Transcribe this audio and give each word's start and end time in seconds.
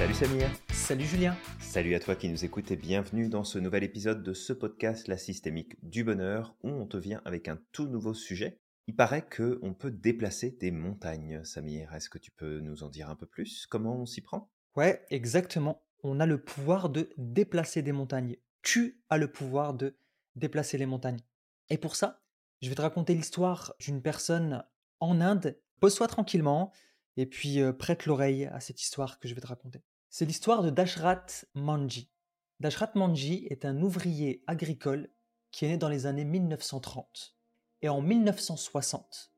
Salut 0.00 0.14
Samir. 0.14 0.50
Salut 0.72 1.04
Julien. 1.04 1.36
Salut 1.60 1.94
à 1.94 2.00
toi 2.00 2.16
qui 2.16 2.30
nous 2.30 2.42
écoutes 2.42 2.70
et 2.70 2.76
bienvenue 2.76 3.28
dans 3.28 3.44
ce 3.44 3.58
nouvel 3.58 3.84
épisode 3.84 4.22
de 4.22 4.32
ce 4.32 4.54
podcast 4.54 5.08
La 5.08 5.18
systémique 5.18 5.76
du 5.82 6.04
bonheur 6.04 6.56
où 6.62 6.70
on 6.70 6.86
te 6.86 6.96
vient 6.96 7.20
avec 7.26 7.48
un 7.48 7.60
tout 7.70 7.86
nouveau 7.86 8.14
sujet. 8.14 8.58
Il 8.86 8.96
paraît 8.96 9.26
que 9.26 9.58
on 9.60 9.74
peut 9.74 9.90
déplacer 9.90 10.52
des 10.52 10.70
montagnes, 10.70 11.44
Samir. 11.44 11.94
Est-ce 11.94 12.08
que 12.08 12.16
tu 12.16 12.30
peux 12.30 12.60
nous 12.60 12.82
en 12.82 12.88
dire 12.88 13.10
un 13.10 13.14
peu 13.14 13.26
plus? 13.26 13.66
Comment 13.66 13.94
on 13.94 14.06
s'y 14.06 14.22
prend? 14.22 14.50
Ouais, 14.74 15.04
exactement. 15.10 15.82
On 16.02 16.18
a 16.18 16.24
le 16.24 16.42
pouvoir 16.42 16.88
de 16.88 17.10
déplacer 17.18 17.82
des 17.82 17.92
montagnes. 17.92 18.36
Tu 18.62 19.02
as 19.10 19.18
le 19.18 19.30
pouvoir 19.30 19.74
de 19.74 19.98
déplacer 20.34 20.78
les 20.78 20.86
montagnes. 20.86 21.20
Et 21.68 21.76
pour 21.76 21.94
ça, 21.94 22.22
je 22.62 22.70
vais 22.70 22.74
te 22.74 22.80
raconter 22.80 23.12
l'histoire 23.12 23.74
d'une 23.78 24.00
personne 24.00 24.64
en 25.00 25.20
Inde. 25.20 25.60
Pose-toi 25.78 26.08
tranquillement 26.08 26.72
et 27.18 27.26
puis 27.26 27.60
euh, 27.60 27.74
prête 27.74 28.06
l'oreille 28.06 28.46
à 28.46 28.60
cette 28.60 28.80
histoire 28.80 29.18
que 29.18 29.28
je 29.28 29.34
vais 29.34 29.42
te 29.42 29.46
raconter. 29.46 29.82
C'est 30.12 30.26
l'histoire 30.26 30.64
de 30.64 30.70
Dashrat 30.70 31.24
Manji. 31.54 32.10
Dashrat 32.58 32.90
Manji 32.96 33.46
est 33.48 33.64
un 33.64 33.80
ouvrier 33.80 34.42
agricole 34.48 35.08
qui 35.52 35.64
est 35.64 35.68
né 35.68 35.76
dans 35.76 35.88
les 35.88 36.04
années 36.06 36.24
1930. 36.24 37.36
Et 37.82 37.88
en 37.88 38.02
1960, 38.02 39.32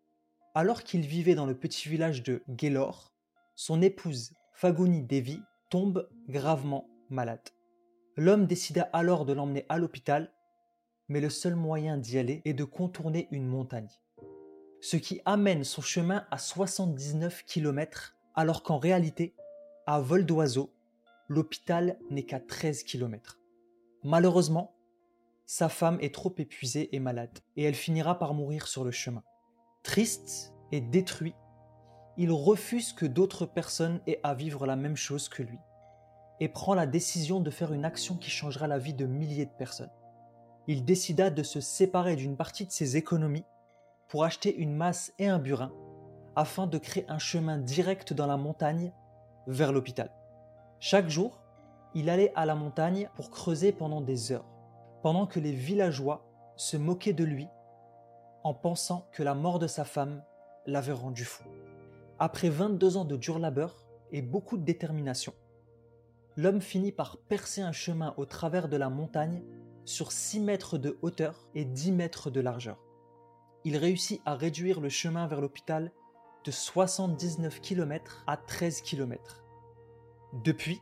alors 0.55 0.83
qu'il 0.83 1.03
vivait 1.03 1.35
dans 1.35 1.45
le 1.45 1.59
petit 1.59 1.91
village 1.91 2.23
de 2.23 2.43
Gelor, 2.59 3.13
son 3.55 3.83
épouse 3.83 4.33
Faguni 4.55 5.03
Devi 5.03 5.43
tombe 5.69 6.09
gravement 6.27 6.89
malade. 7.11 7.51
L'homme 8.17 8.47
décida 8.47 8.89
alors 8.95 9.27
de 9.27 9.35
l'emmener 9.35 9.67
à 9.69 9.77
l'hôpital, 9.77 10.33
mais 11.07 11.21
le 11.21 11.29
seul 11.29 11.55
moyen 11.55 11.99
d'y 11.99 12.17
aller 12.17 12.41
est 12.47 12.55
de 12.55 12.65
contourner 12.65 13.29
une 13.31 13.47
montagne. 13.47 13.91
Ce 14.81 14.97
qui 14.97 15.21
amène 15.27 15.65
son 15.65 15.83
chemin 15.83 16.27
à 16.31 16.39
79 16.39 17.45
km, 17.45 18.17
alors 18.35 18.63
qu'en 18.63 18.79
réalité, 18.79 19.35
à 19.87 20.01
vol 20.01 20.25
d'oiseau, 20.25 20.73
l'hôpital 21.29 21.99
n'est 22.11 22.25
qu'à 22.25 22.41
13 22.41 22.85
km. 22.85 23.41
Malheureusement, 24.05 24.75
sa 25.47 25.69
femme 25.69 25.99
est 26.01 26.15
trop 26.15 26.33
épuisée 26.39 26.95
et 26.95 27.01
malade, 27.01 27.41
et 27.57 27.65
elle 27.65 27.75
finira 27.75 28.19
par 28.19 28.35
mourir 28.35 28.67
sur 28.69 28.85
le 28.85 28.91
chemin. 28.91 29.23
Triste 29.83 30.55
et 30.71 30.81
détruit, 30.81 31.35
il 32.17 32.31
refuse 32.31 32.93
que 32.93 33.07
d'autres 33.07 33.47
personnes 33.47 34.01
aient 34.07 34.21
à 34.23 34.35
vivre 34.35 34.67
la 34.67 34.77
même 34.77 34.97
chose 34.97 35.29
que 35.29 35.43
lui, 35.43 35.59
et 36.41 36.49
prend 36.49 36.75
la 36.75 36.87
décision 36.87 37.41
de 37.41 37.51
faire 37.51 37.73
une 37.73 37.85
action 37.85 38.17
qui 38.17 38.31
changera 38.31 38.67
la 38.67 38.79
vie 38.79 38.95
de 38.95 39.07
milliers 39.07 39.47
de 39.47 39.57
personnes. 39.59 39.91
Il 40.69 40.85
décida 40.85 41.31
de 41.31 41.43
se 41.43 41.61
séparer 41.61 42.15
d'une 42.15 42.37
partie 42.37 42.67
de 42.67 42.71
ses 42.71 42.97
économies 42.97 43.45
pour 44.09 44.25
acheter 44.25 44.55
une 44.55 44.75
masse 44.75 45.13
et 45.19 45.27
un 45.27 45.39
burin, 45.39 45.73
afin 46.37 46.67
de 46.67 46.79
créer 46.79 47.05
un 47.09 47.19
chemin 47.19 47.59
direct 47.59 48.13
dans 48.13 48.27
la 48.27 48.37
montagne 48.37 48.93
vers 49.47 49.73
l'hôpital. 49.73 50.11
Chaque 50.81 51.09
jour, 51.09 51.41
il 51.95 52.09
allait 52.09 52.33
à 52.35 52.47
la 52.47 52.55
montagne 52.55 53.09
pour 53.17 53.31
creuser 53.31 53.73
pendant 53.73 54.01
des 54.01 54.33
heures, 54.33 54.47
pendant 55.03 55.27
que 55.27 55.41
les 55.41 55.53
villageois 55.53 56.25
se 56.57 56.77
moquaient 56.77 57.13
de 57.13 57.25
lui 57.25 57.49
en 58.45 58.55
pensant 58.55 59.09
que 59.13 59.23
la 59.23 59.35
mort 59.35 59.59
de 59.59 59.67
sa 59.67 59.85
femme 59.85 60.23
l'avait 60.67 60.93
rendu 60.93 61.25
fou. 61.25 61.45
Après 62.19 62.49
22 62.49 62.97
ans 62.97 63.05
de 63.05 63.17
dur 63.17 63.39
labeur 63.39 63.87
et 64.11 64.23
beaucoup 64.23 64.57
de 64.57 64.65
détermination, 64.65 65.33
l'homme 66.37 66.61
finit 66.61 66.93
par 66.93 67.19
percer 67.19 67.63
un 67.63 67.73
chemin 67.73 68.15
au 68.17 68.25
travers 68.25 68.69
de 68.69 68.77
la 68.77 68.91
montagne 68.91 69.43
sur 69.85 70.13
6 70.13 70.41
mètres 70.41 70.79
de 70.79 70.99
hauteur 71.03 71.49
et 71.55 71.65
10 71.65 71.93
mètres 71.93 72.31
de 72.31 72.41
largeur. 72.41 72.79
Il 73.65 73.77
réussit 73.77 74.21
à 74.25 74.35
réduire 74.35 74.81
le 74.81 74.89
chemin 74.89 75.27
vers 75.27 75.41
l'hôpital 75.41 75.93
de 76.45 76.51
79 76.51 77.61
km 77.61 78.25
à 78.27 78.37
13 78.37 78.83
km. 78.83 79.45
Depuis, 80.45 80.81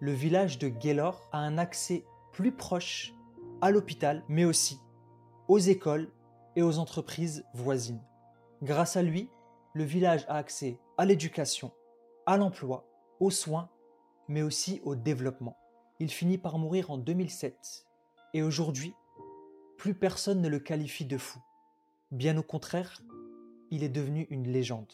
le 0.00 0.12
village 0.12 0.58
de 0.58 0.72
Gelor 0.80 1.28
a 1.32 1.38
un 1.38 1.58
accès 1.58 2.04
plus 2.32 2.52
proche 2.52 3.14
à 3.60 3.70
l'hôpital, 3.70 4.24
mais 4.28 4.44
aussi 4.44 4.80
aux 5.48 5.58
écoles 5.58 6.10
et 6.56 6.62
aux 6.62 6.78
entreprises 6.78 7.44
voisines. 7.54 8.02
Grâce 8.62 8.96
à 8.96 9.02
lui, 9.02 9.30
le 9.74 9.84
village 9.84 10.24
a 10.28 10.36
accès 10.36 10.78
à 10.98 11.04
l'éducation, 11.04 11.72
à 12.26 12.36
l'emploi, 12.36 12.86
aux 13.20 13.30
soins, 13.30 13.70
mais 14.28 14.42
aussi 14.42 14.80
au 14.84 14.94
développement. 14.94 15.56
Il 16.00 16.10
finit 16.10 16.38
par 16.38 16.58
mourir 16.58 16.90
en 16.90 16.98
2007 16.98 17.86
et 18.34 18.42
aujourd'hui, 18.42 18.94
plus 19.78 19.94
personne 19.94 20.40
ne 20.40 20.48
le 20.48 20.58
qualifie 20.58 21.04
de 21.04 21.18
fou. 21.18 21.38
Bien 22.10 22.36
au 22.36 22.42
contraire, 22.42 23.02
il 23.70 23.82
est 23.82 23.88
devenu 23.88 24.26
une 24.30 24.48
légende. 24.48 24.92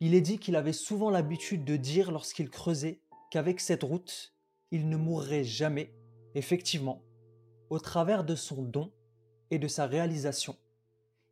Il 0.00 0.14
est 0.14 0.20
dit 0.20 0.38
qu'il 0.38 0.56
avait 0.56 0.72
souvent 0.72 1.10
l'habitude 1.10 1.64
de 1.64 1.76
dire 1.76 2.10
lorsqu'il 2.10 2.50
creusait 2.50 3.00
qu'avec 3.30 3.60
cette 3.60 3.82
route, 3.82 4.34
il 4.70 4.88
ne 4.88 4.96
mourrait 4.96 5.44
jamais. 5.44 5.94
Effectivement, 6.34 7.02
au 7.70 7.78
travers 7.78 8.24
de 8.24 8.34
son 8.34 8.62
don 8.62 8.92
et 9.50 9.58
de 9.58 9.68
sa 9.68 9.86
réalisation, 9.86 10.56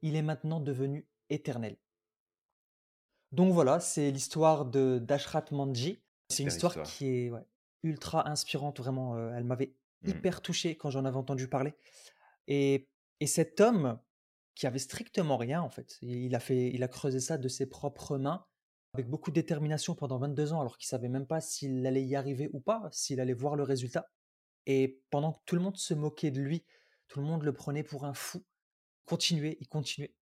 il 0.03 0.15
est 0.15 0.22
maintenant 0.22 0.60
devenu 0.60 1.06
éternel. 1.31 1.77
Donc 3.33 3.53
voilà, 3.53 3.81
c'est 3.81 4.10
l'histoire 4.10 4.66
de 4.66 4.99
Dashrat 4.99 5.47
Manji. 5.53 6.03
C'est 6.28 6.43
une 6.43 6.49
histoire, 6.49 6.83
qui 6.83 7.06
est 7.06 7.33
ultra 7.83 8.28
inspirante, 8.28 8.78
vraiment. 8.78 9.16
Euh, 9.16 9.33
elle 9.34 9.44
m'avait 9.44 9.75
mmh. 10.03 10.10
hyper 10.10 10.43
touché 10.43 10.77
quand 10.77 10.91
j'en 10.91 11.05
avais 11.05 11.16
entendu 11.16 11.49
parler. 11.49 11.75
Et, 12.47 12.89
et 13.21 13.27
cet 13.27 13.60
homme, 13.60 13.99
qui 14.55 14.66
avait 14.66 14.78
strictement 14.78 15.37
rien 15.37 15.62
en 15.62 15.71
fait. 15.71 15.99
Il 16.03 16.34
a 16.34 16.41
fait, 16.41 16.71
il 16.72 16.83
a 16.83 16.88
creusé 16.88 17.21
ça 17.21 17.38
de 17.38 17.49
ses 17.49 17.66
propres 17.66 18.19
mains 18.19 18.44
avec 18.94 19.09
beaucoup 19.09 19.31
de 19.31 19.37
détermination 19.37 19.94
pendant 19.94 20.19
22 20.19 20.53
ans, 20.53 20.61
alors 20.61 20.77
qu'il 20.77 20.88
savait 20.88 21.09
même 21.09 21.27
pas 21.27 21.41
s'il 21.41 21.87
allait 21.87 22.05
y 22.05 22.16
arriver 22.16 22.50
ou 22.53 22.60
pas, 22.60 22.89
s'il 22.93 23.21
allait 23.21 23.34
voir 23.34 23.55
le 23.55 23.62
résultat. 23.62 24.10
Et 24.66 25.00
pendant 25.10 25.33
que 25.33 25.39
tout 25.47 25.55
le 25.55 25.62
monde 25.62 25.77
se 25.77 25.94
moquait 25.94 26.31
de 26.31 26.41
lui, 26.41 26.65
tout 27.09 27.21
le 27.21 27.27
monde 27.27 27.44
le 27.44 27.53
prenait 27.53 27.83
pour 27.83 28.05
un 28.05 28.15
fou. 28.15 28.44
Continuait, 29.05 29.56
il 29.60 29.69
continuait, 29.69 30.15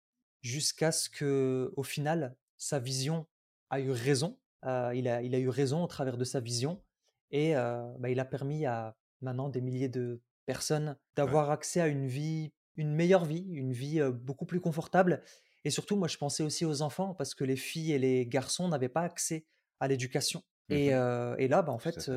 jusqu'à 0.43 0.93
ce 0.93 1.09
que, 1.09 1.73
au 1.77 1.83
final, 1.83 2.37
sa 2.57 2.79
vision 2.79 3.27
a 3.71 3.81
eu 3.81 3.91
raison. 3.91 4.39
Euh, 4.65 4.93
il, 4.95 5.09
a, 5.09 5.23
il 5.23 5.35
a 5.35 5.39
eu 5.39 5.49
raison 5.49 5.83
au 5.83 5.87
travers 5.87 6.17
de 6.17 6.25
sa 6.25 6.41
vision, 6.41 6.83
et 7.31 7.57
euh, 7.57 7.83
bah, 7.99 8.11
il 8.11 8.21
a 8.21 8.25
permis 8.25 8.67
à 8.67 8.97
maintenant 9.21 9.49
des 9.49 9.61
milliers 9.61 9.89
de 9.89 10.21
personnes 10.47 10.97
d'avoir 11.17 11.51
accès 11.51 11.81
à 11.81 11.89
une 11.89 12.07
vie 12.07 12.53
une 12.79 12.95
meilleure 12.95 13.27
vie, 13.27 13.45
une 13.53 13.73
vie 13.73 14.01
beaucoup 14.11 14.47
plus 14.47 14.61
confortable. 14.61 15.23
Et 15.65 15.71
surtout, 15.71 15.97
moi, 15.97 16.09
je 16.09 16.17
pensais 16.17 16.43
aussi 16.43 16.65
aux 16.65 16.81
enfants 16.81 17.13
parce 17.13 17.35
que 17.35 17.45
les 17.45 17.57
filles 17.57 17.93
et 17.93 17.99
les 17.99 18.27
garçons 18.27 18.69
n'avaient 18.69 18.89
pas 18.89 19.03
accès 19.03 19.45
à 19.81 19.89
l'éducation. 19.89 20.43
Mmh 20.71 20.75
et, 20.75 21.49
là, 21.49 21.63
bah, 21.63 21.73
en 21.73 21.79
fait, 21.79 22.11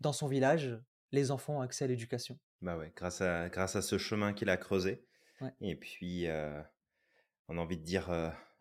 dans 0.00 0.12
son 0.12 0.26
village, 0.26 0.78
les 1.12 1.30
enfants 1.30 1.58
ont 1.58 1.60
accès 1.60 1.84
à 1.84 1.88
l'éducation. 1.88 2.38
Bah 2.62 2.76
ouais, 2.76 2.92
grâce 2.96 3.20
à, 3.20 3.48
grâce 3.48 3.76
à 3.76 3.82
ce 3.82 3.96
chemin 3.96 4.32
qu'il 4.32 4.50
a 4.50 4.56
creusé. 4.56 5.06
Et 5.60 5.76
puis, 5.76 6.26
on 7.48 7.56
a 7.56 7.60
envie 7.60 7.78
de 7.78 7.84
dire 7.84 8.10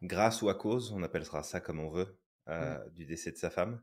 grâce 0.03 0.41
ou 0.41 0.49
à 0.49 0.55
cause, 0.55 0.91
on 0.91 1.01
appellera 1.01 1.43
ça 1.43 1.59
comme 1.59 1.79
on 1.79 1.89
veut, 1.89 2.19
du 2.93 3.05
décès 3.05 3.31
de 3.31 3.37
sa 3.37 3.49
femme. 3.49 3.81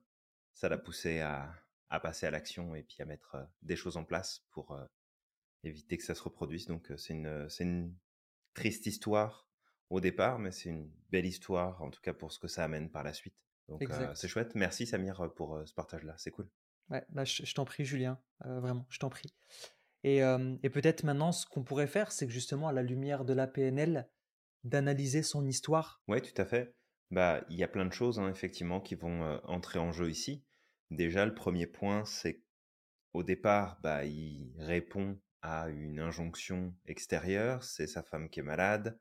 Ça 0.55 0.69
l'a 0.69 0.79
poussé 0.79 1.21
à, 1.21 1.53
à 1.89 1.99
passer 1.99 2.27
à 2.27 2.31
l'action 2.31 2.75
et 2.75 2.83
puis 2.83 2.97
à 3.01 3.05
mettre 3.05 3.37
des 3.63 3.75
choses 3.75 3.97
en 3.97 4.05
place 4.05 4.45
pour 4.51 4.79
éviter 5.65 5.97
que 5.97 6.05
ça 6.05 6.15
se 6.15 6.23
reproduise. 6.23 6.67
Donc 6.67 6.93
c'est 6.97 7.13
une, 7.13 7.49
c'est 7.49 7.65
une 7.65 7.95
triste 8.55 8.87
histoire 8.87 9.49
au 9.91 10.01
départ, 10.01 10.39
mais 10.39 10.51
c'est 10.53 10.71
une 10.71 10.91
belle 11.11 11.27
histoire, 11.27 11.83
en 11.83 11.91
tout 11.91 12.01
cas 12.01 12.15
pour 12.15 12.33
ce 12.33 12.39
que 12.39 12.49
ça 12.49 12.65
amène 12.65 12.91
par 12.91 13.03
la 13.03 13.13
suite. 13.13 13.35
Donc 13.69 13.85
c'est 14.15 14.29
chouette. 14.29 14.55
Merci 14.55 14.87
Samir 14.87 15.33
pour 15.35 15.61
ce 15.67 15.75
partage-là, 15.75 16.15
c'est 16.19 16.31
cool. 16.31 16.49
Ouais, 16.91 17.05
bah, 17.11 17.25
je, 17.25 17.55
t'en 17.55 17.65
prie 17.65 17.85
Julien, 17.85 18.19
vraiment, 18.41 18.87
je 18.91 18.99
t'en 18.99 19.09
prie. 19.09 19.33
Et, 20.05 20.19
et 20.19 20.71
peut-être 20.71 21.05
maintenant, 21.05 21.33
ce 21.33 21.47
qu'on 21.47 21.63
pourrait 21.63 21.87
faire, 21.87 22.11
c'est 22.11 22.27
que 22.27 22.33
justement, 22.33 22.69
à 22.69 22.73
la 22.73 22.83
lumière 22.83 23.25
de 23.25 23.33
la 23.33 23.47
PNL, 23.47 24.09
d'analyser 24.65 25.23
son 25.23 25.47
histoire. 25.47 26.03
Oui, 26.09 26.21
tout 26.21 26.41
à 26.41 26.45
fait. 26.45 26.75
Bah, 27.11 27.45
il 27.51 27.57
y 27.57 27.63
a 27.63 27.69
plein 27.69 27.85
de 27.85 27.93
choses, 27.93 28.19
hein, 28.19 28.29
effectivement, 28.31 28.81
qui 28.81 28.95
vont 28.95 29.39
entrer 29.45 29.79
en 29.79 29.93
jeu 29.93 30.11
ici. 30.11 30.45
Déjà, 30.91 31.25
le 31.25 31.35
premier 31.35 31.67
point, 31.67 32.05
c'est 32.05 32.43
au 33.13 33.23
départ, 33.23 33.79
bah, 33.83 34.05
il 34.05 34.53
répond 34.59 35.19
à 35.43 35.69
une 35.69 36.01
injonction 36.01 36.75
extérieure, 36.87 37.65
c'est 37.65 37.87
sa 37.87 38.03
femme 38.03 38.31
qui 38.31 38.41
est 38.41 38.45
malade, 38.45 38.99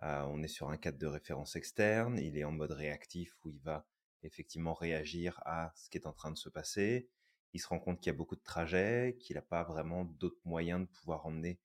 on 0.00 0.42
est 0.42 0.48
sur 0.48 0.70
un 0.70 0.76
cadre 0.76 0.98
de 0.98 1.06
référence 1.06 1.56
externe, 1.56 2.18
il 2.18 2.36
est 2.38 2.44
en 2.44 2.52
mode 2.52 2.72
réactif 2.72 3.34
où 3.44 3.50
il 3.50 3.58
va 3.60 3.86
effectivement 4.22 4.74
réagir 4.74 5.40
à 5.44 5.72
ce 5.74 5.88
qui 5.90 5.98
est 5.98 6.06
en 6.06 6.12
train 6.12 6.30
de 6.30 6.36
se 6.36 6.48
passer, 6.48 7.08
il 7.54 7.60
se 7.60 7.68
rend 7.68 7.78
compte 7.78 8.00
qu'il 8.00 8.12
y 8.12 8.14
a 8.14 8.16
beaucoup 8.16 8.36
de 8.36 8.42
trajets, 8.42 9.16
qu'il 9.18 9.36
n'a 9.36 9.42
pas 9.42 9.64
vraiment 9.64 10.04
d'autres 10.04 10.40
moyens 10.44 10.80
de 10.80 10.86
pouvoir 10.86 11.26
emmener 11.26 11.58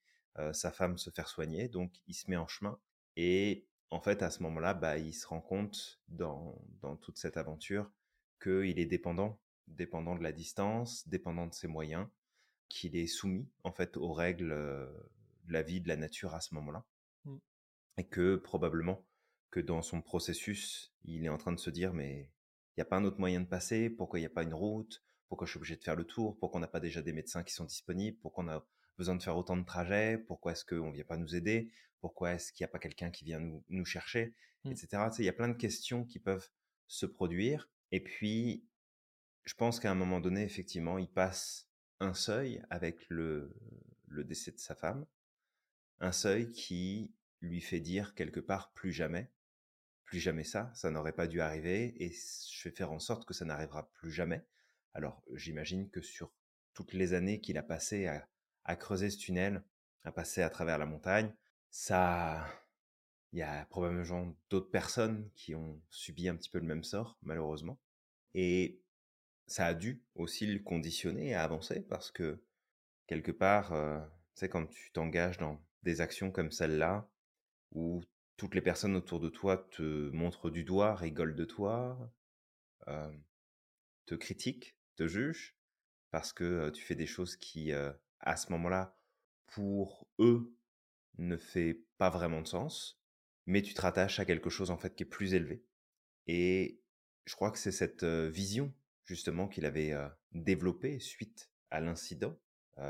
sa 0.52 0.72
femme 0.72 0.98
se 0.98 1.12
faire 1.12 1.28
soigner, 1.28 1.68
donc 1.68 1.94
il 2.08 2.16
se 2.16 2.30
met 2.30 2.38
en 2.38 2.48
chemin, 2.48 2.80
et 3.16 3.68
en 3.92 4.02
fait 4.02 4.24
à 4.24 4.32
ce 4.32 4.42
moment-là, 4.44 4.74
bah, 4.74 4.98
il 4.98 5.14
se 5.14 5.28
rend 5.28 5.42
compte 5.42 6.02
dans, 6.08 6.60
dans 6.82 6.96
toute 6.96 7.18
cette 7.18 7.38
aventure 7.38 7.92
qu'il 8.42 8.80
est 8.80 8.86
dépendant, 8.86 9.40
dépendant 9.68 10.16
de 10.16 10.24
la 10.24 10.32
distance, 10.32 11.08
dépendant 11.08 11.46
de 11.46 11.54
ses 11.54 11.68
moyens, 11.68 12.08
qu'il 12.74 12.96
est 12.96 13.08
soumis 13.08 13.48
en 13.64 13.72
fait 13.72 13.98
aux 13.98 14.14
règles 14.14 14.50
de 14.50 15.54
la 15.54 15.62
vie, 15.62 15.82
de 15.82 15.88
la 15.88 15.96
nature 15.96 16.34
à 16.34 16.42
ce 16.42 16.54
moment-là. 16.56 16.86
Mmh. 17.26 17.38
Et 17.98 18.08
que 18.08 18.36
probablement 18.36 19.06
que 19.52 19.60
dans 19.60 19.82
son 19.82 20.02
processus, 20.02 20.94
il 21.04 21.26
est 21.26 21.30
en 21.30 21.38
train 21.38 21.52
de 21.52 21.60
se 21.60 21.70
dire 21.70 21.94
mais 21.94 22.32
il 22.76 22.80
n'y 22.80 22.82
a 22.82 22.86
pas 22.86 22.98
un 22.98 23.04
autre 23.04 23.20
moyen 23.20 23.40
de 23.40 23.46
passer 23.46 23.90
Pourquoi 23.90 24.20
il 24.20 24.24
n'y 24.24 24.28
a 24.28 24.32
pas 24.32 24.44
une 24.44 24.54
route 24.54 25.04
Pourquoi 25.28 25.46
je 25.46 25.52
suis 25.52 25.58
obligé 25.58 25.76
de 25.76 25.84
faire 25.84 25.96
le 25.96 26.06
tour 26.06 26.38
Pourquoi 26.40 26.58
on 26.58 26.62
n'a 26.62 26.68
pas 26.68 26.80
déjà 26.80 27.02
des 27.02 27.14
médecins 27.14 27.44
qui 27.44 27.54
sont 27.54 27.66
disponibles 27.66 28.18
Pourquoi 28.22 28.44
on 28.44 28.48
a 28.48 28.66
besoin 28.98 29.16
de 29.16 29.22
faire 29.22 29.38
autant 29.38 29.58
de 29.58 29.66
trajets 29.66 30.18
Pourquoi 30.18 30.54
est-ce 30.54 30.66
qu'on 30.66 30.90
ne 30.90 30.94
vient 30.94 31.04
pas 31.04 31.18
nous 31.18 31.36
aider 31.36 31.72
Pourquoi 32.02 32.34
est-ce 32.34 32.52
qu'il 32.52 32.64
n'y 32.64 32.70
a 32.70 32.72
pas 32.72 32.80
quelqu'un 32.80 33.12
qui 33.12 33.26
vient 33.26 33.40
nous, 33.40 33.64
nous 33.70 33.86
chercher 33.86 34.34
Mmh. 34.64 34.72
Etc. 34.72 34.88
Tu 34.88 34.98
sais, 34.98 35.24
il 35.24 35.26
y 35.26 35.30
a 35.30 35.34
plein 35.34 35.50
de 35.50 35.58
questions 35.58 36.06
qui 36.06 36.20
peuvent 36.20 36.50
se 36.88 37.06
produire. 37.06 37.70
Et 37.92 38.02
puis, 38.02 38.66
je 39.44 39.54
pense 39.56 39.80
qu'à 39.80 39.92
un 39.92 39.96
moment 39.96 40.20
donné, 40.20 40.44
effectivement, 40.44 40.98
il 40.98 41.10
passe 41.10 41.68
un 42.04 42.14
seuil 42.14 42.62
avec 42.70 43.10
le, 43.10 43.56
le 44.08 44.24
décès 44.24 44.52
de 44.52 44.60
sa 44.60 44.76
femme. 44.76 45.06
Un 46.00 46.12
seuil 46.12 46.52
qui 46.52 47.14
lui 47.42 47.62
fait 47.62 47.80
dire 47.80 48.14
quelque 48.16 48.40
part 48.40 48.72
plus 48.74 48.92
jamais, 48.92 49.32
plus 50.06 50.20
jamais 50.20 50.44
ça, 50.44 50.72
ça 50.76 50.92
n'aurait 50.92 51.14
pas 51.14 51.28
dû 51.28 51.42
arriver 51.42 51.94
et 52.04 52.12
je 52.12 52.70
vais 52.70 52.76
faire 52.76 52.92
en 52.92 53.00
sorte 53.00 53.26
que 53.26 53.34
ça 53.34 53.46
n'arrivera 53.46 53.90
plus 53.94 54.12
jamais. 54.12 54.46
Alors 54.94 55.24
j'imagine 55.34 55.90
que 55.90 56.02
sur 56.02 56.32
toutes 56.74 56.94
les 56.94 57.14
années 57.14 57.42
qu'il 57.42 57.58
a 57.58 57.64
passées 57.64 58.08
à, 58.08 58.28
à 58.66 58.76
creuser 58.76 59.10
ce 59.10 59.18
tunnel, 59.18 59.64
à 60.04 60.12
passer 60.12 60.42
à 60.42 60.50
travers 60.50 60.78
la 60.78 60.86
montagne, 60.86 61.34
ça, 61.70 62.46
il 63.32 63.40
y 63.40 63.42
a 63.42 63.66
probablement 63.66 64.36
d'autres 64.50 64.70
personnes 64.70 65.30
qui 65.36 65.56
ont 65.56 65.82
subi 65.90 66.30
un 66.30 66.36
petit 66.36 66.50
peu 66.50 66.60
le 66.60 66.66
même 66.66 66.84
sort, 66.84 67.18
malheureusement. 67.24 67.80
Et 68.36 68.83
ça 69.48 69.68
a 69.68 69.74
dû 69.74 70.04
aussi 70.16 70.46
le 70.48 70.60
conditionner 70.60 71.34
à 71.34 71.44
avancer 71.44 71.82
parce 71.82 72.12
que 72.12 72.44
quelque 73.08 73.32
part, 73.32 73.74
euh, 73.74 74.00
tu 74.36 74.40
sais, 74.40 74.50
quand 74.50 74.66
tu 74.68 74.92
t'engages 74.92 75.38
dans 75.38 75.64
des 75.84 76.02
actions 76.02 76.32
comme 76.32 76.52
celle-là, 76.52 77.10
où 77.72 78.02
toutes 78.38 78.56
les 78.56 78.62
personnes 78.62 78.96
autour 78.96 79.20
de 79.20 79.30
toi 79.30 79.58
te 79.72 80.10
montrent 80.12 80.50
du 80.50 80.64
doigt, 80.64 80.96
rigolent 80.96 81.36
de 81.36 81.46
toi, 81.46 82.12
euh, 82.88 83.12
te 84.06 84.16
critiquent, 84.16 84.78
te 84.96 85.08
jugent, 85.08 85.58
parce 86.12 86.34
que 86.34 86.70
tu 86.70 86.84
fais 86.84 86.96
des 86.96 87.08
choses 87.08 87.36
qui, 87.36 87.72
à 87.72 88.36
ce 88.38 88.52
moment-là, 88.52 88.98
pour 89.48 90.08
eux, 90.20 90.56
ne 91.18 91.38
fait 91.38 91.84
pas 91.98 92.10
vraiment 92.10 92.42
de 92.42 92.48
sens, 92.48 93.02
mais 93.46 93.62
tu 93.62 93.74
te 93.74 93.82
rattaches 93.82 94.20
à 94.20 94.26
quelque 94.26 94.50
chose 94.50 94.72
en 94.72 94.78
fait 94.78 94.96
qui 94.96 95.04
est 95.04 95.08
plus 95.08 95.34
élevé. 95.34 95.64
Et 96.28 96.80
je 97.26 97.36
crois 97.36 97.52
que 97.52 97.58
c'est 97.58 97.72
cette 97.72 98.04
vision 98.04 98.74
justement 99.06 99.48
qu'il 99.48 99.66
avait 99.66 99.94
développée 100.32 101.00
suite 101.00 101.52
à 101.70 101.80
l'incident, 101.80 102.38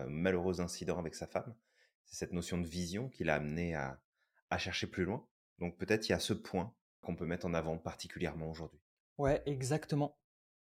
malheureux 0.08 0.62
incident 0.62 0.98
avec 1.00 1.16
sa 1.16 1.28
femme. 1.28 1.56
C'est 2.06 2.16
cette 2.16 2.34
notion 2.34 2.58
de 2.58 2.68
vision 2.68 3.10
qui 3.10 3.24
l'a 3.24 3.36
amené 3.36 3.76
à, 3.76 4.02
à 4.50 4.58
chercher 4.58 4.88
plus 4.88 5.06
loin. 5.06 5.26
Donc 5.60 5.78
peut-être 5.78 6.08
il 6.08 6.12
y 6.12 6.16
a 6.16 6.20
ce 6.20 6.34
point 6.34 6.74
qu'on 7.02 7.16
peut 7.16 7.26
mettre 7.26 7.46
en 7.46 7.54
avant 7.54 7.78
particulièrement 7.78 8.50
aujourd'hui. 8.50 8.80
Ouais, 9.18 9.42
exactement. 9.46 10.18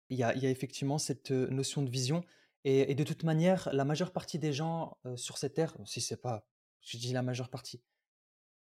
Il 0.09 0.17
y 0.17 0.23
a, 0.23 0.33
il 0.35 0.41
y 0.41 0.47
a 0.47 0.49
effectivement 0.49 0.97
cette 0.97 1.31
notion 1.31 1.81
de 1.81 1.89
vision. 1.89 2.23
Et, 2.65 2.93
de 2.93 3.03
toute 3.03 3.23
manière, 3.23 3.69
la 3.71 3.85
majeure 3.85 4.11
partie 4.11 4.37
des 4.37 4.51
gens 4.51 4.97
sur 5.15 5.37
cette 5.37 5.53
terre, 5.53 5.77
si 5.85 6.01
c'est 6.01 6.21
pas, 6.21 6.45
je 6.81 6.97
dis 6.97 7.13
la 7.13 7.21
majeure 7.21 7.49
partie, 7.49 7.81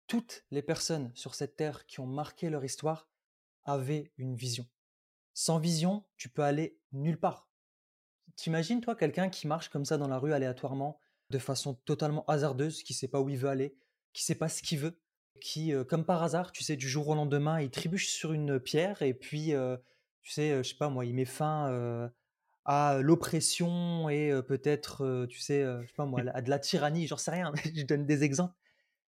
toutes 0.08 0.46
les 0.52 0.62
personnes 0.62 1.12
sur 1.16 1.36
cette 1.36 1.56
terre 1.56 1.86
qui 1.86 2.00
ont 2.00 2.08
marqué 2.08 2.50
leur 2.50 2.64
histoire 2.64 3.08
avaient 3.66 4.12
une 4.18 4.36
vision. 4.36 4.68
Sans 5.34 5.58
vision, 5.60 6.04
tu 6.18 6.30
peux 6.30 6.44
aller 6.44 6.78
nulle 6.92 7.20
part. 7.20 7.50
T'imagines, 8.36 8.82
toi, 8.82 8.96
quelqu'un 8.96 9.30
qui 9.30 9.48
marche 9.48 9.70
comme 9.70 9.86
ça 9.86 9.98
dans 9.98 10.08
la 10.08 10.18
rue 10.18 10.34
aléatoirement, 10.34 11.00
de 11.30 11.38
façon 11.38 11.76
totalement 11.86 12.26
hasardeuse, 12.28 12.84
qui 12.84 12.94
sait 12.94 13.08
pas 13.08 13.20
où 13.22 13.30
il 13.30 13.38
veut 13.38 13.50
aller, 13.50 13.76
qui 14.14 14.24
sait 14.24 14.36
pas 14.36 14.50
ce 14.50 14.62
qu'il 14.62 14.80
veut, 14.80 15.00
qui, 15.42 15.74
euh, 15.74 15.84
comme 15.84 16.06
par 16.06 16.22
hasard, 16.24 16.52
tu 16.52 16.64
sais, 16.64 16.76
du 16.76 16.88
jour 16.88 17.08
au 17.08 17.16
lendemain, 17.16 17.60
il 17.62 17.70
trébuche 17.70 18.10
sur 18.10 18.34
une 18.34 18.60
pierre 18.60 19.02
et 19.02 19.14
puis, 19.14 19.54
euh, 19.54 19.78
tu 20.22 20.32
sais, 20.32 20.52
euh, 20.52 20.64
je 20.64 20.70
sais 20.70 20.76
pas 20.78 20.90
moi, 20.90 21.06
il 21.06 21.14
met 21.14 21.26
fin 21.26 21.70
euh, 21.72 22.08
à 22.66 23.00
l'oppression 23.02 24.10
et 24.10 24.32
peut-être, 24.48 25.26
tu 25.30 25.40
sais, 25.40 25.64
je 25.82 25.88
sais 25.88 25.94
pas 25.96 26.06
moi, 26.06 26.22
à 26.34 26.42
de 26.42 26.50
la 26.50 26.60
tyrannie, 26.60 27.08
j'en 27.08 27.18
sais 27.18 27.32
rien, 27.32 27.52
je 27.76 27.84
donne 27.86 28.06
des 28.06 28.24
exemples. 28.24 28.56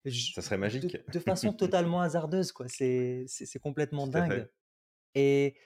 Je- 0.06 0.32
Ça 0.34 0.42
serait 0.42 0.58
magique. 0.58 0.96
de 1.10 1.18
façon 1.18 1.52
totalement 1.54 2.00
hasardeuse, 2.02 2.52
quoi. 2.52 2.66
C'est 2.68 3.26
complètement 3.62 4.06
dingue. 4.06 4.32
fait. 4.32 4.52
Et, 5.14 5.56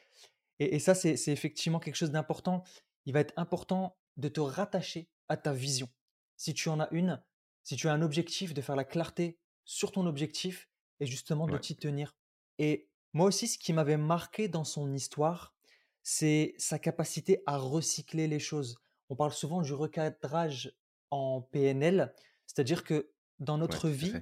et, 0.59 0.77
et 0.77 0.79
ça, 0.79 0.95
c'est 0.95 1.15
effectivement 1.29 1.79
quelque 1.81 1.95
chose 1.97 2.11
d'important. 2.11 2.63
Il 3.07 3.13
va 3.13 3.21
être 3.21 3.35
important 3.37 3.97
de 4.17 4.29
te 4.29 4.41
rattacher 4.41 5.09
à 5.29 5.37
ta 5.37 5.53
vision. 5.53 5.89
Si 6.37 6.55
tu 6.55 6.69
en 6.69 6.81
as 6.81 6.89
une, 6.93 7.23
si 7.65 7.77
tu 7.77 7.89
as 7.89 7.93
un 7.93 8.03
objectif, 8.03 8.55
de 8.55 8.61
faire 8.61 8.77
la 8.77 8.85
clarté 8.85 9.39
sur 9.65 9.93
ton 9.93 10.07
objectif 10.07 10.69
et 11.01 11.07
justement 11.07 11.47
de 11.47 11.53
Ouais. 11.53 11.61
t'y 11.61 11.77
tenir. 11.77 12.17
Et 12.59 12.89
moi 13.13 13.27
aussi, 13.27 13.47
ce 13.49 13.59
qui 13.59 13.73
m'avait 13.73 13.97
marqué 13.97 14.49
dans 14.49 14.65
son 14.65 14.93
histoire, 14.95 15.55
c'est 16.03 16.55
sa 16.59 16.79
capacité 16.79 17.43
à 17.47 17.57
recycler 17.59 18.27
les 18.29 18.39
choses. 18.41 18.79
On 19.11 19.17
parle 19.17 19.33
souvent 19.33 19.63
du 19.63 19.73
recadrage 19.73 20.75
en 21.11 21.43
PNL, 21.43 22.15
c'est-à-dire 22.47 22.85
que 22.85 23.13
dans 23.39 23.59
notre 23.59 23.89
vie, 23.89 24.15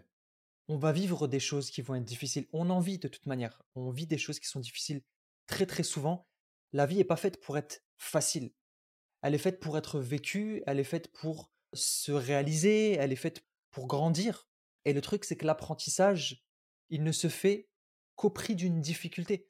on 0.68 0.76
va 0.76 0.92
vivre 0.92 1.26
des 1.28 1.40
choses 1.40 1.70
qui 1.70 1.80
vont 1.82 1.94
être 1.94 2.04
difficiles. 2.04 2.46
On 2.52 2.70
en 2.70 2.80
vit 2.80 2.98
de 2.98 3.08
toute 3.08 3.26
manière. 3.26 3.62
On 3.74 3.90
vit 3.90 4.06
des 4.06 4.18
choses 4.18 4.38
qui 4.40 4.48
sont 4.48 4.60
difficiles 4.60 5.02
très 5.46 5.66
très 5.66 5.82
souvent. 5.82 6.28
La 6.72 6.86
vie 6.86 6.96
n'est 6.96 7.04
pas 7.04 7.16
faite 7.16 7.40
pour 7.40 7.56
être 7.58 7.82
facile. 7.96 8.52
Elle 9.22 9.34
est 9.34 9.38
faite 9.38 9.60
pour 9.60 9.78
être 9.78 9.98
vécue, 9.98 10.62
elle 10.66 10.78
est 10.78 10.84
faite 10.84 11.12
pour 11.12 11.50
se 11.72 12.12
réaliser, 12.12 12.92
elle 12.92 13.12
est 13.12 13.16
faite 13.16 13.44
pour 13.70 13.86
grandir. 13.86 14.48
Et 14.84 14.92
le 14.92 15.00
truc, 15.00 15.24
c'est 15.24 15.36
que 15.36 15.46
l'apprentissage, 15.46 16.44
il 16.90 17.02
ne 17.02 17.12
se 17.12 17.28
fait 17.28 17.68
qu'au 18.14 18.30
prix 18.30 18.54
d'une 18.54 18.80
difficulté. 18.80 19.48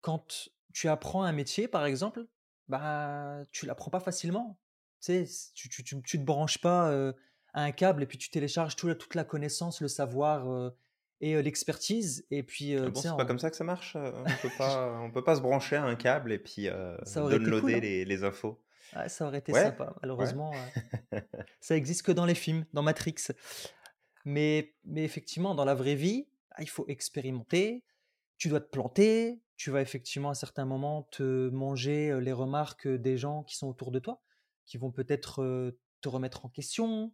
Quand 0.00 0.50
tu 0.72 0.88
apprends 0.88 1.24
un 1.24 1.32
métier, 1.32 1.68
par 1.68 1.86
exemple, 1.86 2.26
bah, 2.68 3.42
tu 3.52 3.66
l'apprends 3.66 3.90
pas 3.90 4.00
facilement. 4.00 4.58
Tu 5.00 5.26
sais, 5.26 5.52
tu, 5.54 5.68
tu, 5.68 5.82
tu, 5.82 6.18
te 6.18 6.24
branches 6.24 6.58
pas 6.58 6.92
à 7.54 7.62
un 7.62 7.72
câble 7.72 8.02
et 8.02 8.06
puis 8.06 8.18
tu 8.18 8.30
télécharges 8.30 8.76
toute 8.76 9.14
la 9.14 9.24
connaissance, 9.24 9.80
le 9.80 9.88
savoir 9.88 10.72
et 11.20 11.34
euh, 11.34 11.42
l'expertise. 11.42 12.26
Et 12.30 12.42
puis, 12.42 12.74
Ah 12.74 12.80
euh, 12.80 12.84
tu 12.86 12.92
bon, 12.92 13.00
c'est 13.00 13.16
pas 13.16 13.24
comme 13.24 13.38
ça 13.38 13.50
que 13.50 13.56
ça 13.56 13.64
marche. 13.64 13.96
euh, 13.96 14.12
On 14.24 14.42
peut 14.42 14.50
pas, 14.58 14.98
on 15.00 15.10
peut 15.10 15.24
pas 15.24 15.36
se 15.36 15.40
brancher 15.40 15.76
à 15.76 15.84
un 15.84 15.96
câble 15.96 16.32
et 16.32 16.38
puis 16.38 16.66
été 16.66 16.74
cool, 17.14 17.30
downloader 17.30 17.74
hein. 17.74 17.80
les, 17.80 18.04
les 18.04 18.24
infos. 18.24 18.60
Ça 19.06 19.26
aurait 19.26 19.38
été 19.38 19.52
Ouais, 19.52 19.62
sympa. 19.62 19.94
Malheureusement, 20.02 20.52
ça 21.60 21.76
existe 21.76 22.02
que 22.02 22.12
dans 22.12 22.26
les 22.26 22.34
films, 22.44 22.64
dans 22.72 22.82
Matrix. 22.82 23.14
Mais, 24.24 24.74
mais 24.84 25.04
effectivement, 25.04 25.54
dans 25.54 25.64
la 25.64 25.74
vraie 25.74 25.94
vie, 25.94 26.28
ah, 26.52 26.62
il 26.62 26.68
faut 26.68 26.84
expérimenter, 26.88 27.84
tu 28.36 28.48
dois 28.48 28.60
te 28.60 28.68
planter, 28.68 29.40
tu 29.56 29.70
vas 29.70 29.80
effectivement 29.80 30.30
à 30.30 30.34
certains 30.34 30.64
moments 30.64 31.04
te 31.12 31.48
manger 31.50 32.18
les 32.20 32.32
remarques 32.32 32.88
des 32.88 33.16
gens 33.16 33.44
qui 33.44 33.56
sont 33.56 33.68
autour 33.68 33.90
de 33.92 33.98
toi, 33.98 34.22
qui 34.66 34.76
vont 34.78 34.90
peut-être 34.90 35.72
te 36.00 36.08
remettre 36.08 36.44
en 36.44 36.48
question, 36.48 37.12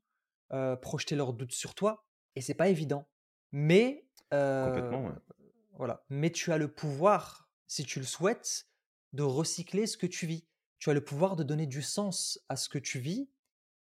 euh, 0.52 0.76
projeter 0.76 1.16
leurs 1.16 1.32
doutes 1.32 1.52
sur 1.52 1.74
toi, 1.74 2.06
et 2.36 2.40
c'est 2.40 2.54
pas 2.54 2.68
évident. 2.68 3.08
Mais 3.52 4.05
Complètement. 4.30 5.06
ouais. 5.06 5.14
voilà, 5.76 6.04
mais 6.08 6.30
tu 6.30 6.52
as 6.52 6.58
le 6.58 6.68
pouvoir, 6.68 7.48
si 7.66 7.84
tu 7.84 7.98
le 7.98 8.06
souhaites, 8.06 8.68
de 9.12 9.22
recycler 9.22 9.86
ce 9.86 9.96
que 9.96 10.06
tu 10.06 10.26
vis. 10.26 10.46
Tu 10.78 10.90
as 10.90 10.94
le 10.94 11.02
pouvoir 11.04 11.36
de 11.36 11.42
donner 11.42 11.66
du 11.66 11.82
sens 11.82 12.38
à 12.48 12.56
ce 12.56 12.68
que 12.68 12.78
tu 12.78 12.98
vis 12.98 13.30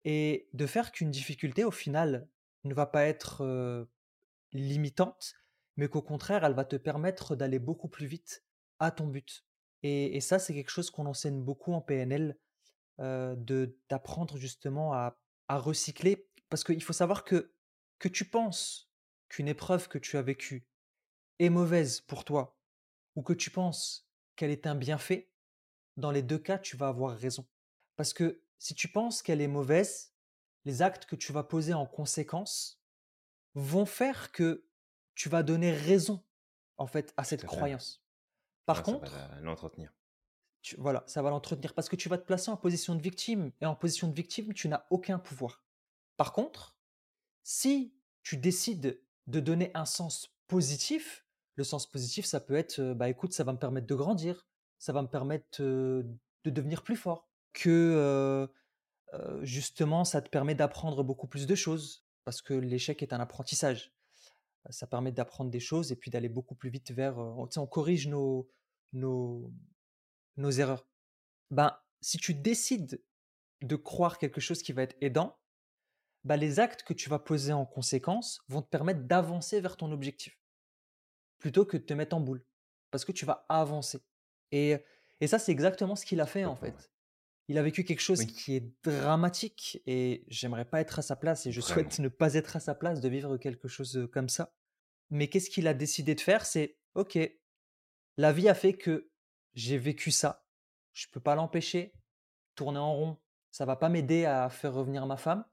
et 0.04 0.48
de 0.54 0.66
faire 0.66 0.90
qu'une 0.92 1.10
difficulté, 1.10 1.64
au 1.64 1.70
final, 1.70 2.28
ne 2.64 2.74
va 2.74 2.86
pas 2.86 3.04
être 3.04 3.42
euh, 3.44 3.84
limitante, 4.52 5.34
mais 5.76 5.88
qu'au 5.88 6.02
contraire, 6.02 6.44
elle 6.44 6.54
va 6.54 6.64
te 6.64 6.76
permettre 6.76 7.36
d'aller 7.36 7.58
beaucoup 7.58 7.88
plus 7.88 8.06
vite 8.06 8.44
à 8.78 8.90
ton 8.90 9.06
but. 9.06 9.44
Et, 9.82 10.16
et 10.16 10.20
ça, 10.20 10.38
c'est 10.38 10.54
quelque 10.54 10.70
chose 10.70 10.90
qu'on 10.90 11.06
enseigne 11.06 11.42
beaucoup 11.42 11.72
en 11.72 11.80
PNL, 11.80 12.38
euh, 13.00 13.36
de 13.36 13.78
d'apprendre 13.88 14.36
justement 14.38 14.92
à, 14.92 15.18
à 15.48 15.58
recycler. 15.58 16.28
Parce 16.48 16.64
qu'il 16.64 16.82
faut 16.82 16.92
savoir 16.92 17.24
que 17.24 17.52
que 17.98 18.08
tu 18.08 18.24
penses 18.24 18.87
qu'une 19.28 19.48
épreuve 19.48 19.88
que 19.88 19.98
tu 19.98 20.16
as 20.16 20.22
vécue 20.22 20.66
est 21.38 21.50
mauvaise 21.50 22.00
pour 22.00 22.24
toi, 22.24 22.58
ou 23.16 23.22
que 23.22 23.32
tu 23.32 23.50
penses 23.50 24.08
qu'elle 24.36 24.50
est 24.50 24.66
un 24.66 24.74
bienfait, 24.74 25.32
dans 25.96 26.10
les 26.10 26.22
deux 26.22 26.38
cas, 26.38 26.58
tu 26.58 26.76
vas 26.76 26.88
avoir 26.88 27.16
raison. 27.16 27.46
Parce 27.96 28.12
que 28.12 28.42
si 28.58 28.74
tu 28.74 28.88
penses 28.88 29.22
qu'elle 29.22 29.40
est 29.40 29.48
mauvaise, 29.48 30.14
les 30.64 30.82
actes 30.82 31.06
que 31.06 31.16
tu 31.16 31.32
vas 31.32 31.44
poser 31.44 31.74
en 31.74 31.86
conséquence 31.86 32.82
vont 33.54 33.86
faire 33.86 34.32
que 34.32 34.68
tu 35.14 35.28
vas 35.28 35.42
donner 35.42 35.72
raison, 35.72 36.24
en 36.76 36.86
fait, 36.86 37.12
à 37.16 37.24
cette 37.24 37.44
croyance. 37.44 38.04
Par 38.66 38.78
Ouais, 38.78 38.84
ça 38.84 38.98
va 38.98 39.08
contre, 39.08 39.40
l'entretenir. 39.42 39.92
tu- 40.62 40.76
voilà, 40.76 41.04
ça 41.06 41.22
va 41.22 41.30
l'entretenir 41.30 41.74
parce 41.74 41.88
que 41.88 41.96
tu 41.96 42.08
vas 42.08 42.18
te 42.18 42.24
placer 42.24 42.50
en 42.50 42.56
position 42.56 42.94
de 42.94 43.02
victime 43.02 43.52
et 43.60 43.66
en 43.66 43.74
position 43.74 44.08
de 44.08 44.14
victime, 44.14 44.52
tu 44.54 44.68
n'as 44.68 44.86
aucun 44.90 45.18
pouvoir. 45.18 45.64
Par 46.16 46.32
contre, 46.32 46.78
si 47.42 47.94
tu 48.22 48.36
décides 48.36 49.02
de 49.28 49.40
donner 49.40 49.70
un 49.74 49.84
sens 49.84 50.34
positif, 50.48 51.24
le 51.54 51.64
sens 51.64 51.88
positif, 51.88 52.24
ça 52.24 52.40
peut 52.40 52.56
être, 52.56 52.94
bah 52.94 53.08
écoute, 53.08 53.32
ça 53.32 53.44
va 53.44 53.52
me 53.52 53.58
permettre 53.58 53.86
de 53.86 53.94
grandir, 53.94 54.48
ça 54.78 54.92
va 54.92 55.02
me 55.02 55.08
permettre 55.08 55.62
de 55.62 56.18
devenir 56.44 56.82
plus 56.82 56.96
fort, 56.96 57.28
que 57.52 58.48
justement, 59.42 60.04
ça 60.04 60.22
te 60.22 60.28
permet 60.28 60.54
d'apprendre 60.54 61.04
beaucoup 61.04 61.26
plus 61.26 61.46
de 61.46 61.54
choses, 61.54 62.04
parce 62.24 62.42
que 62.42 62.54
l'échec 62.54 63.02
est 63.02 63.12
un 63.12 63.20
apprentissage. 63.20 63.92
Ça 64.70 64.86
permet 64.86 65.12
d'apprendre 65.12 65.50
des 65.50 65.60
choses 65.60 65.92
et 65.92 65.96
puis 65.96 66.10
d'aller 66.10 66.28
beaucoup 66.28 66.54
plus 66.54 66.70
vite 66.70 66.90
vers, 66.90 67.18
on, 67.18 67.48
on 67.56 67.66
corrige 67.66 68.08
nos, 68.08 68.50
nos, 68.92 69.50
nos 70.36 70.50
erreurs. 70.50 70.86
Ben, 71.50 71.76
si 72.00 72.18
tu 72.18 72.34
décides 72.34 73.02
de 73.62 73.76
croire 73.76 74.18
quelque 74.18 74.40
chose 74.40 74.62
qui 74.62 74.72
va 74.72 74.82
être 74.82 74.96
aidant, 75.00 75.38
ben, 76.28 76.36
les 76.36 76.60
actes 76.60 76.82
que 76.82 76.92
tu 76.92 77.08
vas 77.08 77.18
poser 77.18 77.54
en 77.54 77.64
conséquence 77.64 78.42
vont 78.48 78.60
te 78.60 78.68
permettre 78.68 79.00
d'avancer 79.00 79.62
vers 79.62 79.78
ton 79.78 79.90
objectif, 79.92 80.38
plutôt 81.38 81.64
que 81.64 81.78
de 81.78 81.82
te 81.82 81.94
mettre 81.94 82.14
en 82.14 82.20
boule, 82.20 82.44
parce 82.90 83.06
que 83.06 83.12
tu 83.12 83.24
vas 83.24 83.46
avancer. 83.48 84.00
Et, 84.52 84.76
et 85.22 85.26
ça, 85.26 85.38
c'est 85.38 85.52
exactement 85.52 85.96
ce 85.96 86.04
qu'il 86.04 86.20
a 86.20 86.26
fait 86.26 86.44
en 86.44 86.54
fait. 86.54 86.92
Il 87.48 87.56
a 87.56 87.62
vécu 87.62 87.82
quelque 87.82 88.02
chose 88.02 88.26
qui 88.26 88.56
est 88.56 88.70
dramatique 88.84 89.82
et 89.86 90.26
j'aimerais 90.28 90.66
pas 90.66 90.82
être 90.82 90.98
à 90.98 91.02
sa 91.02 91.16
place 91.16 91.46
et 91.46 91.52
je 91.52 91.62
souhaite 91.62 91.98
ne 91.98 92.08
pas 92.08 92.34
être 92.34 92.56
à 92.56 92.60
sa 92.60 92.74
place 92.74 93.00
de 93.00 93.08
vivre 93.08 93.38
quelque 93.38 93.68
chose 93.68 94.06
comme 94.12 94.28
ça. 94.28 94.54
Mais 95.08 95.28
qu'est-ce 95.28 95.48
qu'il 95.48 95.66
a 95.66 95.72
décidé 95.72 96.14
de 96.14 96.20
faire? 96.20 96.44
C'est 96.44 96.76
OK, 96.94 97.18
la 98.18 98.32
vie 98.34 98.50
a 98.50 98.54
fait 98.54 98.74
que 98.74 99.10
j'ai 99.54 99.78
vécu 99.78 100.10
ça. 100.10 100.44
Je 100.92 101.06
peux 101.10 101.20
pas 101.20 101.34
l'empêcher. 101.34 101.94
Tourner 102.54 102.80
en 102.80 102.92
rond, 102.92 103.18
ça 103.50 103.64
va 103.64 103.76
pas 103.76 103.88
m'aider 103.88 104.26
à 104.26 104.50
faire 104.50 104.74
revenir 104.74 105.06
ma 105.06 105.16
femme. 105.16 105.46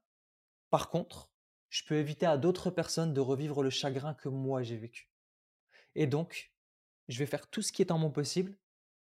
Par 0.69 0.89
contre, 0.89 1.31
je 1.69 1.83
peux 1.83 1.95
éviter 1.95 2.25
à 2.25 2.37
d'autres 2.37 2.69
personnes 2.69 3.13
de 3.13 3.21
revivre 3.21 3.63
le 3.63 3.69
chagrin 3.69 4.13
que 4.13 4.29
moi 4.29 4.63
j'ai 4.63 4.77
vécu. 4.77 5.09
Et 5.95 6.07
donc, 6.07 6.53
je 7.07 7.19
vais 7.19 7.25
faire 7.25 7.47
tout 7.49 7.61
ce 7.61 7.71
qui 7.71 7.81
est 7.81 7.91
en 7.91 7.97
mon 7.97 8.11
possible 8.11 8.57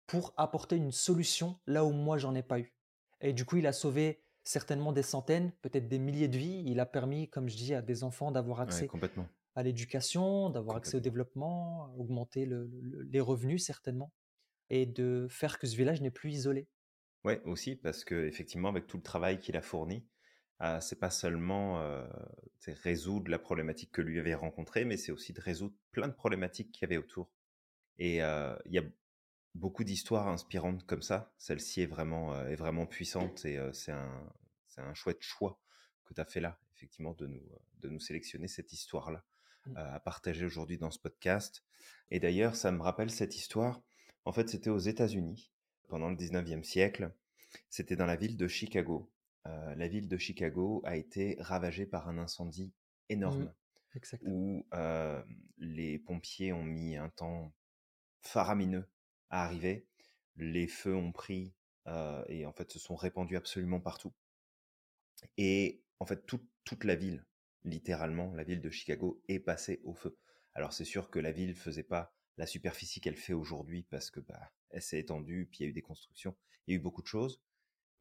pour 0.07 0.33
apporter 0.37 0.75
une 0.75 0.91
solution 0.91 1.59
là 1.67 1.85
où 1.85 1.91
moi 1.91 2.17
j'en 2.17 2.35
ai 2.35 2.43
pas 2.43 2.59
eu. 2.59 2.73
Et 3.21 3.33
du 3.33 3.45
coup, 3.45 3.57
il 3.57 3.67
a 3.67 3.73
sauvé 3.73 4.23
certainement 4.43 4.91
des 4.91 5.03
centaines, 5.03 5.51
peut-être 5.61 5.87
des 5.87 5.99
milliers 5.99 6.27
de 6.27 6.37
vies. 6.37 6.63
Il 6.65 6.79
a 6.79 6.85
permis, 6.85 7.29
comme 7.29 7.49
je 7.49 7.55
dis, 7.55 7.73
à 7.73 7.81
des 7.81 8.03
enfants 8.03 8.31
d'avoir 8.31 8.61
accès 8.61 8.87
à 9.55 9.63
l'éducation, 9.63 10.49
d'avoir 10.49 10.77
accès 10.77 10.97
au 10.97 10.99
développement, 10.99 11.93
augmenter 11.97 12.45
les 12.45 13.21
revenus 13.21 13.65
certainement, 13.65 14.13
et 14.69 14.85
de 14.85 15.27
faire 15.29 15.59
que 15.59 15.65
ce 15.65 15.75
village 15.75 16.01
n'est 16.01 16.11
plus 16.11 16.31
isolé. 16.31 16.67
Ouais, 17.23 17.41
aussi 17.45 17.75
parce 17.75 18.03
que 18.03 18.27
effectivement, 18.27 18.69
avec 18.69 18.85
tout 18.85 18.97
le 18.97 19.03
travail 19.03 19.39
qu'il 19.39 19.55
a 19.57 19.61
fourni, 19.61 20.05
euh, 20.62 20.79
c'est 20.79 21.00
pas 21.00 21.09
seulement 21.09 21.81
euh, 21.81 22.07
résoudre 22.67 23.29
la 23.29 23.39
problématique 23.39 23.91
que 23.91 24.01
lui 24.01 24.19
avait 24.19 24.35
rencontrée, 24.35 24.85
mais 24.85 24.97
c'est 24.97 25.12
aussi 25.12 25.33
de 25.33 25.41
résoudre 25.41 25.75
plein 25.91 26.07
de 26.07 26.13
problématiques 26.13 26.71
qu'il 26.71 26.83
y 26.83 26.85
avait 26.85 26.97
autour. 26.97 27.29
Et 27.97 28.24
euh, 28.24 28.55
il 28.65 28.74
y 28.74 28.79
a 28.79 28.83
beaucoup 29.53 29.83
d'histoires 29.83 30.27
inspirantes 30.27 30.85
comme 30.85 31.01
ça. 31.01 31.33
Celle-ci 31.38 31.81
est 31.81 31.88
vraiment, 31.88 32.33
euh, 32.33 32.47
est 32.47 32.55
vraiment 32.55 32.85
puissante 32.85 33.45
et 33.45 33.59
c'est 33.74 33.91
un, 33.91 34.33
un, 34.77 34.93
chouette 34.93 35.21
choix 35.21 35.59
que 36.05 36.13
tu 36.13 36.21
as 36.21 36.25
fait 36.25 36.41
là, 36.41 36.59
effectivement, 36.75 37.13
de 37.13 37.27
nous, 37.27 37.43
de 37.79 37.89
nous 37.89 38.00
sélectionner 38.00 38.47
cette 38.47 38.71
histoire-là 38.71 39.24
mmh. 39.65 39.77
à 39.77 40.00
partager 40.00 40.45
aujourd'hui 40.45 40.77
dans 40.77 40.91
ce 40.91 41.00
podcast. 41.00 41.63
Et 42.12 42.19
d'ailleurs, 42.19 42.55
ça 42.55 42.71
me 42.71 42.81
rappelle 42.81 43.12
cette 43.12 43.35
histoire. 43.35 43.81
En 44.24 44.31
fait, 44.31 44.50
c'était 44.50 44.69
aux 44.69 44.79
États-Unis 44.79 45.51
pendant 45.88 46.09
le 46.09 46.15
19e 46.15 46.63
siècle. 46.63 47.12
C'était 47.69 47.95
dans 47.95 48.05
la 48.05 48.15
ville 48.15 48.38
de 48.38 48.47
Chicago. 48.47 49.12
La 49.45 49.87
ville 49.87 50.07
de 50.07 50.17
Chicago 50.17 50.81
a 50.85 50.95
été 50.95 51.37
ravagée 51.39 51.85
par 51.85 52.09
un 52.09 52.17
incendie 52.17 52.73
énorme. 53.09 53.43
Mmh, 53.43 53.53
où 54.23 54.65
les 55.57 55.99
pompiers 55.99 56.51
ont 56.51 56.63
mis 56.63 56.97
un 56.97 57.09
temps 57.09 57.53
faramineux 58.21 58.89
à 59.29 59.45
arriver. 59.45 59.87
Les 60.35 60.67
feux 60.67 60.95
ont 60.95 61.11
pris 61.11 61.53
et 62.27 62.45
en 62.45 62.51
fait 62.51 62.71
se 62.71 62.79
sont 62.79 62.95
répandus 62.95 63.37
absolument 63.37 63.79
partout. 63.79 64.13
Et 65.37 65.81
en 65.99 66.05
fait, 66.05 66.25
toute 66.25 66.83
la 66.83 66.95
ville, 66.95 67.25
littéralement, 67.63 68.33
la 68.33 68.43
ville 68.43 68.61
de 68.61 68.69
Chicago 68.69 69.21
est 69.27 69.39
passée 69.39 69.81
au 69.83 69.93
feu. 69.93 70.17
Alors 70.53 70.73
c'est 70.73 70.85
sûr 70.85 71.09
que 71.09 71.19
la 71.19 71.31
ville 71.31 71.55
faisait 71.55 71.83
pas 71.83 72.13
la 72.37 72.45
superficie 72.45 72.99
qu'elle 72.99 73.15
fait 73.15 73.33
aujourd'hui 73.33 73.83
parce 73.83 74.11
que 74.11 74.19
bah, 74.19 74.51
elle 74.71 74.81
s'est 74.81 74.99
étendue, 74.99 75.47
puis 75.49 75.59
il 75.59 75.63
y 75.63 75.65
a 75.67 75.69
eu 75.69 75.73
des 75.73 75.81
constructions, 75.81 76.35
il 76.67 76.71
y 76.71 76.73
a 76.75 76.79
eu 76.79 76.81
beaucoup 76.81 77.01
de 77.01 77.07
choses. 77.07 77.41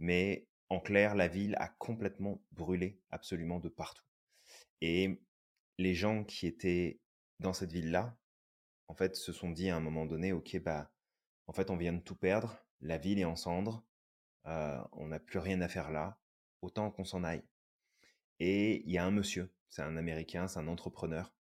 Mais 0.01 0.49
en 0.69 0.81
clair, 0.81 1.15
la 1.15 1.29
ville 1.29 1.57
a 1.59 1.69
complètement 1.69 2.43
brûlé 2.53 3.01
absolument 3.11 3.61
de 3.61 3.69
partout. 3.69 4.05
Et 4.81 5.21
les 5.79 5.95
gens 5.95 6.25
qui 6.25 6.47
étaient 6.47 7.01
dans 7.41 7.53
cette 7.53 7.73
ville-là, 7.73 8.17
en 8.89 8.95
fait, 8.95 9.17
se 9.17 9.33
sont 9.33 9.51
dit 9.51 9.71
à 9.71 9.77
un 9.77 9.81
moment 9.81 10.07
donné, 10.07 10.33
ok, 10.33 10.61
bah 10.63 10.91
en 11.47 11.53
fait, 11.53 11.71
on 11.71 11.77
vient 11.77 11.93
de 11.93 12.01
tout 12.01 12.17
perdre, 12.17 12.59
la 12.81 12.99
ville 12.99 13.19
est 13.19 13.25
en 13.25 13.37
cendres, 13.37 13.85
euh, 14.47 14.83
on 14.93 15.09
n'a 15.09 15.21
plus 15.21 15.39
rien 15.39 15.61
à 15.61 15.69
faire 15.69 15.91
là, 15.91 16.19
autant 16.63 16.91
qu'on 16.91 17.05
s'en 17.05 17.25
aille. 17.25 17.45
Et 18.41 18.83
il 18.85 18.91
y 18.91 18.99
a 18.99 19.05
un 19.05 19.11
monsieur, 19.11 19.53
c'est 19.69 19.83
un 19.83 19.97
Américain, 19.97 20.49
c'est 20.49 20.59
un 20.59 20.69
entrepreneur, 20.69 21.35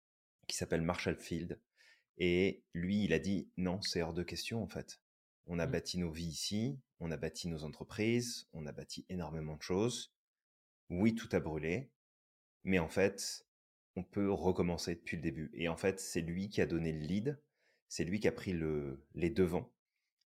qui 0.46 0.56
s'appelle 0.56 0.82
Marshall 0.82 1.16
Field, 1.16 1.60
et 2.20 2.62
lui, 2.74 3.04
il 3.04 3.14
a 3.14 3.18
dit, 3.18 3.50
non, 3.56 3.80
c'est 3.80 4.02
hors 4.02 4.12
de 4.12 4.22
question 4.22 4.62
en 4.62 4.68
fait. 4.68 5.00
On 5.46 5.58
a 5.58 5.66
mmh. 5.66 5.70
bâti 5.70 5.98
nos 5.98 6.10
vies 6.10 6.28
ici, 6.28 6.78
on 7.00 7.10
a 7.10 7.16
bâti 7.16 7.48
nos 7.48 7.64
entreprises, 7.64 8.48
on 8.52 8.66
a 8.66 8.72
bâti 8.72 9.04
énormément 9.08 9.56
de 9.56 9.62
choses. 9.62 10.12
Oui, 10.90 11.14
tout 11.14 11.28
a 11.32 11.40
brûlé, 11.40 11.90
mais 12.64 12.78
en 12.78 12.88
fait, 12.88 13.46
on 13.96 14.02
peut 14.02 14.30
recommencer 14.30 14.94
depuis 14.94 15.16
le 15.16 15.22
début. 15.22 15.50
Et 15.54 15.68
en 15.68 15.76
fait, 15.76 16.00
c'est 16.00 16.20
lui 16.20 16.48
qui 16.48 16.60
a 16.60 16.66
donné 16.66 16.92
le 16.92 17.00
lead, 17.00 17.40
c'est 17.88 18.04
lui 18.04 18.20
qui 18.20 18.28
a 18.28 18.32
pris 18.32 18.52
le, 18.52 19.04
les 19.14 19.30
devants 19.30 19.72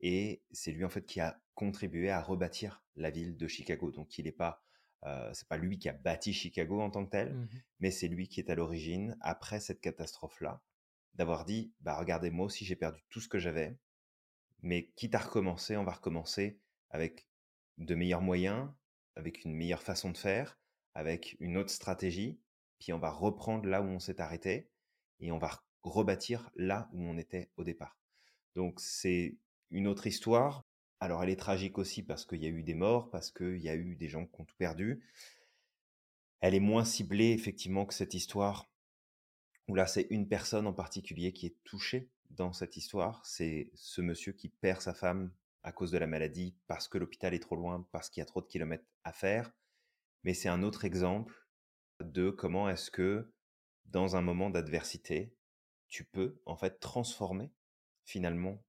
et 0.01 0.43
c'est 0.51 0.73
lui 0.73 0.85
en 0.85 0.91
fait 0.91 1.07
qui 1.07 1.21
a 1.21 1.41
contribué 1.55 2.11
à 2.11 2.21
rebâtir 2.21 2.83
la 2.97 3.11
ville 3.11 3.37
de 3.37 3.47
Chicago. 3.47 3.91
Donc 3.91 4.19
il 4.19 4.27
n'est 4.27 4.33
pas, 4.33 4.63
euh, 5.05 5.31
c'est 5.33 5.49
pas 5.49 5.57
lui 5.57 5.79
qui 5.79 5.89
a 5.89 5.93
bâti 5.93 6.33
Chicago 6.33 6.81
en 6.81 6.91
tant 6.91 7.05
que 7.05 7.11
tel, 7.11 7.35
mmh 7.35 7.49
mais 7.81 7.91
c'est 7.91 8.09
lui 8.09 8.29
qui 8.29 8.41
est 8.41 8.51
à 8.51 8.55
l'origine 8.55 9.17
après 9.21 9.61
cette 9.61 9.81
catastrophe-là, 9.81 10.63
d'avoir 11.15 11.45
dit, 11.45 11.73
bah 11.81 11.97
regardez 11.99 12.31
moi 12.31 12.47
aussi 12.47 12.65
j'ai 12.65 12.77
perdu 12.77 13.03
tout 13.11 13.21
ce 13.21 13.29
que 13.29 13.39
j'avais, 13.39 13.77
mais 14.64 14.90
quitte 14.97 15.14
à 15.14 15.18
recommencer, 15.18 15.76
on 15.76 15.85
va 15.85 15.92
recommencer 15.92 16.59
avec 16.88 17.28
de 17.76 17.94
meilleurs 17.94 18.23
moyens, 18.23 18.71
avec 19.14 19.44
une 19.44 19.54
meilleure 19.54 19.83
façon 19.83 20.11
de 20.11 20.16
faire, 20.16 20.59
avec 20.94 21.37
une 21.38 21.59
autre 21.59 21.71
stratégie, 21.71 22.40
puis 22.80 22.94
on 22.94 22.99
va 22.99 23.11
reprendre 23.11 23.68
là 23.68 23.83
où 23.83 23.87
on 23.87 24.00
s'est 24.00 24.23
arrêté 24.23 24.71
et 25.21 25.30
on 25.33 25.38
va 25.38 25.62
rebâtir 25.83 26.50
là 26.56 26.88
où 26.94 27.02
on 27.02 27.18
était 27.18 27.50
au 27.59 27.64
départ. 27.64 27.99
Donc 28.54 28.80
c'est 28.80 29.37
une 29.71 29.87
autre 29.87 30.06
histoire. 30.06 30.64
Alors 30.99 31.23
elle 31.23 31.30
est 31.30 31.37
tragique 31.37 31.76
aussi 31.76 32.02
parce 32.02 32.25
qu'il 32.25 32.42
y 32.42 32.47
a 32.47 32.50
eu 32.50 32.62
des 32.62 32.75
morts, 32.75 33.11
parce 33.11 33.30
qu'il 33.30 33.59
y 33.59 33.68
a 33.68 33.76
eu 33.76 33.97
des 33.97 34.09
gens 34.09 34.26
qui 34.26 34.40
ont 34.40 34.47
tout 34.47 34.56
perdu. 34.56 35.04
Elle 36.40 36.54
est 36.54 36.61
moins 36.61 36.87
ciblée 36.87 37.33
effectivement 37.33 37.85
que 37.85 37.92
cette 37.92 38.14
histoire 38.14 38.71
où 39.68 39.75
là 39.75 39.87
c'est 39.87 40.06
une 40.09 40.26
personne 40.26 40.66
en 40.66 40.73
particulier 40.73 41.35
qui 41.35 41.47
est 41.47 41.56
touchée 41.64 42.11
dans 42.37 42.53
cette 42.53 42.76
histoire. 42.76 43.25
C'est 43.25 43.71
ce 43.75 44.00
monsieur 44.00 44.33
qui 44.33 44.49
perd 44.49 44.81
sa 44.81 44.95
femme 44.95 45.33
à 45.62 45.73
cause 45.73 45.91
de 45.91 45.99
la 45.99 46.07
maladie, 46.07 46.57
parce 46.67 46.88
que 46.88 46.99
l'hôpital 46.99 47.33
est 47.35 47.38
trop 47.38 47.57
loin, 47.57 47.87
parce 47.91 48.11
qu'il 48.11 48.21
y 48.21 48.23
a 48.23 48.26
trop 48.26 48.41
de 48.41 48.47
kilomètres 48.47 48.85
à 49.03 49.12
faire. 49.12 49.50
Mais 50.23 50.35
c'est 50.35 50.49
un 50.49 50.62
autre 50.62 50.85
exemple 50.85 51.35
de 52.00 52.31
comment 52.31 52.69
est-ce 52.69 52.91
que 52.91 53.33
dans 53.87 54.17
un 54.17 54.21
moment 54.21 54.50
d'adversité, 54.50 55.35
tu 55.88 56.05
peux 56.05 56.41
en 56.45 56.57
fait 56.57 56.81
transformer 56.81 57.53
finalement 58.05 58.62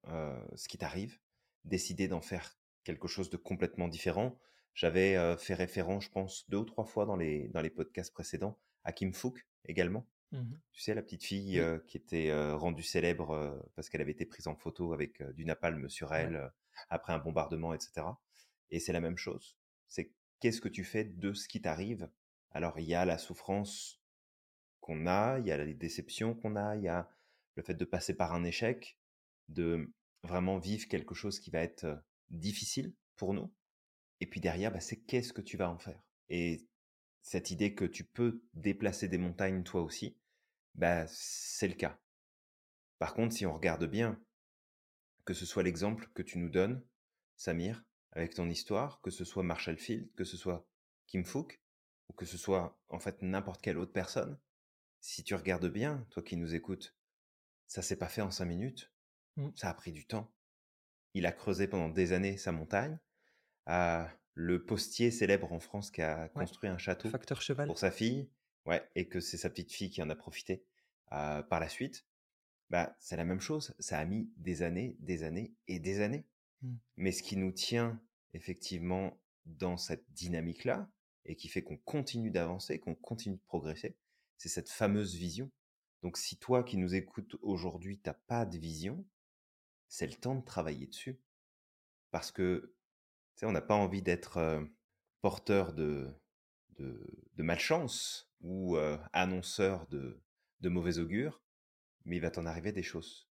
ce 0.55 0.67
qui 0.67 0.77
t'arrive, 0.77 1.19
décider 1.63 2.07
d'en 2.07 2.21
faire 2.21 2.57
quelque 2.83 3.07
chose 3.07 3.29
de 3.29 3.37
complètement 3.37 3.87
différent. 3.87 4.39
J'avais 4.73 5.35
fait 5.37 5.53
référence, 5.53 6.05
je 6.05 6.09
pense, 6.11 6.49
deux 6.49 6.57
ou 6.57 6.65
trois 6.65 6.85
fois 6.85 7.05
dans 7.05 7.15
les, 7.15 7.47
dans 7.49 7.61
les 7.61 7.69
podcasts 7.69 8.13
précédents 8.13 8.59
à 8.83 8.93
Kim 8.93 9.13
Fook 9.13 9.45
également. 9.65 10.05
Mmh 10.35 10.55
tu 10.71 10.81
sais, 10.81 10.93
la 10.93 11.01
petite 11.01 11.23
fille 11.23 11.63
qui 11.87 11.95
était 11.95 12.33
rendue 12.53 12.83
célèbre 12.83 13.63
parce 13.75 13.87
qu'elle 13.87 14.01
avait 14.01 14.11
été 14.11 14.25
prise 14.25 14.47
en 14.47 14.55
photo 14.55 14.91
avec 14.91 15.23
du 15.31 15.45
napalm 15.45 15.89
sur 15.89 16.13
elle 16.13 16.51
après 16.89 17.13
un 17.13 17.19
bombardement, 17.19 17.73
etc. 17.73 18.05
Et 18.71 18.81
c'est 18.81 18.91
la 18.91 18.99
même 18.99 19.17
chose. 19.17 19.57
C'est 19.87 20.11
qu'est-ce 20.41 20.59
que 20.59 20.67
tu 20.67 20.83
fais 20.83 21.05
de 21.05 21.31
ce 21.31 21.47
qui 21.47 21.61
t'arrive? 21.61 22.09
Alors, 22.51 22.77
il 22.77 22.85
y 22.85 22.93
a 22.93 23.05
la 23.05 23.17
souffrance 23.17 24.01
qu'on 24.81 25.07
a, 25.07 25.39
il 25.39 25.47
y 25.47 25.51
a 25.51 25.63
les 25.63 25.73
déceptions 25.73 26.35
qu'on 26.35 26.57
a, 26.57 26.75
il 26.75 26.83
y 26.83 26.89
a 26.89 27.09
le 27.55 27.63
fait 27.63 27.75
de 27.75 27.85
passer 27.85 28.13
par 28.13 28.33
un 28.33 28.43
échec, 28.43 28.97
de 29.47 29.93
vraiment 30.23 30.57
vivre 30.57 30.89
quelque 30.89 31.15
chose 31.15 31.39
qui 31.39 31.51
va 31.51 31.59
être 31.59 32.03
difficile 32.29 32.93
pour 33.15 33.33
nous. 33.33 33.53
Et 34.19 34.27
puis 34.27 34.41
derrière, 34.41 34.73
bah, 34.73 34.81
c'est 34.81 34.97
qu'est-ce 34.97 35.31
que 35.31 35.41
tu 35.41 35.55
vas 35.55 35.69
en 35.69 35.77
faire? 35.77 36.01
Et 36.27 36.67
cette 37.21 37.49
idée 37.49 37.73
que 37.73 37.85
tu 37.85 38.03
peux 38.03 38.43
déplacer 38.53 39.07
des 39.07 39.17
montagnes 39.17 39.63
toi 39.63 39.81
aussi, 39.81 40.17
bah, 40.75 41.05
c'est 41.07 41.67
le 41.67 41.73
cas. 41.73 41.99
Par 42.99 43.13
contre, 43.13 43.35
si 43.35 43.45
on 43.45 43.53
regarde 43.53 43.85
bien, 43.85 44.21
que 45.25 45.33
ce 45.33 45.45
soit 45.45 45.63
l'exemple 45.63 46.09
que 46.13 46.21
tu 46.21 46.37
nous 46.37 46.49
donnes, 46.49 46.83
Samir, 47.35 47.83
avec 48.11 48.33
ton 48.33 48.49
histoire, 48.49 49.01
que 49.01 49.11
ce 49.11 49.25
soit 49.25 49.43
Marshall 49.43 49.77
Field, 49.77 50.13
que 50.15 50.23
ce 50.23 50.37
soit 50.37 50.67
Kim 51.07 51.25
Fook, 51.25 51.61
ou 52.09 52.13
que 52.13 52.25
ce 52.25 52.37
soit 52.37 52.79
en 52.89 52.99
fait 52.99 53.21
n'importe 53.21 53.61
quelle 53.61 53.77
autre 53.77 53.91
personne, 53.91 54.39
si 55.01 55.23
tu 55.23 55.35
regardes 55.35 55.67
bien, 55.67 56.05
toi 56.11 56.23
qui 56.23 56.37
nous 56.37 56.55
écoutes, 56.55 56.95
ça 57.67 57.81
s'est 57.81 57.97
pas 57.97 58.07
fait 58.07 58.21
en 58.21 58.31
cinq 58.31 58.45
minutes, 58.45 58.95
Mmh. 59.37 59.49
Ça 59.55 59.69
a 59.69 59.73
pris 59.73 59.91
du 59.91 60.05
temps. 60.05 60.31
Il 61.13 61.25
a 61.25 61.31
creusé 61.31 61.67
pendant 61.67 61.89
des 61.89 62.13
années 62.13 62.37
sa 62.37 62.51
montagne. 62.51 62.97
Le 64.37 64.65
postier 64.65 65.11
célèbre 65.11 65.53
en 65.53 65.59
France 65.59 65.91
qui 65.91 66.01
a 66.01 66.27
construit 66.29 66.69
un 66.69 66.77
château 66.77 67.09
pour 67.65 67.79
sa 67.79 67.89
fille, 67.89 68.29
ouais, 68.65 68.87
et 68.95 69.07
que 69.07 69.19
c'est 69.19 69.37
sa 69.37 69.49
petite 69.49 69.71
fille 69.71 69.89
qui 69.89 70.01
en 70.01 70.09
a 70.09 70.15
profité 70.15 70.63
par 71.09 71.59
la 71.59 71.69
suite. 71.69 72.05
Bah, 72.69 72.95
c'est 72.99 73.15
la 73.15 73.25
même 73.25 73.39
chose. 73.39 73.75
Ça 73.79 73.99
a 73.99 74.05
mis 74.05 74.29
des 74.37 74.63
années, 74.63 74.97
des 74.99 75.23
années 75.23 75.53
et 75.67 75.79
des 75.79 76.01
années. 76.01 76.25
Mmh. 76.61 76.73
Mais 76.97 77.11
ce 77.11 77.21
qui 77.23 77.37
nous 77.37 77.51
tient 77.51 78.01
effectivement 78.33 79.19
dans 79.45 79.77
cette 79.77 80.05
dynamique-là 80.13 80.89
et 81.25 81.35
qui 81.35 81.47
fait 81.47 81.63
qu'on 81.63 81.77
continue 81.77 82.31
d'avancer, 82.31 82.79
qu'on 82.79 82.95
continue 82.95 83.37
de 83.37 83.41
progresser, 83.41 83.95
c'est 84.37 84.49
cette 84.49 84.69
fameuse 84.69 85.15
vision. 85.15 85.51
Donc 86.01 86.17
si 86.17 86.37
toi 86.37 86.63
qui 86.63 86.77
nous 86.77 86.95
écoutes 86.95 87.35
aujourd'hui, 87.41 87.99
t'as 87.99 88.13
pas 88.13 88.45
de 88.45 88.57
vision, 88.57 89.05
c'est 89.87 90.07
le 90.07 90.15
temps 90.15 90.35
de 90.35 90.43
travailler 90.43 90.87
dessus. 90.87 91.19
Parce 92.11 92.31
que, 92.31 92.75
tu 93.35 93.39
sais, 93.39 93.45
on 93.45 93.51
n'a 93.51 93.61
pas 93.61 93.75
envie 93.75 94.01
d'être 94.01 94.37
euh, 94.37 94.63
porteur 95.21 95.73
de, 95.73 96.13
de, 96.77 97.27
de 97.33 97.43
malchance 97.43 98.24
ou 98.41 98.77
annonceur 99.13 99.87
de, 99.87 100.21
de 100.61 100.69
mauvais 100.69 100.99
augure, 100.99 101.41
mais 102.05 102.17
il 102.17 102.21
va 102.21 102.31
t'en 102.31 102.45
arriver 102.45 102.71
des 102.71 102.83
choses. 102.83 103.27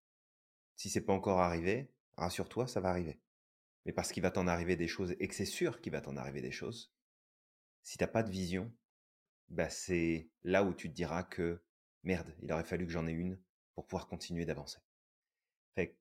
Si 0.75 0.89
c'est 0.89 1.01
pas 1.01 1.13
encore 1.13 1.39
arrivé, 1.39 1.91
rassure-toi, 2.17 2.67
ça 2.67 2.81
va 2.81 2.89
arriver. 2.89 3.19
Mais 3.85 3.93
parce 3.93 4.11
qu'il 4.11 4.23
va 4.23 4.31
t'en 4.31 4.47
arriver 4.47 4.75
des 4.75 4.87
choses 4.87 5.15
et 5.19 5.27
que 5.27 5.35
c'est 5.35 5.45
sûr 5.45 5.79
qu'il 5.79 5.91
va 5.91 6.01
t'en 6.01 6.17
arriver 6.17 6.41
des 6.41 6.51
choses, 6.51 6.93
si 7.83 7.97
t'as 7.97 8.07
pas 8.07 8.23
de 8.23 8.31
vision, 8.31 8.73
bah 9.49 9.69
c'est 9.69 10.29
là 10.43 10.63
où 10.63 10.73
tu 10.73 10.89
te 10.89 10.95
diras 10.95 11.23
que 11.23 11.61
merde, 12.03 12.33
il 12.41 12.51
aurait 12.51 12.63
fallu 12.63 12.85
que 12.85 12.91
j'en 12.91 13.07
ai 13.07 13.11
une 13.11 13.39
pour 13.75 13.85
pouvoir 13.85 14.07
continuer 14.07 14.45
d'avancer. 14.45 14.79
Fait 15.75 15.95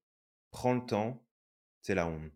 prends 0.51 0.75
le 0.75 0.85
temps, 0.87 1.25
c'est 1.83 1.95
là 1.95 2.07
on 2.07 2.31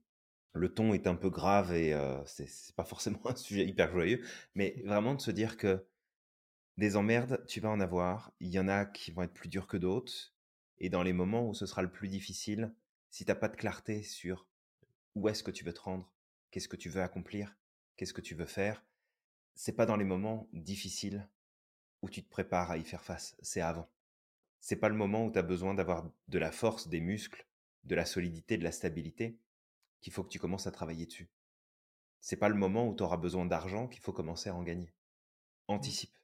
le 0.53 0.73
ton 0.73 0.93
est 0.93 1.07
un 1.07 1.15
peu 1.15 1.31
grave 1.31 1.73
et 1.73 1.95
euh, 1.95 2.25
c'est 2.27 2.75
pas 2.75 2.85
forcément 2.85 3.21
un 3.27 3.37
sujet 3.37 3.67
hyper 3.67 3.93
joyeux, 3.93 4.23
mais 4.55 4.83
vraiment 4.85 5.15
de 5.15 5.21
se 5.21 5.31
dire 5.31 5.57
que 5.57 5.87
des 6.79 6.95
emmerdes, 6.95 7.45
tu 7.49 7.61
vas 7.61 7.71
en 7.71 7.81
avoir. 7.81 8.33
Il 8.39 8.51
y 8.51 8.59
en 8.59 8.69
a 8.69 8.87
qui 8.87 9.11
vont 9.11 9.23
être 9.23 9.35
plus 9.35 9.49
durs 9.49 9.67
que 9.67 9.77
d'autres. 9.77 10.33
Et 10.79 10.89
dans 10.89 11.03
les 11.03 11.13
moments 11.13 11.47
où 11.49 11.53
ce 11.53 11.67
sera 11.67 11.83
le 11.83 11.91
plus 11.91 12.07
difficile, 12.07 12.73
si 13.11 13.25
t'as 13.25 13.35
pas 13.35 13.49
de 13.49 13.57
clarté 13.57 14.05
sur 14.05 14.47
où 15.17 15.29
est-ce 15.29 15.43
que 15.43 15.51
tu 15.51 15.65
veux 15.65 15.75
te 15.75 15.81
rendre, 15.81 16.13
qu'est-ce 16.53 16.69
que 16.69 16.77
tu 16.77 16.89
veux 16.89 17.03
accomplir, 17.03 17.57
qu'est-ce 17.97 18.15
que 18.15 18.21
tu 18.21 18.37
veux 18.37 18.47
faire, 18.47 18.85
c'est 19.57 19.73
pas 19.73 19.87
dans 19.87 19.97
les 19.97 20.05
moments 20.05 20.49
difficiles 20.53 21.29
où 22.01 22.09
tu 22.09 22.23
te 22.23 22.31
prépares 22.31 22.71
à 22.71 22.79
y 22.79 22.85
faire 22.85 23.03
face, 23.03 23.37
c'est 23.43 23.61
avant. 23.61 23.91
C'est 24.61 24.77
pas 24.77 24.89
le 24.89 24.95
moment 24.95 25.27
où 25.27 25.33
tu 25.33 25.39
as 25.39 25.43
besoin 25.43 25.75
d'avoir 25.75 26.09
de 26.29 26.39
la 26.39 26.53
force, 26.53 26.87
des 26.87 27.01
muscles, 27.01 27.45
de 27.83 27.97
la 27.97 28.05
solidité, 28.05 28.57
de 28.57 28.63
la 28.63 28.71
stabilité 28.71 29.37
qu'il 30.01 30.13
faut 30.13 30.23
que 30.23 30.29
tu 30.29 30.39
commences 30.39 30.69
à 30.69 30.71
travailler 30.71 31.07
dessus. 31.07 31.29
C'est 32.21 32.37
pas 32.37 32.49
le 32.49 32.55
moment 32.55 32.87
où 32.87 32.95
tu 32.95 33.03
auras 33.03 33.17
besoin 33.17 33.47
d'argent 33.47 33.89
qu'il 33.89 34.01
faut 34.01 34.13
commencer 34.13 34.49
à 34.49 34.55
en 34.55 34.63
gagner. 34.63 34.93
Anticipe 35.67 36.18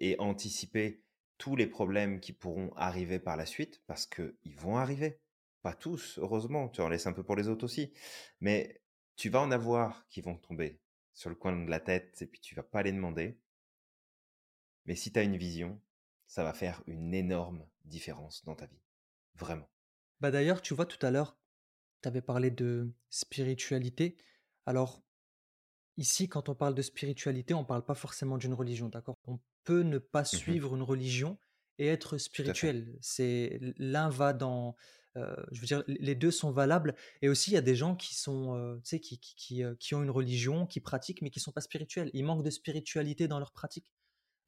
et 0.00 0.18
anticiper 0.18 1.02
tous 1.38 1.56
les 1.56 1.66
problèmes 1.66 2.20
qui 2.20 2.32
pourront 2.32 2.72
arriver 2.74 3.18
par 3.18 3.36
la 3.36 3.46
suite 3.46 3.82
parce 3.86 4.06
qu'ils 4.06 4.56
vont 4.56 4.76
arriver. 4.76 5.20
Pas 5.62 5.74
tous, 5.74 6.18
heureusement, 6.18 6.68
tu 6.68 6.80
en 6.80 6.88
laisses 6.88 7.06
un 7.06 7.12
peu 7.12 7.22
pour 7.22 7.36
les 7.36 7.48
autres 7.48 7.64
aussi. 7.64 7.92
Mais 8.40 8.80
tu 9.16 9.28
vas 9.28 9.40
en 9.40 9.50
avoir 9.50 10.06
qui 10.08 10.20
vont 10.20 10.36
tomber 10.36 10.80
sur 11.14 11.30
le 11.30 11.36
coin 11.36 11.56
de 11.56 11.70
la 11.70 11.80
tête 11.80 12.22
et 12.22 12.26
puis 12.26 12.40
tu 12.40 12.54
vas 12.54 12.62
pas 12.62 12.82
les 12.82 12.92
demander. 12.92 13.38
Mais 14.84 14.94
si 14.94 15.12
tu 15.12 15.18
as 15.18 15.22
une 15.22 15.36
vision, 15.36 15.80
ça 16.26 16.44
va 16.44 16.52
faire 16.52 16.82
une 16.86 17.14
énorme 17.14 17.66
différence 17.84 18.44
dans 18.44 18.54
ta 18.54 18.66
vie. 18.66 18.80
Vraiment. 19.34 19.68
Bah 20.20 20.30
d'ailleurs, 20.30 20.62
tu 20.62 20.74
vois, 20.74 20.86
tout 20.86 21.04
à 21.04 21.10
l'heure, 21.10 21.36
tu 22.02 22.08
avais 22.08 22.22
parlé 22.22 22.50
de 22.50 22.92
spiritualité. 23.08 24.16
Alors, 24.66 25.02
ici, 25.96 26.28
quand 26.28 26.48
on 26.48 26.54
parle 26.54 26.74
de 26.74 26.82
spiritualité, 26.82 27.54
on 27.54 27.60
ne 27.60 27.66
parle 27.66 27.84
pas 27.84 27.94
forcément 27.94 28.38
d'une 28.38 28.54
religion, 28.54 28.88
d'accord? 28.88 29.16
Peut 29.68 29.82
ne 29.82 29.98
pas 29.98 30.22
Mmh 30.22 30.24
suivre 30.24 30.74
une 30.76 30.82
religion 30.82 31.38
et 31.76 31.88
être 31.88 32.16
spirituel. 32.16 32.96
C'est 33.02 33.58
l'un 33.76 34.08
va 34.08 34.32
dans, 34.32 34.74
euh, 35.16 35.36
je 35.52 35.60
veux 35.60 35.66
dire, 35.66 35.84
les 35.86 36.14
deux 36.14 36.30
sont 36.30 36.50
valables. 36.50 36.94
Et 37.20 37.28
aussi, 37.28 37.50
il 37.50 37.54
y 37.54 37.58
a 37.58 37.60
des 37.60 37.76
gens 37.76 37.94
qui 37.94 38.14
sont, 38.14 38.56
euh, 38.56 38.76
tu 38.76 38.88
sais, 38.88 39.00
qui, 39.00 39.18
qui, 39.18 39.34
qui, 39.36 39.62
euh, 39.62 39.74
qui 39.78 39.94
ont 39.94 40.02
une 40.02 40.10
religion, 40.10 40.66
qui 40.66 40.80
pratiquent, 40.80 41.20
mais 41.20 41.28
qui 41.28 41.38
sont 41.38 41.52
pas 41.52 41.60
spirituels. 41.60 42.10
Ils 42.14 42.24
manquent 42.24 42.44
de 42.44 42.50
spiritualité 42.50 43.28
dans 43.28 43.38
leur 43.38 43.52
pratique. 43.52 43.92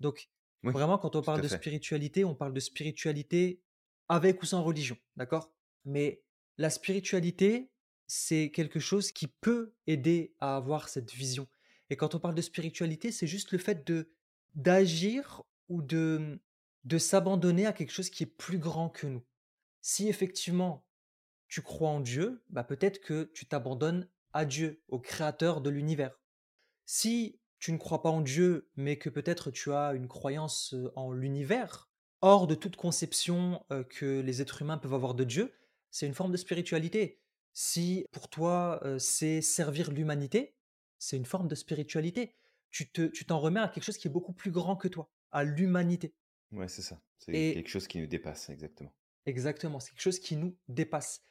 Donc, 0.01 0.31
Oui, 0.63 0.73
vraiment, 0.73 0.97
quand 0.97 1.15
on 1.17 1.23
parle 1.23 1.43
de 1.43 1.49
fait. 1.49 1.57
spiritualité, 1.57 2.25
on 2.25 2.35
parle 2.35 2.55
de 2.55 2.61
spiritualité 2.61 3.61
avec 4.09 4.43
ou 4.43 4.47
sans 4.47 4.63
religion, 4.63 4.97
d'accord? 5.17 5.53
Mais 5.85 6.23
la 6.57 6.71
spiritualité, 6.71 7.71
c'est 8.07 8.51
quelque 8.51 8.81
chose 8.81 9.13
qui 9.13 9.29
peut 9.29 9.75
aider 9.87 10.35
à 10.41 10.57
avoir 10.57 10.89
cette 10.89 11.13
vision. 11.13 11.47
Et 11.91 11.97
quand 11.97 12.15
on 12.15 12.21
parle 12.21 12.35
de 12.35 12.43
spiritualité, 12.43 13.13
c'est 13.13 13.27
juste 13.27 13.53
le 13.53 13.59
fait 13.59 13.87
de 13.87 14.11
d'agir 14.55 15.43
ou 15.69 15.83
de 15.83 16.41
de 16.85 16.99
s'abandonner 16.99 17.67
à 17.67 17.73
quelque 17.73 17.93
chose 17.93 18.11
qui 18.11 18.23
est 18.23 18.27
plus 18.27 18.59
grand 18.59 18.89
que 18.89 19.07
nous. 19.07 19.23
Si 19.81 20.09
effectivement 20.09 20.87
tu 21.49 21.63
crois 21.63 21.91
en 21.91 22.01
Dieu, 22.01 22.43
bah 22.49 22.65
peut-être 22.65 23.01
que 23.01 23.31
tu 23.35 23.47
t'abandonnes 23.47 24.09
à 24.33 24.45
Dieu, 24.45 24.83
au 24.89 24.99
créateur 24.99 25.61
de 25.61 25.71
l'univers. 25.71 26.19
Si 26.87 27.41
tu 27.59 27.73
ne 27.73 27.77
crois 27.77 28.03
pas 28.03 28.11
en 28.11 28.21
Dieu, 28.21 28.71
mais 28.77 28.97
que 28.97 29.11
peut-être 29.11 29.51
tu 29.51 29.73
as 29.73 29.93
une 29.93 30.09
croyance 30.09 30.75
en 30.95 31.13
l'univers, 31.13 31.91
hors 32.23 32.47
de 32.47 32.55
toute 32.55 32.77
conception 32.77 33.65
que 33.91 34.21
les 34.21 34.41
êtres 34.41 34.63
humains 34.63 34.79
peuvent 34.79 34.95
avoir 34.95 35.15
de 35.15 35.25
Dieu, 35.25 35.53
c'est 35.91 36.07
une 36.07 36.15
forme 36.15 36.33
de 36.33 36.37
spiritualité. 36.37 37.21
Si 37.53 38.07
pour 38.13 38.29
toi 38.31 38.81
c'est 38.99 39.43
servir 39.43 39.91
l'humanité, 39.91 40.57
c'est 40.99 41.17
une 41.17 41.27
forme 41.27 41.49
de 41.49 41.55
spiritualité. 41.55 42.37
Tu 42.71 42.91
te, 42.91 43.03
tu 43.03 43.25
t'en 43.25 43.41
remets 43.41 43.61
à 43.61 43.69
quelque 43.69 43.85
chose 43.85 43.99
qui 43.99 44.09
est 44.09 44.11
beaucoup 44.11 44.33
plus 44.33 44.51
grand 44.51 44.77
que 44.77 44.89
toi, 44.89 45.11
à 45.33 45.45
l'humanité. 45.45 46.15
Ouais, 46.53 46.69
c'est 46.69 46.83
ça. 46.83 47.01
C'est 47.19 47.33
quelque 47.33 47.69
chose 47.69 47.87
qui 47.87 47.99
nous 47.99 48.07
dépasse, 48.07 48.49
exactement. 48.49 48.93
exactement, 49.27 49.81
c'est 49.81 49.91
quelque 49.91 50.03
chose 50.03 50.19
qui 50.19 50.37
nous 50.37 50.57
dépasse. 50.69 51.23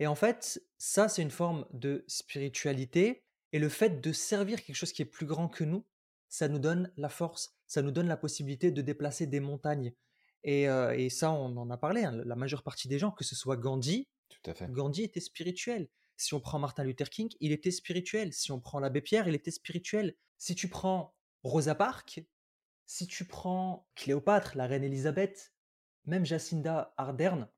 Et 0.00 0.06
en 0.06 0.14
fait, 0.14 0.62
ça, 0.76 1.08
c'est 1.08 1.22
une 1.22 1.30
forme 1.30 1.66
de 1.72 2.04
spiritualité. 2.06 3.24
Et 3.52 3.58
le 3.58 3.68
fait 3.68 4.00
de 4.00 4.12
servir 4.12 4.62
quelque 4.62 4.76
chose 4.76 4.92
qui 4.92 5.02
est 5.02 5.06
plus 5.06 5.26
grand 5.26 5.48
que 5.48 5.64
nous, 5.64 5.84
ça 6.28 6.48
nous 6.48 6.58
donne 6.58 6.92
la 6.96 7.08
force, 7.08 7.56
ça 7.66 7.80
nous 7.80 7.90
donne 7.90 8.06
la 8.06 8.16
possibilité 8.16 8.70
de 8.70 8.82
déplacer 8.82 9.26
des 9.26 9.40
montagnes. 9.40 9.94
Et, 10.44 10.68
euh, 10.68 10.94
et 10.96 11.08
ça, 11.08 11.32
on 11.32 11.56
en 11.56 11.70
a 11.70 11.78
parlé, 11.78 12.04
hein, 12.04 12.12
la 12.24 12.36
majeure 12.36 12.62
partie 12.62 12.88
des 12.88 12.98
gens, 12.98 13.10
que 13.10 13.24
ce 13.24 13.34
soit 13.34 13.56
Gandhi, 13.56 14.06
Tout 14.28 14.50
à 14.50 14.54
fait. 14.54 14.70
Gandhi 14.70 15.02
était 15.02 15.20
spirituel. 15.20 15.88
Si 16.18 16.34
on 16.34 16.40
prend 16.40 16.58
Martin 16.58 16.82
Luther 16.82 17.08
King, 17.08 17.30
il 17.40 17.52
était 17.52 17.70
spirituel. 17.70 18.32
Si 18.32 18.50
on 18.50 18.60
prend 18.60 18.80
l'abbé 18.80 19.00
Pierre, 19.00 19.28
il 19.28 19.34
était 19.36 19.52
spirituel. 19.52 20.16
Si 20.36 20.56
tu 20.56 20.68
prends 20.68 21.14
Rosa 21.44 21.76
Parks, 21.76 22.20
si 22.86 23.06
tu 23.06 23.24
prends 23.24 23.86
Cléopâtre, 23.94 24.56
la 24.56 24.66
reine 24.66 24.82
Élisabeth, 24.82 25.54
même 26.06 26.26
Jacinda 26.26 26.92
Ardern, 26.96 27.48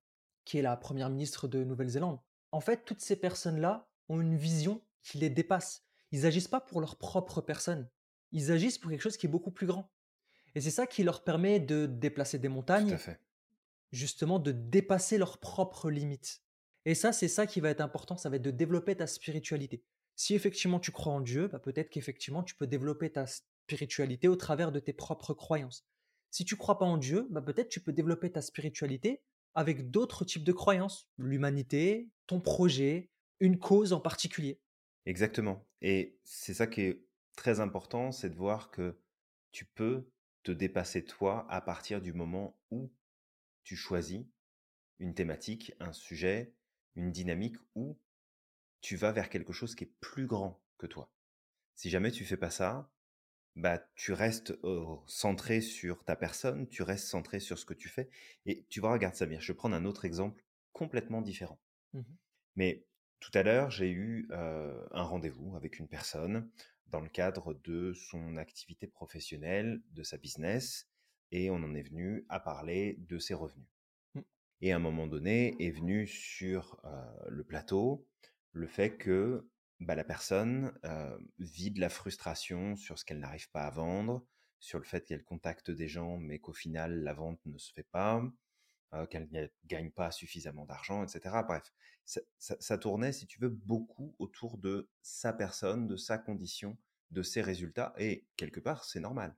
qui 0.45 0.59
est 0.59 0.63
la 0.63 0.77
première 0.77 1.09
ministre 1.09 1.49
de 1.49 1.65
Nouvelle-Zélande, 1.65 2.21
en 2.53 2.61
fait, 2.61 2.85
toutes 2.85 3.01
ces 3.01 3.17
personnes-là 3.17 3.89
ont 4.11 4.21
une 4.21 4.37
vision 4.37 4.83
qui 5.03 5.17
les 5.19 5.31
dépasse. 5.31 5.87
Ils 6.11 6.27
agissent 6.27 6.49
pas 6.49 6.61
pour 6.61 6.81
leur 6.83 6.97
propre 6.99 7.41
personne. 7.41 7.89
Ils 8.33 8.53
agissent 8.53 8.77
pour 8.79 8.91
quelque 8.91 9.01
chose 9.01 9.17
qui 9.17 9.27
est 9.27 9.31
beaucoup 9.31 9.53
plus 9.53 9.67
grand. 9.67 9.91
Et 10.55 10.61
c'est 10.61 10.71
ça 10.71 10.87
qui 10.87 11.03
leur 11.03 11.25
permet 11.25 11.61
de 11.61 11.87
déplacer 11.87 12.39
des 12.39 12.49
Tout 12.49 12.53
à 12.53 12.57
montagnes, 12.57 12.99
fait. 12.99 13.21
justement 13.93 14.39
de 14.39 14.53
dépasser 14.53 15.17
leurs 15.17 15.39
propres 15.39 15.91
limites. 15.91 16.43
Et 16.85 16.95
ça, 16.95 17.13
c'est 17.13 17.29
ça 17.29 17.47
qui 17.47 17.61
va 17.61 17.71
être 17.71 17.81
important, 17.81 18.17
ça 18.17 18.31
va 18.31 18.37
être 18.37 18.43
de 18.43 18.51
développer 18.51 18.97
ta 18.97 19.07
spiritualité. 19.07 19.83
Si 20.17 20.35
effectivement 20.35 20.81
tu 20.81 20.93
crois 20.93 21.13
en 21.13 21.21
Dieu, 21.21 21.49
bah 21.49 21.59
peut-être 21.59 21.89
qu'effectivement 21.89 22.43
tu 22.43 22.55
peux 22.55 22.67
développer 22.67 23.11
ta 23.11 23.25
spiritualité 23.27 24.29
au 24.29 24.37
travers 24.37 24.73
de 24.73 24.79
tes 24.79 24.93
propres 24.93 25.35
croyances. 25.35 25.87
Si 26.31 26.45
tu 26.45 26.57
crois 26.57 26.79
pas 26.79 26.85
en 26.85 26.99
Dieu, 26.99 27.27
bah 27.31 27.43
peut-être 27.43 27.69
tu 27.69 27.81
peux 27.81 27.93
développer 27.93 28.31
ta 28.31 28.43
spiritualité 28.43 29.23
avec 29.55 29.91
d'autres 29.91 30.25
types 30.25 30.45
de 30.45 30.53
croyances, 30.53 31.09
l'humanité, 31.17 32.11
ton 32.27 32.41
projet, 32.41 33.11
une 33.41 33.59
cause 33.59 33.93
en 33.93 34.01
particulier. 34.01 34.61
Exactement. 35.07 35.67
Et 35.81 36.19
c'est 36.25 36.55
ça 36.55 36.67
qui 36.67 36.83
est 36.83 37.05
très 37.37 37.61
important, 37.61 38.13
c'est 38.13 38.31
de 38.31 38.37
voir 38.37 38.71
que 38.71 38.99
tu 39.53 39.65
peux 39.65 40.09
te 40.43 40.53
dépasser 40.53 41.05
toi 41.05 41.47
à 41.49 41.61
partir 41.61 42.01
du 42.01 42.13
moment 42.13 42.59
où 42.71 42.93
tu 43.65 43.77
choisis 43.77 44.25
une 44.99 45.15
thématique, 45.15 45.73
un 45.81 45.93
sujet, 45.93 46.55
une 46.97 47.13
dynamique 47.13 47.57
où 47.75 47.99
tu 48.81 48.97
vas 48.97 49.13
vers 49.13 49.29
quelque 49.29 49.53
chose 49.53 49.75
qui 49.75 49.85
est 49.85 49.95
plus 50.01 50.27
grand 50.27 50.61
que 50.79 50.87
toi. 50.87 51.13
Si 51.75 51.91
jamais 51.91 52.11
tu 52.11 52.25
fais 52.25 52.37
pas 52.37 52.51
ça, 52.51 52.91
bah 53.57 53.79
tu 53.95 54.13
restes 54.13 54.53
euh, 54.65 54.97
centré 55.07 55.61
sur 55.61 56.05
ta 56.05 56.17
personne, 56.17 56.69
tu 56.69 56.83
restes 56.83 57.09
centré 57.09 57.41
sur 57.41 57.59
ce 57.59 57.65
que 57.65 57.75
tu 57.75 57.89
fais 57.89 58.09
et 58.47 58.65
tu 58.69 58.81
vois 58.81 58.93
regarde 58.93 59.15
Samir, 59.15 59.41
je 59.41 59.53
vais 59.53 59.57
prendre 59.57 59.77
un 59.77 59.85
autre 59.85 60.05
exemple 60.05 60.45
complètement 60.73 61.23
différent. 61.23 61.61
Mhm. 61.93 62.17
Mais 62.57 62.87
tout 63.19 63.31
à 63.35 63.43
l'heure, 63.43 63.71
j'ai 63.71 63.91
eu 63.91 64.29
euh, 64.31 64.87
un 64.93 65.03
rendez-vous 65.03 65.57
avec 65.57 65.79
une 65.79 65.89
personne 65.89 66.51
dans 66.87 67.01
le 67.01 67.09
cadre 67.09 67.55
de 67.55 67.93
son 67.93 68.37
activité 68.37 68.87
professionnelle, 68.87 69.83
de 69.93 70.03
sa 70.03 70.17
business, 70.17 70.89
et 71.31 71.51
on 71.51 71.57
en 71.57 71.75
est 71.75 71.83
venu 71.83 72.25
à 72.29 72.41
parler 72.41 72.97
de 72.99 73.19
ses 73.19 73.35
revenus. 73.35 73.69
Et 74.61 74.73
à 74.73 74.77
un 74.77 74.81
moment 74.81 75.07
donné 75.07 75.57
est 75.59 75.71
venu 75.71 76.07
sur 76.07 76.81
le 77.29 77.45
plateau 77.45 78.07
le 78.53 78.67
fait 78.67 78.97
que 78.97 79.49
bah, 79.81 79.95
la 79.95 80.05
personne 80.05 80.73
vit 81.39 81.71
de 81.71 81.81
la 81.81 81.89
frustration 81.89 82.77
sur 82.77 82.99
ce 82.99 83.05
qu'elle 83.05 83.21
n'arrive 83.21 83.51
pas 83.51 83.63
à 83.63 83.71
vendre, 83.71 84.27
sur 84.59 84.79
le 84.79 84.85
fait 84.85 85.07
qu'elle 85.07 85.25
contacte 85.25 85.71
des 85.71 85.89
gens, 85.89 86.19
mais 86.19 86.39
qu'au 86.39 86.53
final, 86.53 87.03
la 87.03 87.15
vente 87.15 87.41
ne 87.47 87.57
se 87.57 87.73
fait 87.73 87.89
pas, 87.91 88.23
qu'elle 89.09 89.29
ne 89.31 89.47
gagne 89.65 89.91
pas 89.91 90.11
suffisamment 90.11 90.67
d'argent, 90.67 91.03
etc. 91.03 91.43
Bref, 91.47 91.73
ça, 92.39 92.77
tournait, 92.77 93.13
si 93.13 93.27
tu 93.27 93.41
veux, 93.41 93.49
beaucoup 93.49 94.15
autour 94.19 94.59
de 94.59 94.91
sa 95.01 95.33
personne, 95.33 95.87
de 95.87 95.97
sa 95.97 96.19
condition, 96.19 96.77
de 97.11 97.23
ses 97.23 97.41
résultats. 97.41 97.95
Et 97.99 98.27
quelque 98.37 98.61
part, 98.61 98.85
c'est 98.85 99.01
normal 99.01 99.35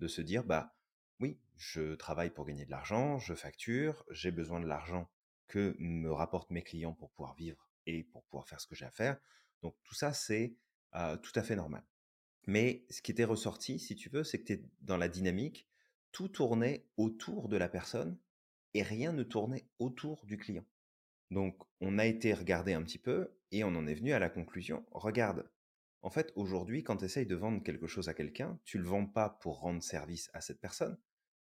de 0.00 0.08
se 0.08 0.20
dire, 0.20 0.44
bah 0.44 0.75
oui, 1.20 1.38
je 1.56 1.94
travaille 1.94 2.30
pour 2.30 2.46
gagner 2.46 2.64
de 2.64 2.70
l'argent, 2.70 3.18
je 3.18 3.34
facture, 3.34 4.04
j'ai 4.10 4.30
besoin 4.30 4.60
de 4.60 4.66
l'argent 4.66 5.08
que 5.46 5.76
me 5.78 6.12
rapportent 6.12 6.50
mes 6.50 6.62
clients 6.62 6.94
pour 6.94 7.10
pouvoir 7.10 7.34
vivre 7.34 7.68
et 7.86 8.04
pour 8.04 8.24
pouvoir 8.24 8.48
faire 8.48 8.60
ce 8.60 8.66
que 8.66 8.74
j'ai 8.74 8.84
à 8.84 8.90
faire. 8.90 9.18
Donc 9.62 9.76
tout 9.84 9.94
ça, 9.94 10.12
c'est 10.12 10.54
tout 10.92 11.32
à 11.34 11.42
fait 11.42 11.56
normal. 11.56 11.84
Mais 12.46 12.84
ce 12.90 13.02
qui 13.02 13.10
était 13.10 13.24
ressorti, 13.24 13.78
si 13.78 13.96
tu 13.96 14.08
veux, 14.08 14.24
c'est 14.24 14.40
que 14.40 14.44
tu 14.44 14.52
es 14.54 14.62
dans 14.80 14.96
la 14.96 15.08
dynamique, 15.08 15.68
tout 16.12 16.28
tournait 16.28 16.86
autour 16.96 17.48
de 17.48 17.56
la 17.56 17.68
personne 17.68 18.18
et 18.74 18.82
rien 18.82 19.12
ne 19.12 19.22
tournait 19.22 19.66
autour 19.78 20.24
du 20.26 20.36
client. 20.36 20.64
Donc 21.30 21.60
on 21.80 21.98
a 21.98 22.06
été 22.06 22.34
regarder 22.34 22.72
un 22.72 22.82
petit 22.82 22.98
peu 22.98 23.36
et 23.50 23.64
on 23.64 23.74
en 23.74 23.86
est 23.86 23.94
venu 23.94 24.12
à 24.12 24.18
la 24.18 24.30
conclusion, 24.30 24.86
regarde, 24.92 25.50
en 26.02 26.10
fait 26.10 26.32
aujourd'hui 26.36 26.82
quand 26.82 26.98
tu 26.98 27.04
essayes 27.04 27.26
de 27.26 27.34
vendre 27.34 27.62
quelque 27.62 27.86
chose 27.86 28.08
à 28.08 28.14
quelqu'un, 28.14 28.58
tu 28.64 28.78
le 28.78 28.84
vends 28.84 29.06
pas 29.06 29.30
pour 29.30 29.60
rendre 29.60 29.82
service 29.82 30.30
à 30.34 30.40
cette 30.40 30.60
personne, 30.60 30.96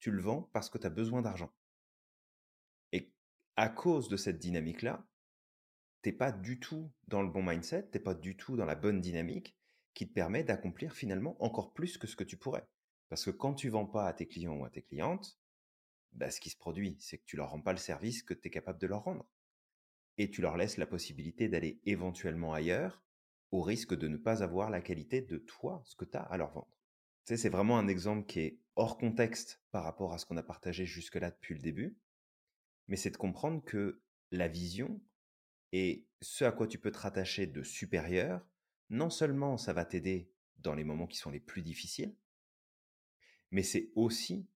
tu 0.01 0.11
le 0.11 0.21
vends 0.21 0.49
parce 0.51 0.69
que 0.69 0.77
tu 0.77 0.87
as 0.87 0.89
besoin 0.89 1.21
d'argent. 1.21 1.53
Et 2.91 3.13
à 3.55 3.69
cause 3.69 4.09
de 4.09 4.17
cette 4.17 4.39
dynamique-là, 4.39 5.07
t'es 6.01 6.11
pas 6.11 6.31
du 6.31 6.59
tout 6.59 6.91
dans 7.07 7.21
le 7.21 7.29
bon 7.29 7.43
mindset, 7.43 7.83
t'es 7.83 7.99
pas 7.99 8.15
du 8.15 8.35
tout 8.35 8.57
dans 8.57 8.65
la 8.65 8.75
bonne 8.75 8.99
dynamique 8.99 9.55
qui 9.93 10.07
te 10.07 10.13
permet 10.13 10.43
d'accomplir 10.43 10.93
finalement 10.93 11.41
encore 11.41 11.73
plus 11.73 11.97
que 11.97 12.07
ce 12.07 12.15
que 12.15 12.23
tu 12.23 12.35
pourrais. 12.35 12.67
Parce 13.09 13.25
que 13.25 13.31
quand 13.31 13.53
tu 13.53 13.69
vends 13.69 13.85
pas 13.85 14.07
à 14.07 14.13
tes 14.13 14.27
clients 14.27 14.57
ou 14.57 14.65
à 14.65 14.69
tes 14.69 14.81
clientes, 14.81 15.39
bah, 16.13 16.31
ce 16.31 16.41
qui 16.41 16.49
se 16.49 16.57
produit, 16.57 16.97
c'est 16.99 17.19
que 17.19 17.25
tu 17.25 17.37
leur 17.37 17.51
rends 17.51 17.61
pas 17.61 17.73
le 17.73 17.77
service 17.77 18.23
que 18.23 18.33
tu 18.33 18.47
es 18.47 18.51
capable 18.51 18.79
de 18.79 18.87
leur 18.87 19.03
rendre. 19.03 19.29
Et 20.17 20.31
tu 20.31 20.41
leur 20.41 20.57
laisses 20.57 20.77
la 20.77 20.87
possibilité 20.87 21.47
d'aller 21.47 21.79
éventuellement 21.85 22.53
ailleurs 22.53 23.03
au 23.51 23.61
risque 23.61 23.95
de 23.95 24.07
ne 24.07 24.17
pas 24.17 24.43
avoir 24.43 24.69
la 24.69 24.81
qualité 24.81 25.21
de 25.21 25.37
toi, 25.37 25.81
ce 25.85 25.95
que 25.95 26.05
tu 26.05 26.17
as 26.17 26.21
à 26.21 26.37
leur 26.37 26.51
vendre. 26.51 26.80
C'est 27.23 27.49
vraiment 27.49 27.77
un 27.77 27.88
exemple 27.88 28.25
qui 28.25 28.39
est 28.39 28.60
hors 28.75 28.97
contexte 28.97 29.62
par 29.71 29.84
rapport 29.84 30.13
à 30.13 30.17
ce 30.17 30.25
qu'on 30.25 30.38
a 30.38 30.43
partagé 30.43 30.86
jusque-là 30.86 31.31
depuis 31.31 31.53
le 31.53 31.62
début, 31.62 31.97
mais 32.88 32.97
c'est 32.97 33.12
de 33.12 33.17
comprendre 33.17 33.63
que 33.63 34.01
la 34.31 34.47
vision, 34.47 35.01
et 35.71 36.07
ce 36.21 36.43
à 36.43 36.51
quoi 36.51 36.67
tu 36.67 36.77
peux 36.77 36.91
te 36.91 36.97
rattacher 36.97 37.47
de 37.47 37.63
supérieur, 37.63 38.45
non 38.89 39.10
seulement 39.10 39.57
ça 39.57 39.73
va 39.73 39.86
t'aider 39.86 40.29
dans 40.57 40.73
les 40.73 40.84
moments 40.84 41.07
qui 41.07 41.17
sont 41.17 41.29
les 41.29 41.39
plus 41.39 41.62
difficiles, 41.62 42.15
mais 43.51 43.63
c'est 43.63 43.91
aussi 43.95 44.47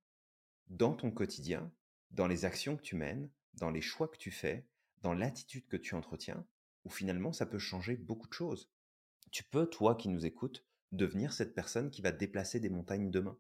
dans 0.68 0.94
ton 0.94 1.12
quotidien, 1.12 1.72
dans 2.12 2.28
les 2.28 2.46
actions 2.46 2.76
que 2.76 2.82
tu 2.82 2.96
mènes, 2.96 3.30
dans 3.54 3.70
les 3.70 3.82
choix 3.82 4.08
que 4.08 4.18
tu 4.18 4.32
fais, 4.32 4.68
dans 5.02 5.14
l'attitude 5.14 5.68
que 5.68 5.78
tu 5.78 5.96
entretiens, 5.96 6.46
où 6.84 6.90
finalement 6.90 7.32
ça 7.32 7.46
peut 7.46 7.60
changer 7.60 7.96
beaucoup 7.96 8.28
de 8.28 8.34
choses. 8.34 8.72
Tu 9.32 9.44
peux, 9.44 9.68
toi 9.68 9.96
qui 9.96 10.10
nous 10.10 10.26
écoutes, 10.26 10.65
devenir 10.92 11.34
cette 11.34 11.54
personne 11.54 11.90
qui 11.90 12.02
va 12.02 12.12
déplacer 12.12 12.60
des 12.60 12.70
montagnes 12.70 13.12
demain. 13.12 13.38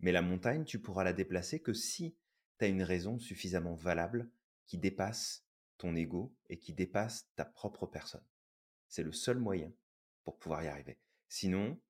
Mais 0.00 0.12
la 0.12 0.22
montagne, 0.22 0.64
tu 0.64 0.80
pourras 0.80 1.04
la 1.04 1.12
déplacer 1.12 1.60
que 1.60 1.72
si 1.72 2.16
tu 2.58 2.64
as 2.64 2.68
une 2.68 2.82
raison 2.82 3.18
suffisamment 3.18 3.74
valable 3.74 4.30
qui 4.66 4.78
dépasse 4.78 5.46
ton 5.78 5.94
ego 5.96 6.34
et 6.48 6.58
qui 6.58 6.72
dépasse 6.72 7.28
ta 7.34 7.44
propre 7.44 7.86
personne. 7.86 8.24
C'est 8.88 9.02
le 9.02 9.12
seul 9.12 9.38
moyen 9.38 9.72
pour 10.24 10.38
pouvoir 10.38 10.62
y 10.62 10.68
arriver. 10.68 10.98
Sinon, 11.28 11.80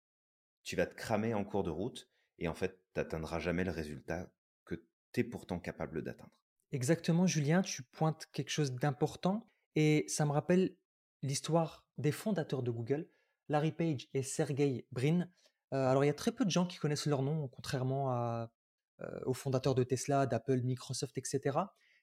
tu 0.63 0.77
vas 0.77 0.87
te 0.87 0.95
cramer 0.95 1.35
en 1.35 1.45
cours 1.45 1.65
de 1.65 1.71
route 1.71 2.11
et 2.39 2.49
en 2.49 2.55
fait, 2.55 2.77
tu 2.95 3.01
n'atteindras 3.01 3.39
jamais 3.39 3.65
le 3.65 3.71
résultat 3.71 4.33
que 4.65 4.77
tu 5.13 5.21
es 5.21 5.25
pourtant 5.25 5.59
capable 5.59 6.03
d'atteindre. 6.03 6.33
Exactement, 6.71 7.27
Julien, 7.27 7.63
tu 7.63 7.83
pointes 7.83 8.27
quelque 8.33 8.51
chose 8.51 8.73
d'important 8.73 9.51
et 9.75 10.05
ça 10.09 10.25
me 10.25 10.33
rappelle 10.33 10.75
l'histoire 11.23 11.87
des 11.99 12.13
fondateurs 12.13 12.63
de 12.63 12.71
Google, 12.71 13.09
Larry 13.49 13.73
Page 13.73 14.09
et 14.15 14.23
Sergey 14.23 14.87
Brin. 14.93 15.29
Euh, 15.73 15.87
alors, 15.87 16.05
il 16.05 16.07
y 16.07 16.11
a 16.11 16.15
très 16.15 16.33
peu 16.33 16.45
de 16.45 16.51
gens 16.51 16.67
qui 16.67 16.79
connaissent 16.79 17.07
leur 17.07 17.23
nom, 17.23 17.49
contrairement 17.49 18.11
à, 18.11 18.53
euh, 19.01 19.21
aux 19.25 19.35
fondateurs 19.35 19.75
de 19.75 19.83
Tesla, 19.85 20.27
d'Apple, 20.27 20.61
Microsoft, 20.63 21.17
etc. 21.19 21.59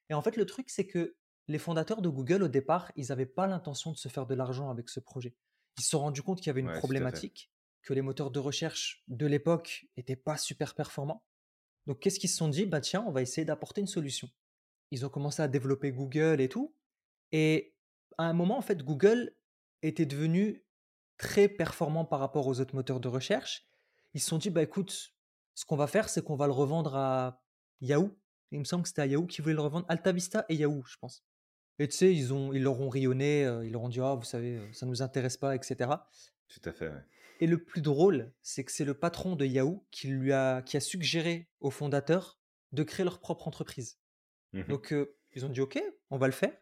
Et 0.10 0.14
en 0.14 0.22
fait, 0.22 0.36
le 0.36 0.46
truc, 0.46 0.70
c'est 0.70 0.88
que 0.88 1.16
les 1.48 1.60
fondateurs 1.60 2.02
de 2.02 2.10
Google, 2.10 2.44
au 2.44 2.48
départ, 2.48 2.92
ils 2.96 3.08
n'avaient 3.10 3.26
pas 3.26 3.48
l'intention 3.48 3.92
de 3.92 3.98
se 3.98 4.10
faire 4.10 4.26
de 4.26 4.36
l'argent 4.36 4.70
avec 4.70 4.90
ce 4.90 5.00
projet. 5.00 5.36
Ils 5.78 5.84
se 5.84 5.90
sont 5.90 6.00
rendus 6.00 6.22
compte 6.22 6.40
qu'il 6.40 6.48
y 6.48 6.50
avait 6.50 6.62
une 6.62 6.74
problématique, 6.74 7.52
que 7.84 7.94
les 7.94 8.02
moteurs 8.02 8.32
de 8.32 8.40
recherche 8.40 9.04
de 9.08 9.26
l'époque 9.26 9.88
n'étaient 9.98 10.16
pas 10.16 10.38
super 10.38 10.76
performants. 10.76 11.24
Donc, 11.88 12.00
qu'est-ce 12.00 12.20
qu'ils 12.20 12.30
se 12.30 12.38
sont 12.38 12.50
dit? 12.50 12.66
Bah 12.66 12.82
tiens, 12.82 13.04
on 13.08 13.12
va 13.12 13.22
essayer 13.22 13.46
d'apporter 13.46 13.82
une 13.82 13.88
solution. 13.88 14.30
Ils 14.92 15.06
ont 15.06 15.10
commencé 15.10 15.42
à 15.42 15.48
développer 15.48 15.92
Google 15.92 16.42
et 16.42 16.50
tout. 16.50 16.76
Et 17.32 17.76
à 18.18 18.24
un 18.24 18.34
moment, 18.34 18.58
en 18.58 18.62
fait, 18.62 18.84
Google 18.84 19.32
était 19.82 20.06
devenu 20.06 20.66
très 21.20 21.48
performant 21.48 22.06
par 22.06 22.20
rapport 22.20 22.48
aux 22.48 22.60
autres 22.60 22.74
moteurs 22.74 23.00
de 23.00 23.08
recherche. 23.08 23.68
Ils 24.16 24.22
se 24.22 24.28
sont 24.28 24.40
dit, 24.40 24.50
bah 24.50 24.64
écoute, 24.64 25.14
ce 25.54 25.66
qu'on 25.66 25.76
va 25.76 25.86
faire, 25.86 26.10
c'est 26.10 26.24
qu'on 26.24 26.36
va 26.36 26.48
le 26.48 26.54
revendre 26.54 26.96
à 26.96 27.44
Yahoo. 27.82 28.18
Il 28.52 28.60
me 28.60 28.64
semble 28.64 28.84
que 28.84 28.90
c'était 28.90 29.04
à 29.04 29.06
Yahoo 29.06 29.28
qui 29.28 29.42
voulait 29.42 29.54
le 29.54 29.62
revendre. 29.62 29.86
AltaVista 29.90 30.46
et 30.50 30.56
Yahoo, 30.56 30.82
je 30.88 30.98
pense. 30.98 31.24
Et 31.78 31.88
tu 31.88 31.96
sais, 31.96 32.14
ils, 32.14 32.34
ont, 32.34 32.52
ils 32.54 32.64
leur 32.64 32.82
ont 32.82 32.90
rayonné, 32.90 33.46
euh, 33.46 33.66
ils 33.66 33.72
leur 33.72 33.84
ont 33.84 33.90
dit 33.90 34.00
Ah, 34.02 34.16
vous 34.16 34.24
savez, 34.24 34.58
euh, 34.58 34.74
ça 34.74 34.86
ne 34.86 34.92
nous 34.92 35.02
intéresse 35.02 35.38
pas, 35.38 35.56
etc. 35.56 35.92
Tout 36.48 36.62
à 36.66 36.72
fait. 36.72 36.92
Et 37.42 37.48
le 37.48 37.64
plus 37.64 37.82
drôle, 37.82 38.34
c'est 38.42 38.64
que 38.64 38.72
c'est 38.72 38.86
le 38.86 38.94
patron 38.94 39.36
de 39.36 39.46
Yahoo 39.46 39.86
qui, 39.92 40.08
lui 40.08 40.34
a, 40.34 40.62
qui 40.62 40.78
a 40.78 40.82
suggéré 40.82 41.50
aux 41.60 41.70
fondateurs 41.70 42.40
de 42.72 42.84
créer 42.84 43.04
leur 43.04 43.20
propre 43.20 43.48
entreprise. 43.48 44.00
Mmh 44.54 44.64
Donc, 44.64 44.94
euh, 44.94 45.16
ils 45.36 45.46
ont 45.46 45.50
dit 45.50 45.62
Ok, 45.62 45.82
on 46.10 46.18
va 46.18 46.28
le 46.28 46.34
faire. 46.34 46.54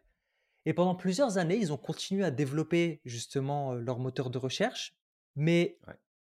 Et 0.68 0.74
pendant 0.74 0.94
plusieurs 0.94 1.38
années, 1.38 1.56
ils 1.56 1.72
ont 1.72 1.78
continué 1.78 2.24
à 2.24 2.30
développer 2.30 3.00
justement 3.06 3.72
leur 3.72 3.98
moteur 3.98 4.28
de 4.28 4.36
recherche, 4.36 4.94
mais 5.34 5.78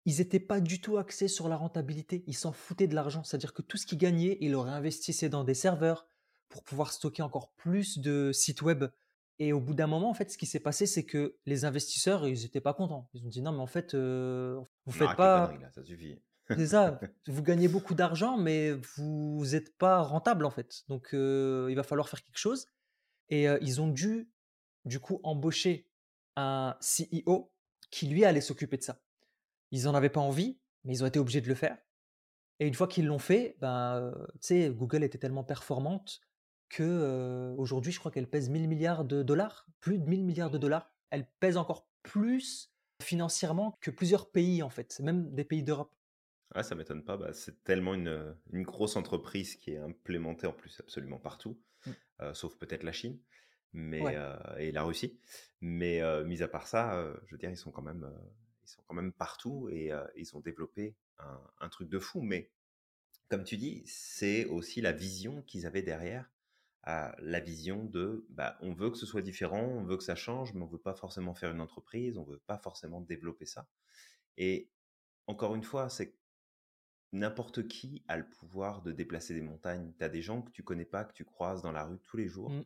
ils 0.05 0.19
n'étaient 0.19 0.39
pas 0.39 0.61
du 0.61 0.81
tout 0.81 0.97
axés 0.97 1.27
sur 1.27 1.49
la 1.49 1.57
rentabilité. 1.57 2.23
Ils 2.29 2.37
s'en 2.37 2.53
foutaient 2.53 2.87
de 2.87 2.95
l'argent. 2.95 3.25
C'est-à-dire 3.25 3.53
que 3.53 3.63
tout 3.63 3.77
ce 3.77 3.85
qu'ils 3.85 3.99
gagnaient, 3.99 4.39
ils 4.41 4.53
le 4.53 4.59
réinvestissaient 4.59 5.29
dans 5.29 5.43
des 5.43 5.55
serveurs, 5.55 6.07
pour 6.51 6.63
pouvoir 6.63 6.93
stocker 6.93 7.21
encore 7.21 7.51
plus 7.57 7.99
de 7.99 8.31
sites 8.33 8.63
web. 8.63 8.85
Et 9.41 9.53
au 9.53 9.59
bout 9.59 9.75
d'un 9.75 9.89
moment, 9.89 10.09
en 10.09 10.15
fait, 10.15 10.31
ce 10.31 10.39
qui 10.39 10.47
s'est 10.47 10.61
passé, 10.61 10.87
c'est 10.87 11.05
que 11.05 11.35
les 11.45 11.65
investisseurs, 11.65 12.29
ils 12.29 12.43
n'étaient 12.43 12.61
pas 12.61 12.75
contents. 12.75 13.09
Ils 13.15 13.27
ont 13.27 13.29
dit 13.29 13.43
non, 13.43 13.51
mais 13.51 13.59
en 13.59 13.67
fait, 13.67 13.95
euh, 13.95 14.61
vous 14.87 14.93
faites 14.93 15.17
pas. 15.17 15.53
ça 15.75 15.83
suffit. 15.83 16.17
c'est 16.49 16.69
ça. 16.69 17.01
Vous 17.27 17.43
gagnez 17.43 17.67
beaucoup 17.67 17.97
d'argent, 17.97 18.39
mais 18.39 18.71
vous 18.95 19.45
n'êtes 19.51 19.77
pas 19.77 20.01
rentable 20.01 20.45
en 20.45 20.51
fait. 20.51 20.85
Donc, 20.87 21.13
euh, 21.13 21.67
il 21.71 21.75
va 21.75 21.83
falloir 21.83 22.09
faire 22.09 22.23
quelque 22.23 22.39
chose. 22.39 22.69
Et 23.31 23.47
ils 23.61 23.81
ont 23.81 23.89
dû, 23.89 24.31
du 24.85 25.01
coup, 25.01 25.21
embaucher 25.23 25.87
un 26.37 26.77
CEO 26.81 27.53
qui 27.91 28.07
lui 28.07 28.25
allait 28.25 28.41
s'occuper 28.41 28.77
de 28.77 28.83
ça. 28.83 29.01
Ils 29.71 29.85
n'en 29.85 29.95
avaient 29.95 30.09
pas 30.09 30.21
envie, 30.21 30.59
mais 30.85 30.95
ils 30.95 31.05
ont 31.05 31.07
été 31.07 31.19
obligés 31.19 31.41
de 31.41 31.49
le 31.49 31.55
faire. 31.55 31.77
Et 32.61 32.67
une 32.67 32.75
fois 32.75 32.89
qu'ils 32.89 33.07
l'ont 33.07 33.19
fait, 33.19 33.57
ben, 33.61 34.13
Google 34.71 35.05
était 35.05 35.19
tellement 35.19 35.45
performante 35.45 36.21
que 36.69 37.55
aujourd'hui, 37.57 37.93
je 37.93 37.99
crois 37.99 38.11
qu'elle 38.11 38.29
pèse 38.29 38.49
1000 38.49 38.69
milliards 38.69 39.05
de 39.05 39.23
dollars, 39.23 39.67
plus 39.81 39.99
de 39.99 40.05
1000 40.05 40.25
milliards 40.25 40.51
de 40.51 40.59
dollars. 40.59 40.91
Elle 41.11 41.27
pèse 41.41 41.57
encore 41.57 41.89
plus 42.03 42.73
financièrement 43.03 43.77
que 43.81 43.91
plusieurs 43.91 44.31
pays 44.31 44.63
en 44.63 44.71
fait, 44.71 44.99
même 45.01 45.35
des 45.35 45.45
pays 45.45 45.63
d'Europe. 45.63 45.95
Ouais, 46.55 46.63
ça 46.63 46.75
m'étonne 46.75 47.05
pas. 47.05 47.17
Bah, 47.17 47.33
c'est 47.33 47.63
tellement 47.63 47.95
une, 47.95 48.35
grosse 48.53 48.97
entreprise 48.97 49.57
qui 49.57 49.73
est 49.73 49.79
implémentée 49.79 50.47
en 50.47 50.53
plus 50.53 50.81
absolument 50.81 51.19
partout. 51.19 51.61
Sauf 52.33 52.57
peut-être 52.59 52.83
la 52.83 52.93
Chine, 52.93 53.19
mais 53.73 54.03
et 54.59 54.73
la 54.73 54.83
Russie. 54.83 55.19
Mais 55.61 56.03
mis 56.25 56.43
à 56.43 56.49
part 56.49 56.67
ça, 56.67 57.15
je 57.27 57.35
veux 57.35 57.39
dire, 57.39 57.51
ils 57.51 57.57
sont 57.57 57.71
quand 57.71 57.83
même, 57.83 58.11
ils 58.65 58.69
sont 58.69 58.83
quand 58.87 58.95
même 58.95 59.13
partout 59.13 59.69
et 59.71 59.93
ils 60.17 60.37
ont 60.37 60.41
développé 60.41 60.97
un, 61.19 61.41
un, 61.61 61.69
truc 61.69 61.89
de 61.89 61.99
fou. 61.99 62.23
Mais 62.23 62.51
comme 63.29 63.45
tu 63.45 63.57
dis, 63.57 63.83
c'est 63.87 64.47
aussi 64.47 64.81
la 64.81 64.93
vision 64.93 65.43
qu'ils 65.43 65.67
avaient 65.67 65.83
derrière 65.83 66.31
à 66.83 67.15
la 67.21 67.41
vision 67.41 67.85
de 67.85 68.25
bah, 68.31 68.57
on 68.61 68.73
veut 68.73 68.91
que 68.91 68.97
ce 68.97 69.05
soit 69.05 69.21
différent, 69.21 69.61
on 69.61 69.85
veut 69.85 69.99
que 69.99 70.03
ça 70.03 70.15
change, 70.15 70.55
mais 70.55 70.63
on 70.63 70.67
veut 70.67 70.79
pas 70.79 70.95
forcément 70.95 71.35
faire 71.35 71.51
une 71.51 71.61
entreprise, 71.61 72.17
on 72.17 72.25
veut 72.25 72.41
pas 72.47 72.59
forcément 72.59 73.03
développer 73.03 73.45
ça. 73.45 73.69
Et 74.39 74.71
encore 75.27 75.55
une 75.55 75.65
fois, 75.65 75.91
c'est 75.91 76.15
n'importe 77.13 77.67
qui 77.69 78.05
a 78.09 78.17
le 78.17 78.29
pouvoir 78.29 78.83
de 78.83 78.93
déplacer 78.93 79.35
des 79.35 79.43
montagnes. 79.43 79.93
Tu 79.99 80.05
as 80.05 80.09
des 80.09 80.23
gens 80.23 80.43
que 80.43 80.51
tu 80.51 80.63
connais 80.63 80.85
pas, 80.85 81.05
que 81.05 81.13
tu 81.13 81.25
croises 81.25 81.63
dans 81.63 81.73
la 81.73 81.85
rue 81.85 81.99
tous 82.05 82.17
les 82.17 82.29
jours, 82.29 82.51
mmh. 82.51 82.65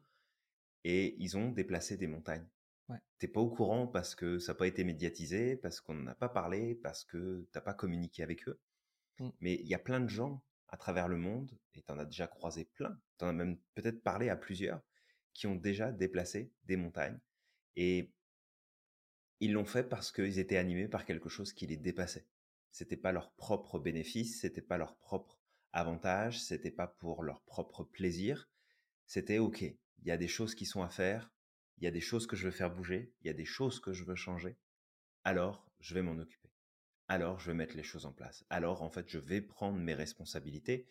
et 0.84 1.16
ils 1.18 1.36
ont 1.36 1.50
déplacé 1.50 1.96
des 1.96 2.06
montagnes. 2.06 2.46
Ouais. 2.88 2.98
T'es 3.18 3.28
pas 3.28 3.40
au 3.40 3.50
courant 3.50 3.86
parce 3.86 4.14
que 4.14 4.38
ça 4.38 4.52
n'a 4.52 4.58
pas 4.58 4.66
été 4.66 4.84
médiatisé, 4.84 5.56
parce 5.56 5.80
qu'on 5.80 5.94
n'en 5.94 6.08
a 6.08 6.14
pas 6.14 6.28
parlé, 6.28 6.74
parce 6.74 7.04
que 7.04 7.46
t'as 7.52 7.60
pas 7.60 7.74
communiqué 7.74 8.22
avec 8.22 8.48
eux. 8.48 8.60
Mmh. 9.20 9.28
Mais 9.40 9.54
il 9.54 9.66
y 9.66 9.74
a 9.74 9.78
plein 9.78 10.00
de 10.00 10.08
gens 10.08 10.42
à 10.68 10.76
travers 10.76 11.06
le 11.06 11.16
monde, 11.16 11.52
et 11.74 11.82
tu 11.82 11.92
en 11.92 11.98
as 11.98 12.06
déjà 12.06 12.26
croisé 12.26 12.64
plein, 12.64 12.98
tu 13.18 13.24
en 13.24 13.28
as 13.28 13.32
même 13.32 13.58
peut-être 13.74 14.02
parlé 14.02 14.28
à 14.30 14.36
plusieurs, 14.36 14.80
qui 15.34 15.46
ont 15.46 15.54
déjà 15.54 15.92
déplacé 15.92 16.50
des 16.64 16.76
montagnes. 16.76 17.18
Et 17.76 18.10
ils 19.40 19.52
l'ont 19.52 19.64
fait 19.64 19.84
parce 19.84 20.12
qu'ils 20.12 20.38
étaient 20.38 20.56
animés 20.56 20.88
par 20.88 21.04
quelque 21.04 21.28
chose 21.28 21.52
qui 21.52 21.66
les 21.66 21.76
dépassait. 21.76 22.26
C'était 22.72 22.96
pas 22.96 23.12
leur 23.12 23.32
propre 23.34 23.78
bénéfice, 23.78 24.40
c'était 24.40 24.62
pas 24.62 24.78
leur 24.78 24.96
propre 24.96 25.38
avantage, 25.72 26.42
c'était 26.42 26.70
pas 26.70 26.86
pour 26.86 27.22
leur 27.22 27.42
propre 27.42 27.84
plaisir, 27.84 28.48
C'était 29.06 29.38
OK, 29.38 29.60
il 29.60 29.78
y 30.04 30.10
a 30.10 30.16
des 30.16 30.28
choses 30.28 30.54
qui 30.54 30.64
sont 30.64 30.82
à 30.82 30.88
faire, 30.88 31.30
il 31.78 31.84
y 31.84 31.86
a 31.86 31.90
des 31.90 32.00
choses 32.00 32.26
que 32.26 32.36
je 32.36 32.46
veux 32.46 32.50
faire 32.50 32.74
bouger, 32.74 33.12
il 33.20 33.26
y 33.26 33.30
a 33.30 33.34
des 33.34 33.44
choses 33.44 33.78
que 33.78 33.92
je 33.92 34.04
veux 34.04 34.14
changer. 34.14 34.56
Alors, 35.24 35.66
je 35.80 35.94
vais 35.94 36.02
m'en 36.02 36.18
occuper. 36.18 36.50
Alors, 37.08 37.38
je 37.40 37.50
vais 37.50 37.56
mettre 37.56 37.76
les 37.76 37.82
choses 37.82 38.06
en 38.06 38.12
place. 38.12 38.44
Alors, 38.48 38.82
en 38.82 38.90
fait, 38.90 39.08
je 39.08 39.18
vais 39.18 39.42
prendre 39.42 39.78
mes 39.78 39.94
responsabilités. 39.94 40.86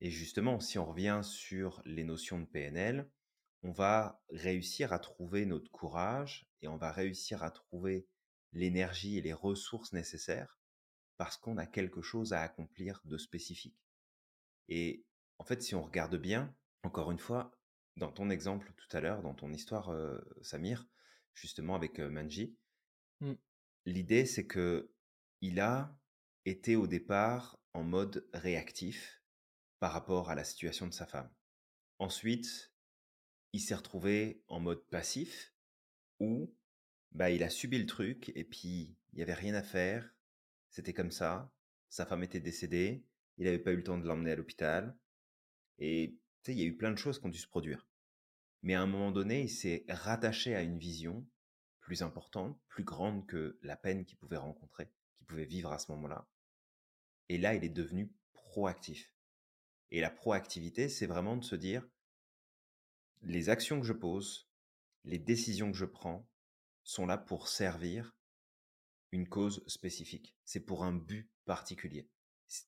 Et 0.00 0.10
justement, 0.10 0.60
si 0.60 0.78
on 0.78 0.86
revient 0.86 1.20
sur 1.22 1.82
les 1.84 2.04
notions 2.04 2.40
de 2.40 2.46
PNL, 2.46 3.10
on 3.62 3.72
va 3.72 4.22
réussir 4.30 4.92
à 4.92 4.98
trouver 4.98 5.44
notre 5.44 5.70
courage 5.70 6.48
et 6.62 6.68
on 6.68 6.76
va 6.76 6.90
réussir 6.90 7.42
à 7.42 7.50
trouver 7.50 8.06
l'énergie 8.52 9.18
et 9.18 9.22
les 9.22 9.32
ressources 9.34 9.92
nécessaires 9.92 10.57
parce 11.18 11.36
qu'on 11.36 11.58
a 11.58 11.66
quelque 11.66 12.00
chose 12.00 12.32
à 12.32 12.40
accomplir 12.40 13.02
de 13.04 13.18
spécifique. 13.18 13.78
Et 14.68 15.04
en 15.38 15.44
fait, 15.44 15.62
si 15.62 15.74
on 15.74 15.82
regarde 15.82 16.16
bien, 16.16 16.54
encore 16.82 17.10
une 17.10 17.18
fois, 17.18 17.52
dans 17.96 18.10
ton 18.10 18.30
exemple 18.30 18.72
tout 18.76 18.96
à 18.96 19.00
l'heure, 19.00 19.22
dans 19.22 19.34
ton 19.34 19.52
histoire, 19.52 19.90
euh, 19.90 20.18
Samir, 20.40 20.86
justement 21.34 21.74
avec 21.74 21.98
euh, 21.98 22.08
Manji, 22.08 22.56
mmh. 23.20 23.32
l'idée 23.84 24.24
c'est 24.24 24.46
que 24.46 24.92
il 25.40 25.60
a 25.60 25.96
été 26.44 26.76
au 26.76 26.86
départ 26.86 27.60
en 27.74 27.82
mode 27.82 28.28
réactif 28.32 29.22
par 29.78 29.92
rapport 29.92 30.30
à 30.30 30.34
la 30.34 30.44
situation 30.44 30.86
de 30.86 30.94
sa 30.94 31.06
femme. 31.06 31.30
Ensuite, 31.98 32.72
il 33.52 33.60
s'est 33.60 33.74
retrouvé 33.74 34.42
en 34.48 34.60
mode 34.60 34.84
passif 34.88 35.54
où 36.20 36.54
bah, 37.12 37.30
il 37.30 37.42
a 37.42 37.50
subi 37.50 37.78
le 37.78 37.86
truc 37.86 38.32
et 38.34 38.44
puis 38.44 38.96
il 39.12 39.16
n'y 39.16 39.22
avait 39.22 39.34
rien 39.34 39.54
à 39.54 39.62
faire. 39.62 40.12
C'était 40.70 40.94
comme 40.94 41.10
ça. 41.10 41.52
Sa 41.88 42.06
femme 42.06 42.22
était 42.22 42.40
décédée. 42.40 43.04
Il 43.36 43.44
n'avait 43.44 43.58
pas 43.58 43.72
eu 43.72 43.76
le 43.76 43.84
temps 43.84 43.98
de 43.98 44.06
l'emmener 44.06 44.32
à 44.32 44.36
l'hôpital. 44.36 44.96
Et 45.78 46.16
il 46.46 46.58
y 46.58 46.62
a 46.62 46.66
eu 46.66 46.76
plein 46.76 46.90
de 46.90 46.98
choses 46.98 47.18
qui 47.18 47.26
ont 47.26 47.30
dû 47.30 47.38
se 47.38 47.48
produire. 47.48 47.86
Mais 48.62 48.74
à 48.74 48.82
un 48.82 48.86
moment 48.86 49.12
donné, 49.12 49.42
il 49.42 49.50
s'est 49.50 49.84
rattaché 49.88 50.54
à 50.54 50.62
une 50.62 50.78
vision 50.78 51.26
plus 51.80 52.02
importante, 52.02 52.60
plus 52.68 52.84
grande 52.84 53.26
que 53.26 53.58
la 53.62 53.76
peine 53.76 54.04
qu'il 54.04 54.18
pouvait 54.18 54.36
rencontrer, 54.36 54.90
qu'il 55.16 55.26
pouvait 55.26 55.44
vivre 55.44 55.72
à 55.72 55.78
ce 55.78 55.90
moment-là. 55.92 56.28
Et 57.28 57.38
là, 57.38 57.54
il 57.54 57.64
est 57.64 57.68
devenu 57.68 58.12
proactif. 58.32 59.14
Et 59.90 60.00
la 60.00 60.10
proactivité, 60.10 60.88
c'est 60.88 61.06
vraiment 61.06 61.36
de 61.36 61.44
se 61.44 61.54
dire, 61.54 61.86
les 63.22 63.48
actions 63.48 63.80
que 63.80 63.86
je 63.86 63.92
pose, 63.92 64.50
les 65.04 65.18
décisions 65.18 65.70
que 65.70 65.78
je 65.78 65.84
prends 65.84 66.28
sont 66.82 67.06
là 67.06 67.16
pour 67.16 67.48
servir 67.48 68.17
une 69.12 69.28
cause 69.28 69.62
spécifique. 69.66 70.34
C'est 70.44 70.60
pour 70.60 70.84
un 70.84 70.92
but 70.92 71.30
particulier. 71.44 72.08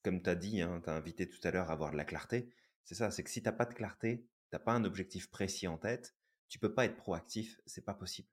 Comme 0.03 0.21
tu 0.21 0.29
as 0.29 0.35
dit, 0.35 0.61
hein, 0.61 0.81
tu 0.83 0.89
as 0.89 0.95
invité 0.95 1.27
tout 1.27 1.39
à 1.43 1.51
l'heure 1.51 1.69
à 1.69 1.73
avoir 1.73 1.91
de 1.91 1.97
la 1.97 2.05
clarté. 2.05 2.49
C'est 2.83 2.95
ça, 2.95 3.11
c'est 3.11 3.23
que 3.23 3.29
si 3.29 3.41
tu 3.41 3.45
n'as 3.47 3.53
pas 3.53 3.65
de 3.65 3.73
clarté, 3.73 4.25
tu 4.49 4.55
n'as 4.55 4.59
pas 4.59 4.73
un 4.73 4.83
objectif 4.83 5.29
précis 5.29 5.67
en 5.67 5.77
tête, 5.77 6.15
tu 6.49 6.59
peux 6.59 6.73
pas 6.73 6.85
être 6.85 6.97
proactif, 6.97 7.59
c'est 7.65 7.85
pas 7.85 7.93
possible. 7.93 8.27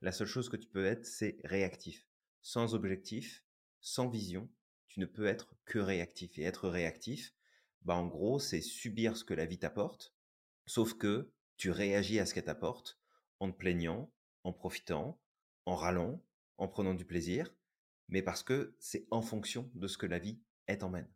La 0.00 0.12
seule 0.12 0.26
chose 0.26 0.48
que 0.48 0.56
tu 0.56 0.68
peux 0.68 0.86
être, 0.86 1.04
c'est 1.04 1.38
réactif. 1.44 2.06
Sans 2.40 2.74
objectif, 2.74 3.44
sans 3.80 4.08
vision, 4.08 4.48
tu 4.88 5.00
ne 5.00 5.06
peux 5.06 5.26
être 5.26 5.54
que 5.66 5.78
réactif. 5.78 6.38
Et 6.38 6.42
être 6.42 6.68
réactif, 6.68 7.34
bah 7.82 7.94
en 7.94 8.06
gros, 8.06 8.38
c'est 8.38 8.62
subir 8.62 9.16
ce 9.16 9.24
que 9.24 9.34
la 9.34 9.46
vie 9.46 9.58
t'apporte, 9.58 10.14
sauf 10.66 10.94
que 10.94 11.30
tu 11.56 11.70
réagis 11.70 12.18
à 12.18 12.26
ce 12.26 12.34
qu'elle 12.34 12.44
t'apporte 12.44 12.98
en 13.38 13.50
te 13.50 13.56
plaignant, 13.56 14.10
en 14.44 14.52
profitant, 14.52 15.20
en 15.66 15.76
râlant, 15.76 16.22
en 16.60 16.68
prenant 16.68 16.94
du 16.94 17.04
plaisir, 17.04 17.52
mais 18.08 18.22
parce 18.22 18.42
que 18.42 18.76
c'est 18.78 19.06
en 19.10 19.22
fonction 19.22 19.70
de 19.74 19.88
ce 19.88 19.98
que 19.98 20.06
la 20.06 20.18
vie 20.18 20.40
elle 20.66 20.78
t'emmène. 20.78 21.10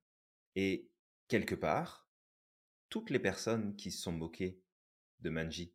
Et 0.56 0.90
quelque 1.28 1.54
part, 1.54 2.08
toutes 2.88 3.10
les 3.10 3.18
personnes 3.18 3.76
qui 3.76 3.90
se 3.90 4.02
sont 4.02 4.12
moquées 4.12 4.60
de 5.20 5.30
Manji 5.30 5.74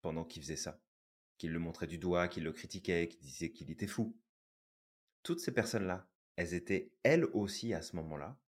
pendant 0.00 0.24
qu'il 0.24 0.42
faisait 0.42 0.56
ça, 0.56 0.82
qu'il 1.36 1.52
le 1.52 1.58
montrait 1.58 1.86
du 1.86 1.98
doigt, 1.98 2.28
qu'il 2.28 2.44
le 2.44 2.52
critiquait, 2.52 3.08
qu'il 3.08 3.20
disait 3.20 3.52
qu'il 3.52 3.70
était 3.70 3.86
fou, 3.86 4.18
toutes 5.22 5.40
ces 5.40 5.52
personnes-là, 5.52 6.08
elles 6.36 6.54
étaient 6.54 6.90
elles 7.02 7.26
aussi 7.26 7.74
à 7.74 7.82
ce 7.82 7.96
moment-là 7.96 8.40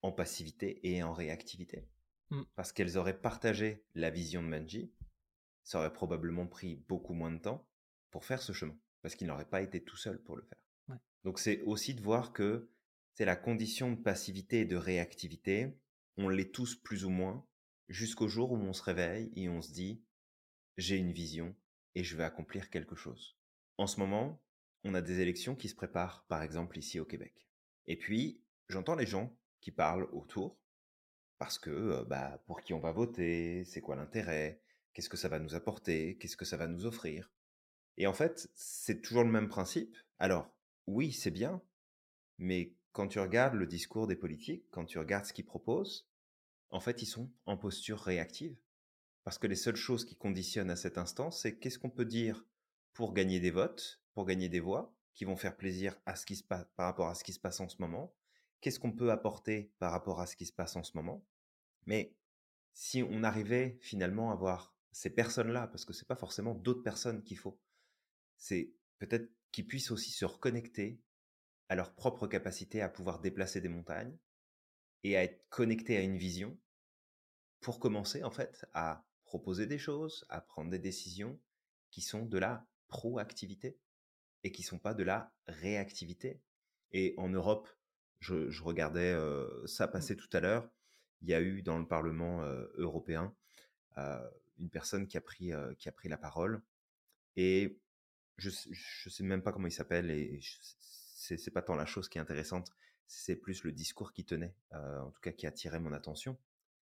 en 0.00 0.10
passivité 0.10 0.80
et 0.88 1.02
en 1.02 1.12
réactivité. 1.12 1.86
Mmh. 2.30 2.42
Parce 2.54 2.72
qu'elles 2.72 2.96
auraient 2.96 3.20
partagé 3.20 3.84
la 3.94 4.08
vision 4.08 4.42
de 4.42 4.48
Manji, 4.48 4.90
ça 5.64 5.80
aurait 5.80 5.92
probablement 5.92 6.46
pris 6.46 6.76
beaucoup 6.76 7.12
moins 7.12 7.30
de 7.30 7.38
temps 7.38 7.68
pour 8.10 8.24
faire 8.24 8.40
ce 8.40 8.52
chemin, 8.52 8.78
parce 9.02 9.14
qu'il 9.14 9.26
n'aurait 9.26 9.48
pas 9.48 9.62
été 9.62 9.82
tout 9.82 9.96
seul 9.96 10.22
pour 10.22 10.36
le 10.36 10.42
faire. 10.42 10.98
Donc 11.24 11.38
c'est 11.38 11.62
aussi 11.62 11.94
de 11.94 12.00
voir 12.00 12.32
que 12.32 12.70
c'est 13.14 13.24
la 13.24 13.36
condition 13.36 13.92
de 13.92 14.00
passivité 14.00 14.60
et 14.60 14.64
de 14.64 14.76
réactivité, 14.76 15.76
on 16.16 16.28
l'est 16.28 16.52
tous 16.52 16.76
plus 16.76 17.04
ou 17.04 17.10
moins, 17.10 17.44
jusqu'au 17.88 18.28
jour 18.28 18.52
où 18.52 18.56
on 18.56 18.72
se 18.72 18.82
réveille 18.82 19.32
et 19.34 19.48
on 19.48 19.60
se 19.60 19.72
dit, 19.72 20.02
j'ai 20.76 20.96
une 20.96 21.12
vision 21.12 21.54
et 21.94 22.04
je 22.04 22.16
vais 22.16 22.24
accomplir 22.24 22.70
quelque 22.70 22.94
chose. 22.94 23.36
En 23.76 23.86
ce 23.86 23.98
moment, 23.98 24.40
on 24.84 24.94
a 24.94 25.00
des 25.00 25.20
élections 25.20 25.56
qui 25.56 25.68
se 25.68 25.74
préparent, 25.74 26.24
par 26.28 26.42
exemple 26.42 26.78
ici 26.78 27.00
au 27.00 27.04
Québec. 27.04 27.48
Et 27.86 27.96
puis, 27.96 28.40
j'entends 28.68 28.94
les 28.94 29.06
gens 29.06 29.36
qui 29.60 29.72
parlent 29.72 30.08
autour, 30.12 30.58
parce 31.38 31.58
que, 31.58 31.70
euh, 31.70 32.04
bah, 32.04 32.42
pour 32.46 32.60
qui 32.62 32.74
on 32.74 32.80
va 32.80 32.92
voter, 32.92 33.64
c'est 33.64 33.80
quoi 33.80 33.96
l'intérêt, 33.96 34.60
qu'est-ce 34.92 35.08
que 35.08 35.16
ça 35.16 35.28
va 35.28 35.38
nous 35.38 35.54
apporter, 35.54 36.16
qu'est-ce 36.18 36.36
que 36.36 36.44
ça 36.44 36.56
va 36.56 36.66
nous 36.66 36.86
offrir? 36.86 37.32
Et 37.98 38.06
en 38.06 38.14
fait, 38.14 38.48
c'est 38.54 39.02
toujours 39.02 39.24
le 39.24 39.30
même 39.30 39.48
principe. 39.48 39.96
Alors, 40.18 40.48
oui, 40.86 41.12
c'est 41.12 41.32
bien, 41.32 41.60
mais 42.38 42.72
quand 42.92 43.08
tu 43.08 43.18
regardes 43.18 43.54
le 43.54 43.66
discours 43.66 44.06
des 44.06 44.16
politiques, 44.16 44.64
quand 44.70 44.84
tu 44.84 44.98
regardes 44.98 45.26
ce 45.26 45.32
qu'ils 45.32 45.44
proposent, 45.44 46.08
en 46.70 46.80
fait, 46.80 47.02
ils 47.02 47.06
sont 47.06 47.30
en 47.44 47.56
posture 47.56 47.98
réactive. 47.98 48.56
Parce 49.24 49.36
que 49.36 49.48
les 49.48 49.56
seules 49.56 49.76
choses 49.76 50.04
qui 50.04 50.16
conditionnent 50.16 50.70
à 50.70 50.76
cet 50.76 50.96
instant, 50.96 51.30
c'est 51.30 51.58
qu'est-ce 51.58 51.78
qu'on 51.78 51.90
peut 51.90 52.04
dire 52.04 52.46
pour 52.94 53.12
gagner 53.12 53.40
des 53.40 53.50
votes, 53.50 54.00
pour 54.14 54.26
gagner 54.26 54.48
des 54.48 54.60
voix, 54.60 54.94
qui 55.12 55.24
vont 55.24 55.36
faire 55.36 55.56
plaisir 55.56 56.00
à 56.06 56.14
ce 56.14 56.24
qui 56.24 56.36
se 56.36 56.44
passe 56.44 56.66
par 56.76 56.86
rapport 56.86 57.08
à 57.08 57.14
ce 57.16 57.24
qui 57.24 57.32
se 57.32 57.40
passe 57.40 57.60
en 57.60 57.68
ce 57.68 57.76
moment, 57.80 58.14
qu'est-ce 58.60 58.78
qu'on 58.78 58.92
peut 58.92 59.10
apporter 59.10 59.72
par 59.80 59.90
rapport 59.90 60.20
à 60.20 60.26
ce 60.26 60.36
qui 60.36 60.46
se 60.46 60.52
passe 60.52 60.76
en 60.76 60.84
ce 60.84 60.96
moment. 60.96 61.26
Mais 61.86 62.14
si 62.72 63.02
on 63.02 63.24
arrivait 63.24 63.76
finalement 63.80 64.30
à 64.30 64.36
voir 64.36 64.72
ces 64.92 65.10
personnes-là, 65.10 65.66
parce 65.66 65.84
que 65.84 65.92
c'est 65.92 66.06
pas 66.06 66.16
forcément 66.16 66.54
d'autres 66.54 66.82
personnes 66.82 67.24
qu'il 67.24 67.38
faut, 67.38 67.58
c'est 68.38 68.72
peut-être 68.98 69.30
qu'ils 69.52 69.66
puissent 69.66 69.90
aussi 69.90 70.10
se 70.10 70.24
reconnecter 70.24 71.00
à 71.68 71.74
leur 71.74 71.94
propre 71.94 72.26
capacité 72.26 72.80
à 72.80 72.88
pouvoir 72.88 73.20
déplacer 73.20 73.60
des 73.60 73.68
montagnes 73.68 74.16
et 75.04 75.16
à 75.16 75.24
être 75.24 75.46
connectés 75.48 75.96
à 75.96 76.00
une 76.00 76.16
vision 76.16 76.58
pour 77.60 77.78
commencer 77.78 78.22
en 78.22 78.30
fait 78.30 78.66
à 78.72 79.04
proposer 79.24 79.66
des 79.66 79.78
choses, 79.78 80.24
à 80.28 80.40
prendre 80.40 80.70
des 80.70 80.78
décisions 80.78 81.38
qui 81.90 82.00
sont 82.00 82.24
de 82.24 82.38
la 82.38 82.66
proactivité 82.88 83.78
et 84.44 84.52
qui 84.52 84.62
sont 84.62 84.78
pas 84.78 84.94
de 84.94 85.02
la 85.02 85.32
réactivité. 85.46 86.40
Et 86.92 87.14
en 87.18 87.28
Europe, 87.28 87.68
je, 88.20 88.62
regardais 88.62 89.14
ça 89.66 89.86
mmh. 89.86 89.90
passer 89.90 90.16
tout 90.16 90.28
à 90.32 90.40
l'heure. 90.40 90.70
Il 91.20 91.28
y 91.28 91.34
a 91.34 91.40
eu 91.40 91.62
dans 91.62 91.78
le 91.78 91.86
Parlement 91.86 92.42
européen 92.74 93.34
une 94.58 94.70
personne 94.70 95.06
qui 95.06 95.16
a 95.16 95.20
pris 95.20 95.52
qui 95.78 95.88
a 95.88 95.92
pris 95.92 96.08
la 96.08 96.16
parole 96.16 96.62
et 97.36 97.78
je 98.38 98.50
je 98.50 99.08
sais 99.10 99.24
même 99.24 99.42
pas 99.42 99.52
comment 99.52 99.66
il 99.66 99.72
s'appelle 99.72 100.10
et 100.10 100.40
c'est 100.42 101.50
pas 101.50 101.62
tant 101.62 101.74
la 101.74 101.86
chose 101.86 102.08
qui 102.08 102.18
est 102.18 102.20
intéressante, 102.20 102.70
c'est 103.06 103.36
plus 103.36 103.64
le 103.64 103.72
discours 103.72 104.12
qui 104.12 104.24
tenait, 104.24 104.54
en 104.72 105.10
tout 105.10 105.20
cas 105.20 105.32
qui 105.32 105.46
a 105.46 105.50
attiré 105.50 105.78
mon 105.80 105.92
attention. 105.92 106.38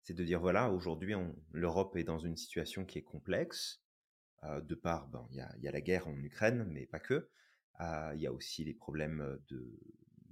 C'est 0.02 0.14
de 0.14 0.24
dire 0.24 0.40
voilà 0.40 0.70
aujourd'hui 0.70 1.14
l'Europe 1.52 1.96
est 1.96 2.04
dans 2.04 2.18
une 2.18 2.36
situation 2.36 2.84
qui 2.84 2.98
est 2.98 3.02
complexe 3.02 3.82
de 4.42 4.74
par 4.74 5.08
ben 5.08 5.26
il 5.30 5.36
y 5.36 5.40
a, 5.40 5.54
y 5.58 5.68
a 5.68 5.72
la 5.72 5.80
guerre 5.80 6.08
en 6.08 6.16
Ukraine 6.16 6.64
mais 6.68 6.86
pas 6.86 7.00
que. 7.00 7.30
Il 7.80 8.20
y 8.20 8.26
a 8.26 8.32
aussi 8.32 8.64
les 8.64 8.74
problèmes 8.74 9.38
de 9.48 9.78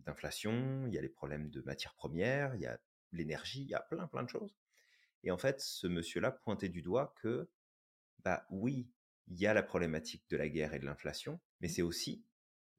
d'inflation, 0.05 0.87
il 0.87 0.95
y 0.95 0.99
a 0.99 1.03
les 1.03 1.09
problèmes 1.09 1.51
de 1.51 1.61
matières 1.63 1.95
premières, 1.95 2.55
il 2.55 2.61
y 2.61 2.67
a 2.67 2.79
l'énergie, 3.13 3.63
il 3.63 3.69
y 3.69 3.75
a 3.75 3.81
plein 3.81 4.07
plein 4.07 4.23
de 4.23 4.29
choses. 4.29 4.57
Et 5.25 5.31
en 5.31 5.39
fait, 5.39 5.61
ce 5.61 5.87
monsieur-là 5.89 6.31
pointait 6.31 6.69
du 6.69 6.83
doigt 6.83 7.13
que, 7.21 7.49
bah 8.21 8.47
oui, 8.51 8.89
il 9.29 9.39
y 9.39 9.47
a 9.47 9.55
la 9.55 9.63
problématique 9.63 10.29
de 10.31 10.37
la 10.37 10.49
guerre 10.49 10.75
et 10.75 10.79
de 10.79 10.87
l'inflation, 10.87 11.41
mais 11.61 11.69
c'est 11.69 11.83
aussi 11.83 12.25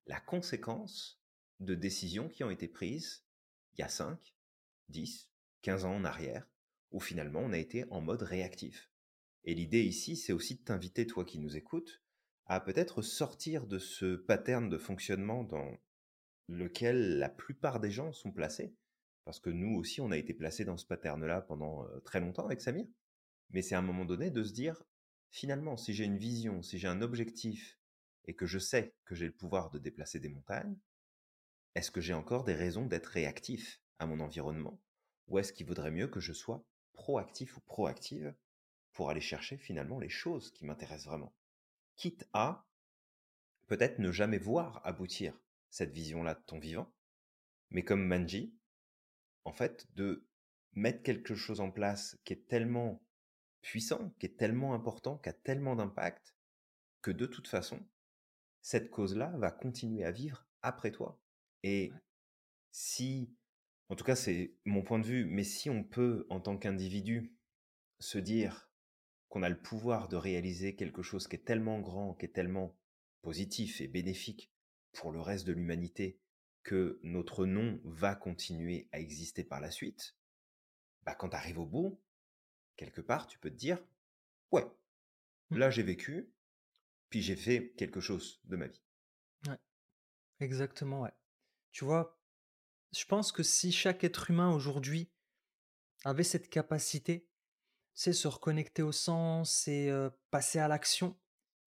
la 0.06 0.20
conséquence 0.20 1.22
de 1.60 1.76
décisions 1.76 2.30
qui 2.30 2.44
ont 2.44 2.50
été 2.50 2.68
prises 2.68 3.26
il 3.74 3.82
y 3.82 3.84
a 3.84 3.90
5, 3.90 4.36
10, 4.90 5.30
15 5.62 5.86
ans 5.86 5.96
en 5.96 6.04
arrière, 6.04 6.50
où 6.92 7.00
finalement 7.00 7.42
on 7.42 7.54
a 7.54 7.58
été 7.58 7.86
en 7.92 8.02
mode 8.02 8.24
réactif. 8.24 8.90
Et 9.44 9.54
l'idée 9.54 9.84
ici, 9.84 10.16
c'est 10.16 10.34
aussi 10.34 10.56
de 10.56 10.64
t'inviter, 10.64 11.06
toi 11.06 11.26
qui 11.26 11.40
nous 11.40 11.56
écoutes, 11.56 12.02
à 12.46 12.60
peut-être 12.60 13.02
sortir 13.02 13.68
de 13.68 13.78
ce 13.78 14.16
pattern 14.16 14.70
de 14.70 14.78
fonctionnement 14.78 15.44
dans 15.44 15.78
lequel 16.48 17.18
la 17.18 17.30
plupart 17.30 17.80
des 17.80 17.92
gens 17.92 18.14
sont 18.14 18.32
placés, 18.32 18.74
parce 19.26 19.40
que 19.40 19.50
nous 19.50 19.76
aussi, 19.76 20.00
on 20.00 20.12
a 20.12 20.18
été 20.18 20.34
placés 20.34 20.64
dans 20.64 20.78
ce 20.78 20.86
pattern-là 20.86 21.42
pendant 21.42 21.86
très 22.06 22.22
longtemps 22.22 22.46
avec 22.46 22.62
Samir. 22.62 22.88
Mais 23.50 23.62
c'est 23.62 23.76
à 23.76 23.80
un 23.80 23.84
moment 23.84 24.06
donné 24.06 24.32
de 24.32 24.44
se 24.44 24.54
dire, 24.54 24.82
finalement, 25.32 25.78
si 25.78 25.94
j'ai 25.94 26.06
une 26.06 26.18
vision, 26.18 26.62
si 26.62 26.78
j'ai 26.80 26.88
un 26.88 27.02
objectif, 27.02 27.78
et 28.28 28.36
que 28.36 28.46
je 28.46 28.60
sais 28.60 28.94
que 29.06 29.16
j'ai 29.16 29.26
le 29.26 29.36
pouvoir 29.36 29.72
de 29.72 29.80
déplacer 29.80 30.20
des 30.20 30.30
montagnes, 30.30 30.78
est-ce 31.76 31.92
que 31.92 32.02
j'ai 32.02 32.14
encore 32.14 32.44
des 32.44 32.54
raisons 32.54 32.86
d'être 32.86 33.08
réactif 33.08 33.82
à 34.00 34.06
mon 34.06 34.20
environnement 34.20 34.82
Ou 35.28 35.40
est-ce 35.40 35.54
qu'il 35.54 35.66
vaudrait 35.66 35.92
mieux 35.92 36.08
que 36.08 36.20
je 36.20 36.34
sois 36.34 36.66
proactif 36.94 37.58
ou 37.58 37.62
proactive 37.62 38.36
pour 38.92 39.10
aller 39.10 39.22
chercher 39.22 39.58
finalement 39.58 40.00
les 40.00 40.10
choses 40.10 40.52
qui 40.52 40.66
m'intéressent 40.66 41.08
vraiment? 41.08 41.34
Quitte 41.96 42.28
à 42.34 42.68
peut-être 43.68 44.00
ne 44.00 44.12
jamais 44.12 44.40
voir 44.40 44.82
aboutir 44.86 45.40
cette 45.70 45.92
vision-là 45.92 46.36
de 46.36 46.44
ton 46.46 46.60
vivant, 46.60 46.94
mais 47.70 47.84
comme 47.84 48.06
Manji, 48.06 48.54
en 49.46 49.54
fait, 49.54 49.88
de 49.96 50.26
mettre 50.74 51.04
quelque 51.04 51.36
chose 51.36 51.60
en 51.60 51.72
place 51.72 52.18
qui 52.24 52.34
est 52.34 52.48
tellement 52.48 53.02
puissant, 53.68 54.14
qui 54.18 54.28
est 54.28 54.38
tellement 54.38 54.74
important, 54.74 55.18
qui 55.18 55.28
a 55.28 55.34
tellement 55.34 55.76
d'impact, 55.76 56.34
que 57.02 57.12
de 57.12 57.26
toute 57.26 57.50
façon, 57.50 57.86
cette 58.62 58.90
cause-là 58.90 59.34
va 59.40 59.52
continuer 59.52 60.06
à 60.06 60.12
vivre 60.12 60.48
après 60.62 60.92
toi. 60.92 61.20
Et 61.64 61.92
si, 62.72 63.36
en 63.90 63.96
tout 63.96 64.06
cas 64.06 64.16
c'est 64.16 64.54
mon 64.64 64.84
point 64.84 65.00
de 65.00 65.06
vue, 65.06 65.26
mais 65.26 65.44
si 65.44 65.70
on 65.70 65.84
peut, 65.84 66.26
en 66.30 66.40
tant 66.40 66.58
qu'individu, 66.58 67.36
se 68.00 68.18
dire 68.18 68.72
qu'on 69.28 69.44
a 69.44 69.50
le 69.50 69.62
pouvoir 69.62 70.08
de 70.08 70.16
réaliser 70.16 70.78
quelque 70.78 71.02
chose 71.02 71.28
qui 71.28 71.36
est 71.36 71.46
tellement 71.46 71.82
grand, 71.82 72.14
qui 72.14 72.26
est 72.26 72.34
tellement 72.34 72.78
positif 73.22 73.82
et 73.82 73.90
bénéfique 73.90 74.50
pour 74.94 75.12
le 75.12 75.20
reste 75.20 75.46
de 75.46 75.52
l'humanité, 75.52 76.22
que 76.64 77.02
notre 77.04 77.46
nom 77.46 77.82
va 77.84 78.16
continuer 78.16 78.88
à 78.94 79.00
exister 79.02 79.44
par 79.44 79.60
la 79.60 79.72
suite, 79.72 80.16
bah 81.04 81.16
quand 81.16 81.30
tu 81.30 81.36
arrives 81.36 81.60
au 81.60 81.66
bout, 81.66 82.00
quelque 82.78 83.02
part, 83.02 83.28
tu 83.28 83.38
peux 83.40 83.50
te 83.50 83.56
dire, 83.56 83.80
ouais, 84.52 84.66
Mmh. 85.50 85.58
là 85.58 85.70
j'ai 85.70 85.84
vécu, 85.84 86.34
puis 87.10 87.22
j'ai 87.22 87.36
fait 87.36 87.74
quelque 87.78 88.00
chose 88.00 88.42
de 88.46 88.58
ma 88.58 88.68
vie. 88.68 88.82
Ouais, 89.48 89.60
exactement, 90.40 91.02
ouais. 91.02 91.14
Tu 91.72 91.86
vois, 91.86 92.20
je 92.92 93.06
pense 93.06 93.32
que 93.32 93.44
si 93.44 93.72
chaque 93.72 94.04
être 94.04 94.30
humain 94.30 94.52
aujourd'hui 94.52 95.10
avait 96.04 96.24
cette 96.24 96.50
capacité, 96.50 97.30
c'est 97.94 98.14
se 98.14 98.28
reconnecter 98.28 98.84
au 98.84 98.92
sens 98.92 99.68
et 99.68 99.90
euh, 99.90 100.10
passer 100.32 100.60
à 100.60 100.68
l'action, 100.68 101.18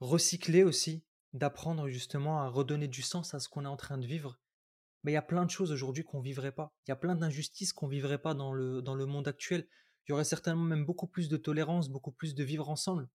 recycler 0.00 0.62
aussi, 0.62 1.04
d'apprendre 1.32 1.88
justement 1.88 2.40
à 2.40 2.48
redonner 2.48 2.88
du 2.88 3.02
sens 3.02 3.34
à 3.34 3.40
ce 3.40 3.48
qu'on 3.48 3.64
est 3.64 3.68
en 3.68 3.76
train 3.76 3.98
de 3.98 4.06
vivre, 4.06 4.38
mais 5.02 5.12
il 5.12 5.14
y 5.14 5.18
a 5.18 5.22
plein 5.22 5.46
de 5.46 5.50
choses 5.50 5.72
aujourd'hui 5.72 6.04
qu'on 6.04 6.20
vivrait 6.20 6.52
pas. 6.52 6.74
Il 6.86 6.90
y 6.90 6.92
a 6.92 6.96
plein 6.96 7.16
d'injustices 7.16 7.72
qu'on 7.72 7.88
vivrait 7.88 8.20
pas 8.20 8.34
dans 8.34 8.52
le, 8.52 8.82
dans 8.82 8.94
le 8.94 9.06
monde 9.06 9.28
actuel. 9.28 9.66
Il 10.06 10.10
y 10.10 10.12
aurait 10.12 10.24
certainement 10.24 10.64
même 10.64 10.84
beaucoup 10.84 11.06
plus 11.06 11.28
de 11.28 11.36
tolérance, 11.36 11.88
beaucoup 11.88 12.12
plus 12.12 12.34
de 12.34 12.44
vivre 12.44 12.68
ensemble 12.68 13.08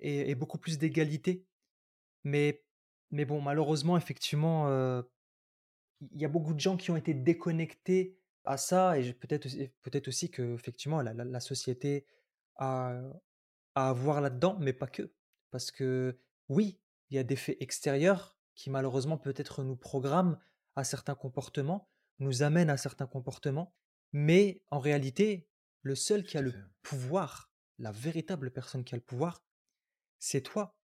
et, 0.00 0.34
beaucoup 0.34 0.58
plus 0.58 0.78
d'égalité. 0.78 1.46
Mais, 2.24 2.64
mais 3.10 3.24
bon, 3.24 3.40
malheureusement, 3.40 3.96
effectivement, 3.96 4.68
euh, 4.68 5.02
il 6.12 6.20
y 6.20 6.24
a 6.24 6.28
beaucoup 6.28 6.54
de 6.54 6.60
gens 6.60 6.76
qui 6.76 6.90
ont 6.90 6.96
été 6.96 7.14
déconnectés 7.14 8.18
à 8.44 8.56
ça, 8.56 8.98
et 8.98 9.12
peut-être 9.12 9.48
peut-être 9.82 10.08
aussi 10.08 10.30
que 10.30 10.54
effectivement 10.54 11.02
la, 11.02 11.12
la- 11.12 11.40
société 11.40 12.06
a, 12.56 12.98
à 13.74 13.92
voir 13.92 14.20
là-dedans, 14.20 14.56
mais 14.60 14.72
pas 14.72 14.86
que. 14.86 15.12
Parce 15.50 15.70
que 15.70 16.18
oui, 16.48 16.80
il 17.10 17.16
y 17.16 17.18
a 17.18 17.24
des 17.24 17.36
faits 17.36 17.60
extérieurs 17.60 18.38
qui 18.54 18.70
malheureusement 18.70 19.18
peut-être 19.18 19.62
nous 19.64 19.76
programment 19.76 20.38
à 20.76 20.84
certains 20.84 21.14
comportements, 21.14 21.90
nous 22.20 22.42
amènent 22.42 22.70
à 22.70 22.76
certains 22.76 23.06
comportements, 23.06 23.74
mais 24.12 24.62
en 24.70 24.78
réalité, 24.78 25.47
le 25.82 25.94
seul 25.94 26.24
qui 26.24 26.38
a 26.38 26.42
le 26.42 26.54
pouvoir, 26.82 27.52
la 27.78 27.92
véritable 27.92 28.50
personne 28.50 28.84
qui 28.84 28.94
a 28.94 28.98
le 28.98 29.04
pouvoir, 29.04 29.44
c'est 30.18 30.42
toi. 30.42 30.76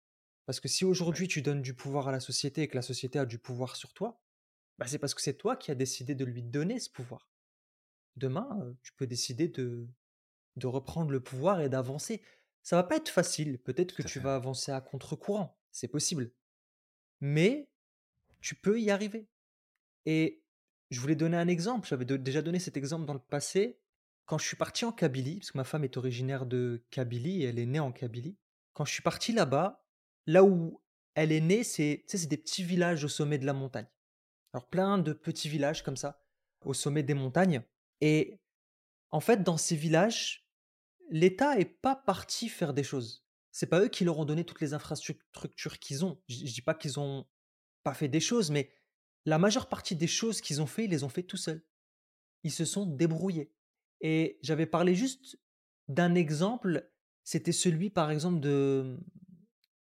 Parce 0.45 0.59
que 0.59 0.67
si 0.67 0.83
Ouais, 0.83 0.91
aujourd'hui 0.91 1.27
tu 1.27 1.41
donnes 1.41 1.61
du 1.61 1.73
pouvoir 1.73 2.07
à 2.07 2.11
la 2.11 2.19
société 2.19 2.63
et 2.63 2.67
que 2.67 2.75
la 2.75 2.81
société 2.81 3.19
a 3.19 3.25
du 3.25 3.39
pouvoir 3.39 3.75
sur 3.75 3.93
toi, 3.93 4.21
bah 4.77 4.87
c'est 4.87 4.99
parce 4.99 5.13
que 5.13 5.21
c'est 5.21 5.35
toi 5.35 5.55
qui 5.55 5.71
as 5.71 5.75
décidé 5.75 6.15
de 6.15 6.25
lui 6.25 6.43
donner 6.43 6.79
ce 6.79 6.89
pouvoir. 6.89 7.29
Demain, 8.15 8.59
euh, 8.61 8.73
tu 8.83 8.93
peux 8.93 9.07
décider 9.07 9.47
de, 9.47 9.87
de 10.55 10.67
reprendre 10.67 11.11
le 11.11 11.21
pouvoir 11.21 11.61
et 11.61 11.69
d'avancer. 11.69 12.21
Ça 12.61 12.75
va 12.75 12.83
pas 12.83 12.97
être 12.97 13.09
facile. 13.09 13.59
Peut-être 13.59 13.95
que 13.95 14.03
tu 14.03 14.19
vas 14.19 14.35
avancer 14.35 14.71
à 14.71 14.81
contre-courant. 14.81 15.57
C'est 15.71 15.87
possible. 15.87 16.31
Mais 17.21 17.69
tu 18.41 18.55
peux 18.55 18.79
y 18.79 18.89
arriver. 18.91 19.27
Et 20.05 20.43
je 20.91 20.99
voulais 20.99 21.15
donner 21.15 21.37
un 21.37 21.47
exemple. 21.47 21.87
J'avais 21.87 22.05
déjà 22.05 22.41
donné 22.41 22.59
cet 22.59 22.77
exemple 22.77 23.05
dans 23.05 23.13
le 23.13 23.19
passé. 23.19 23.79
Quand 24.25 24.37
je 24.37 24.45
suis 24.45 24.55
parti 24.55 24.85
en 24.85 24.91
Kabylie, 24.91 25.39
parce 25.39 25.51
que 25.51 25.57
ma 25.57 25.63
femme 25.63 25.83
est 25.83 25.97
originaire 25.97 26.45
de 26.45 26.85
Kabylie 26.91 27.43
elle 27.43 27.59
est 27.59 27.65
née 27.65 27.79
en 27.79 27.91
Kabylie. 27.91 28.37
Quand 28.73 28.85
je 28.85 28.93
suis 28.93 29.03
parti 29.03 29.33
là-bas, 29.33 29.85
là 30.25 30.43
où 30.43 30.81
elle 31.15 31.31
est 31.31 31.41
née, 31.41 31.63
c'est 31.63 32.05
des 32.27 32.37
petits 32.37 32.63
villages 32.63 33.03
au 33.03 33.09
sommet 33.09 33.37
de 33.37 33.45
la 33.45 33.53
montagne. 33.53 33.87
Alors 34.53 34.67
plein 34.67 34.97
de 34.97 35.13
petits 35.13 35.49
villages 35.49 35.83
comme 35.83 35.97
ça, 35.97 36.23
au 36.61 36.73
sommet 36.73 37.03
des 37.03 37.13
montagnes. 37.13 37.61
Et 38.01 38.39
en 39.11 39.19
fait, 39.19 39.43
dans 39.43 39.57
ces 39.57 39.75
villages, 39.75 40.47
l'État 41.09 41.59
est 41.59 41.65
pas 41.65 41.95
parti 41.95 42.49
faire 42.49 42.73
des 42.73 42.83
choses. 42.83 43.25
C'est 43.51 43.67
pas 43.67 43.81
eux 43.81 43.89
qui 43.89 44.05
leur 44.05 44.17
ont 44.17 44.25
donné 44.25 44.45
toutes 44.45 44.61
les 44.61 44.73
infrastructures 44.73 45.79
qu'ils 45.79 46.05
ont. 46.05 46.19
Je, 46.27 46.45
je 46.45 46.53
dis 46.53 46.61
pas 46.61 46.73
qu'ils 46.73 46.99
ont 46.99 47.27
pas 47.83 47.93
fait 47.93 48.07
des 48.07 48.19
choses, 48.19 48.49
mais 48.49 48.71
la 49.25 49.37
majeure 49.37 49.69
partie 49.69 49.95
des 49.95 50.07
choses 50.07 50.41
qu'ils 50.41 50.61
ont 50.61 50.65
fait, 50.65 50.85
ils 50.85 50.89
les 50.89 51.03
ont 51.03 51.09
fait 51.09 51.23
tout 51.23 51.37
seuls. 51.37 51.63
Ils 52.43 52.51
se 52.51 52.65
sont 52.65 52.85
débrouillés. 52.85 53.53
Et 54.03 54.37
j'avais 54.43 54.65
parlé 54.65 54.93
juste 54.93 55.39
d'un 55.87 56.13
exemple, 56.13 56.91
c'était 57.23 57.51
celui 57.51 57.89
par 57.89 58.11
exemple 58.11 58.39
de, 58.39 58.99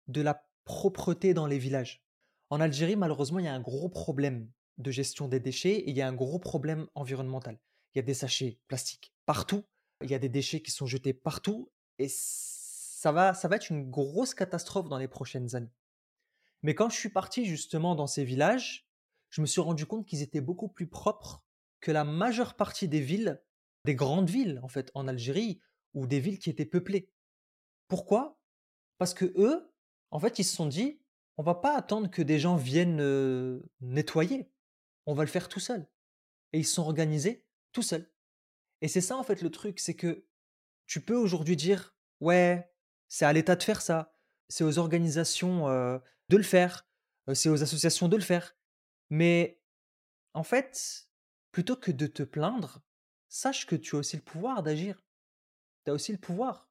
de 0.07 0.21
la 0.21 0.45
propreté 0.65 1.33
dans 1.33 1.45
les 1.45 1.59
villages. 1.59 2.03
En 2.49 2.59
Algérie, 2.59 2.95
malheureusement, 2.95 3.39
il 3.39 3.45
y 3.45 3.47
a 3.47 3.53
un 3.53 3.61
gros 3.61 3.89
problème 3.89 4.51
de 4.77 4.91
gestion 4.91 5.27
des 5.27 5.39
déchets 5.39 5.75
et 5.75 5.89
il 5.89 5.95
y 5.95 6.01
a 6.01 6.07
un 6.07 6.13
gros 6.13 6.39
problème 6.39 6.87
environnemental. 6.95 7.59
Il 7.93 7.99
y 7.99 8.01
a 8.01 8.03
des 8.03 8.13
sachets 8.13 8.59
plastiques 8.67 9.13
partout, 9.25 9.63
il 10.03 10.09
y 10.09 10.15
a 10.15 10.19
des 10.19 10.29
déchets 10.29 10.61
qui 10.61 10.71
sont 10.71 10.87
jetés 10.87 11.13
partout 11.13 11.71
et 11.99 12.07
ça 12.09 13.11
va, 13.11 13.33
ça 13.33 13.47
va 13.47 13.57
être 13.57 13.69
une 13.69 13.89
grosse 13.89 14.33
catastrophe 14.33 14.89
dans 14.89 14.97
les 14.97 15.07
prochaines 15.07 15.55
années. 15.55 15.73
Mais 16.63 16.75
quand 16.75 16.89
je 16.89 16.97
suis 16.97 17.09
parti 17.09 17.45
justement 17.45 17.95
dans 17.95 18.07
ces 18.07 18.23
villages, 18.23 18.89
je 19.29 19.41
me 19.41 19.45
suis 19.45 19.61
rendu 19.61 19.85
compte 19.85 20.05
qu'ils 20.05 20.21
étaient 20.21 20.41
beaucoup 20.41 20.67
plus 20.67 20.87
propres 20.87 21.43
que 21.79 21.91
la 21.91 22.03
majeure 22.03 22.55
partie 22.55 22.87
des 22.87 22.99
villes, 22.99 23.41
des 23.85 23.95
grandes 23.95 24.29
villes 24.29 24.59
en 24.63 24.67
fait 24.67 24.91
en 24.93 25.07
Algérie 25.07 25.59
ou 25.93 26.07
des 26.07 26.19
villes 26.19 26.39
qui 26.39 26.49
étaient 26.49 26.65
peuplées. 26.65 27.09
Pourquoi? 27.87 28.39
Parce 28.97 29.13
que 29.13 29.25
eux, 29.37 29.71
en 30.11 30.19
fait, 30.19 30.39
ils 30.39 30.43
se 30.43 30.55
sont 30.55 30.67
dit, 30.67 31.01
on 31.37 31.43
va 31.43 31.55
pas 31.55 31.75
attendre 31.75 32.09
que 32.09 32.21
des 32.21 32.39
gens 32.39 32.55
viennent 32.55 33.01
euh, 33.01 33.61
nettoyer, 33.81 34.51
on 35.05 35.13
va 35.13 35.23
le 35.23 35.29
faire 35.29 35.49
tout 35.49 35.59
seul. 35.59 35.87
Et 36.53 36.59
ils 36.59 36.65
se 36.65 36.75
sont 36.75 36.83
organisés 36.83 37.45
tout 37.71 37.81
seuls. 37.81 38.11
Et 38.81 38.87
c'est 38.87 39.01
ça 39.01 39.17
en 39.17 39.23
fait 39.23 39.41
le 39.41 39.49
truc, 39.49 39.79
c'est 39.79 39.95
que 39.95 40.25
tu 40.87 41.01
peux 41.01 41.15
aujourd'hui 41.15 41.55
dire, 41.55 41.95
ouais, 42.19 42.71
c'est 43.07 43.25
à 43.25 43.33
l'État 43.33 43.55
de 43.55 43.63
faire 43.63 43.81
ça, 43.81 44.15
c'est 44.47 44.63
aux 44.63 44.79
organisations 44.79 45.67
euh, 45.67 45.99
de 46.29 46.37
le 46.37 46.43
faire, 46.43 46.87
euh, 47.29 47.35
c'est 47.35 47.49
aux 47.49 47.61
associations 47.61 48.07
de 48.07 48.15
le 48.15 48.23
faire. 48.23 48.55
Mais 49.09 49.61
en 50.33 50.43
fait, 50.43 51.09
plutôt 51.51 51.75
que 51.75 51.91
de 51.91 52.07
te 52.07 52.23
plaindre, 52.23 52.81
sache 53.29 53.65
que 53.65 53.75
tu 53.75 53.95
as 53.95 53.99
aussi 53.99 54.17
le 54.17 54.21
pouvoir 54.21 54.63
d'agir. 54.63 55.05
Tu 55.85 55.91
as 55.91 55.93
aussi 55.93 56.11
le 56.11 56.17
pouvoir. 56.17 56.69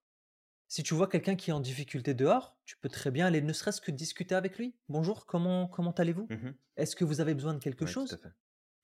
Si 0.68 0.82
tu 0.82 0.94
vois 0.94 1.08
quelqu'un 1.08 1.36
qui 1.36 1.50
est 1.50 1.54
en 1.54 1.60
difficulté 1.60 2.12
dehors, 2.14 2.58
tu 2.66 2.76
peux 2.76 2.90
très 2.90 3.10
bien 3.10 3.26
aller 3.26 3.40
ne 3.40 3.52
serait-ce 3.52 3.80
que 3.80 3.90
discuter 3.90 4.34
avec 4.34 4.58
lui. 4.58 4.76
Bonjour, 4.88 5.24
comment 5.24 5.66
comment 5.68 5.92
allez-vous? 5.92 6.26
Mhm. 6.28 6.54
Est-ce 6.76 6.94
que 6.94 7.04
vous 7.04 7.20
avez 7.20 7.34
besoin 7.34 7.54
de 7.54 7.58
quelque 7.58 7.84
Ouais, 7.84 7.90
chose? 7.90 8.18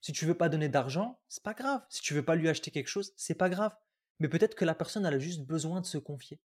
Si 0.01 0.11
tu 0.11 0.25
veux 0.25 0.37
pas 0.37 0.49
donner 0.49 0.69
d'argent, 0.69 1.19
c'est 1.27 1.43
pas 1.43 1.53
grave. 1.53 1.85
Si 1.89 2.01
tu 2.01 2.13
veux 2.13 2.25
pas 2.25 2.35
lui 2.35 2.49
acheter 2.49 2.71
quelque 2.71 2.87
chose, 2.87 3.13
c'est 3.17 3.35
pas 3.35 3.49
grave. 3.49 3.75
Mais 4.19 4.29
peut-être 4.29 4.55
que 4.55 4.65
la 4.65 4.75
personne 4.75 5.05
elle 5.05 5.13
a 5.13 5.19
juste 5.19 5.41
besoin 5.41 5.81
de 5.81 5.85
se 5.85 5.97
confier. 5.97 6.39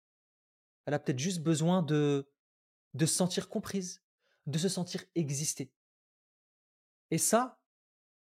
Elle 0.87 0.95
a 0.95 0.99
peut-être 0.99 1.19
juste 1.19 1.43
besoin 1.43 1.83
de 1.83 2.31
de 2.95 3.07
se 3.07 3.15
sentir 3.15 3.49
comprise, 3.49 4.03
de 4.47 4.59
se 4.59 4.69
sentir 4.69 5.05
exister. 5.15 5.73
Et 7.11 7.19
ça, 7.19 7.61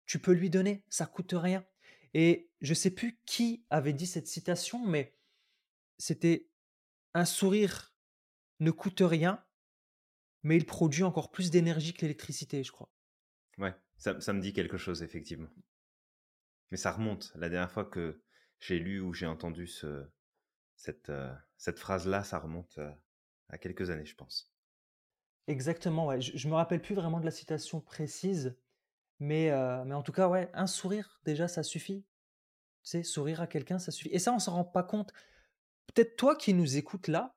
tu 0.06 0.20
peux 0.20 0.34
lui 0.34 0.49
donner, 0.49 0.86
ça 0.89 1.06
coûte 1.06 1.34
rien. 1.36 1.66
Et 2.14 2.51
je 2.64 2.74
sais 2.74 2.89
plus 2.89 3.20
qui 3.26 3.66
avait 3.70 3.93
dit 3.93 4.07
cette 4.07 4.28
citation, 4.28 4.84
mais 4.88 5.16
c'était 5.99 6.49
un 7.14 7.26
sourire 7.26 7.93
ne 8.59 8.72
coûte 8.72 9.01
rien, 9.01 9.45
mais 10.43 10.55
il 10.55 10.66
produit 10.66 11.03
encore 11.03 11.30
plus 11.30 11.51
d'énergie 11.51 11.93
que 11.93 12.01
l'électricité, 12.01 12.64
je 12.64 12.72
crois. 12.72 12.89
Ouais, 13.57 13.76
ça, 13.97 14.20
ça 14.22 14.34
me 14.34 14.41
dit 14.41 14.53
quelque 14.53 14.78
chose, 14.78 15.03
effectivement. 15.03 15.49
Mais 16.72 16.78
ça 16.78 16.91
remonte. 16.91 17.34
La 17.36 17.49
dernière 17.49 17.72
fois 17.72 17.86
que 17.86 18.24
j'ai 18.59 18.80
lu 18.80 19.01
ou 19.01 19.14
j'ai 19.14 19.26
entendu 19.26 19.68
ce, 19.68 20.05
cette, 20.78 21.09
euh, 21.09 21.34
cette 21.57 21.80
phrase-là, 21.80 22.24
ça 22.24 22.39
remonte 22.39 22.78
euh, 22.78 22.91
à 23.49 23.57
quelques 23.57 23.89
années, 23.89 24.05
je 24.05 24.16
pense. 24.16 24.53
Exactement, 25.47 26.07
ouais. 26.07 26.22
Je, 26.22 26.38
je 26.38 26.47
me 26.47 26.53
rappelle 26.53 26.82
plus 26.82 26.95
vraiment 26.95 27.20
de 27.20 27.26
la 27.26 27.32
citation 27.32 27.82
précise, 27.82 28.57
mais, 29.20 29.51
euh, 29.51 29.84
mais 29.84 29.95
en 29.95 30.03
tout 30.03 30.14
cas, 30.14 30.30
ouais, 30.30 30.49
un 30.53 30.68
sourire, 30.68 31.20
déjà, 31.26 31.49
ça 31.49 31.61
suffit. 31.64 32.05
Tu 32.84 32.90
sais, 32.92 33.04
sourire 33.04 33.42
à 33.42 33.48
quelqu'un, 33.48 33.80
ça 33.80 33.92
suffit. 33.92 34.10
Et 34.12 34.20
ça, 34.20 34.34
on 34.34 34.40
s'en 34.40 34.54
rend 34.56 34.66
pas 34.66 34.84
compte. 34.84 35.14
Peut-être 35.94 36.16
toi 36.18 36.36
qui 36.36 36.54
nous 36.54 36.78
écoutes 36.78 37.08
là, 37.08 37.36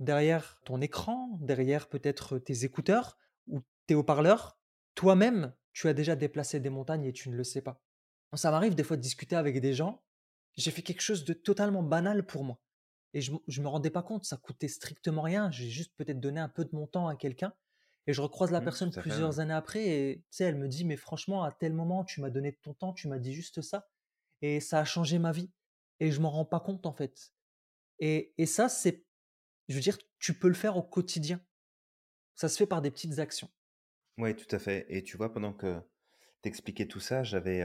derrière 0.00 0.60
ton 0.64 0.80
écran, 0.80 1.38
derrière 1.40 1.88
peut-être 1.88 2.38
tes 2.38 2.64
écouteurs 2.64 3.18
ou 3.48 3.62
tes 3.86 3.94
haut-parleurs, 3.94 4.58
toi-même, 4.94 5.54
tu 5.72 5.88
as 5.88 5.94
déjà 5.94 6.16
déplacé 6.16 6.60
des 6.60 6.70
montagnes 6.70 7.04
et 7.06 7.12
tu 7.12 7.30
ne 7.30 7.36
le 7.36 7.44
sais 7.44 7.62
pas. 7.62 7.82
Ça 8.34 8.50
m'arrive 8.50 8.74
des 8.74 8.84
fois 8.84 8.96
de 8.96 9.02
discuter 9.02 9.36
avec 9.36 9.60
des 9.60 9.74
gens, 9.74 10.04
j'ai 10.56 10.70
fait 10.70 10.82
quelque 10.82 11.02
chose 11.02 11.24
de 11.24 11.32
totalement 11.34 11.82
banal 11.82 12.26
pour 12.26 12.44
moi. 12.44 12.60
et 13.14 13.20
je 13.20 13.32
ne 13.32 13.62
me 13.62 13.68
rendais 13.68 13.90
pas 13.90 14.02
compte, 14.02 14.24
ça 14.24 14.36
coûtait 14.38 14.68
strictement 14.68 15.22
rien. 15.22 15.50
J'ai 15.50 15.68
juste 15.68 15.94
peut-être 15.96 16.20
donné 16.20 16.40
un 16.40 16.48
peu 16.48 16.64
de 16.64 16.74
mon 16.74 16.86
temps 16.86 17.08
à 17.08 17.16
quelqu'un 17.16 17.54
et 18.06 18.12
je 18.14 18.20
recroise 18.22 18.50
la 18.50 18.60
Mmh, 18.60 18.62
personne 18.62 18.92
fait, 18.94 19.12
ouais. 19.12 19.30
plusieurs 19.30 19.40
années 19.40 19.54
après 19.54 19.86
et 19.86 20.18
tu 20.18 20.24
sais, 20.30 20.44
elle 20.44 20.56
me 20.58 20.68
dit: 20.68 20.84
«Mais 20.84 20.96
franchement, 20.96 21.44
à 21.44 21.52
tel 21.52 21.72
moment, 21.74 22.04
tu 22.04 22.20
m'as 22.22 22.30
donné 22.30 22.52
de 22.52 22.58
ton 22.62 22.74
temps, 22.74 22.92
tu 22.94 23.08
m'as 23.08 23.18
dit 23.18 23.34
juste 23.34 23.62
ça 23.62 23.91
et 24.42 24.60
ça 24.60 24.80
a 24.80 24.84
changé 24.84 25.18
ma 25.18 25.32
vie» 25.32 25.50
et 26.00 26.10
je 26.10 26.20
m'en 26.20 26.30
rends 26.30 26.44
pas 26.44 26.60
compte, 26.60 26.84
en 26.86 26.92
fait 26.92 27.32
et 27.98 28.34
et 28.36 28.46
ça, 28.46 28.68
c'est 28.68 29.04
je 29.68 29.74
veux 29.74 29.80
dire, 29.80 29.96
tu 30.18 30.34
peux 30.34 30.48
le 30.48 30.54
faire 30.54 30.76
au 30.76 30.82
quotidien. 30.82 31.40
Ça 32.34 32.48
se 32.48 32.56
fait 32.58 32.66
par 32.66 32.82
des 32.82 32.90
petites 32.90 33.18
actions. 33.20 33.48
Ouais, 34.18 34.34
tout 34.34 34.54
à 34.54 34.58
fait 34.58 34.84
et 34.88 35.02
tu 35.02 35.16
vois, 35.16 35.32
pendant 35.32 35.52
que 35.52 35.80
tu 36.42 36.48
expliquais 36.48 36.86
tout 36.86 37.00
ça, 37.00 37.22
j'avais, 37.22 37.62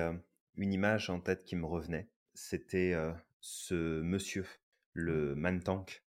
une 0.56 0.74
image 0.74 1.10
en 1.10 1.20
tête 1.20 1.44
qui 1.44 1.56
me 1.56 1.66
revenait. 1.66 2.10
C'était, 2.34 2.94
ce 3.40 4.02
monsieur, 4.02 4.44
Mmh. 4.44 5.02
le 5.02 5.36
man-tank, 5.36 6.04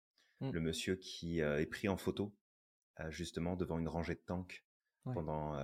Mmh. 0.41 0.51
le 0.51 0.59
monsieur 0.59 0.95
qui, 0.95 1.39
est 1.39 1.65
pris 1.65 1.87
en 1.87 1.97
photo, 1.97 2.35
justement 3.09 3.55
devant 3.55 3.79
une 3.79 3.87
rangée 3.87 4.15
de 4.15 4.23
tanks 4.25 4.63
Ouais. 5.05 5.13
pendant, 5.13 5.55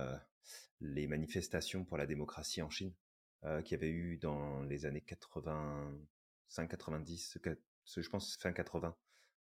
les 0.80 1.06
manifestations 1.06 1.84
pour 1.84 1.96
la 1.96 2.06
démocratie 2.06 2.62
en 2.62 2.70
Chine, 2.70 2.92
heu, 3.44 3.62
qu'il 3.62 3.72
y 3.72 3.80
avait 3.80 3.90
eu 3.90 4.16
dans 4.18 4.62
les 4.62 4.86
années 4.86 5.02
85-90, 5.02 7.38
quat 7.42 7.56
je 7.96 8.08
pense 8.08 8.36
fin 8.36 8.52
80, 8.52 8.96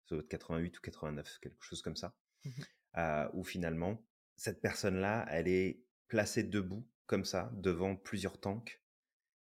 ça 0.06 0.16
doit 0.16 0.24
être 0.24 0.30
88 0.30 0.78
ou 0.78 0.82
89, 0.82 1.40
quelque 1.42 1.64
chose 1.64 1.82
comme 1.82 1.96
ça. 1.96 2.16
Mmh 2.46 2.50
mh. 2.50 2.64
Heu, 3.00 3.30
où 3.34 3.44
finalement, 3.44 4.04
cette 4.38 4.62
personne-là, 4.62 5.26
elle 5.30 5.48
est 5.48 5.82
placée 6.08 6.44
debout 6.44 6.88
comme 7.08 7.26
ça, 7.26 7.52
devant 7.54 7.96
plusieurs 7.96 8.40
tanks 8.40 8.82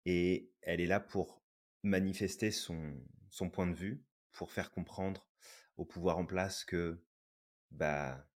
et 0.05 0.51
elle 0.61 0.81
est 0.81 0.87
là 0.87 0.99
pour 0.99 1.41
manifester 1.83 2.51
son 2.51 2.93
son 3.29 3.49
point 3.49 3.67
de 3.67 3.73
vue, 3.73 4.03
pour 4.33 4.51
faire 4.51 4.71
comprendre 4.71 5.27
au 5.77 5.85
pouvoir 5.85 6.17
en 6.17 6.25
place 6.25 6.65
que, 6.65 7.01
bah, 7.71 8.27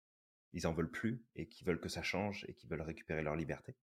ils 0.52 0.66
en 0.66 0.72
veulent 0.74 0.90
plus 0.90 1.24
et 1.36 1.48
qu'ils 1.48 1.66
veulent 1.66 1.80
que 1.80 1.88
ça 1.88 2.02
change 2.02 2.44
et 2.48 2.54
qu'ils 2.54 2.68
veulent 2.70 2.82
récupérer 2.82 3.22
leur 3.22 3.36
liberté 3.36 3.76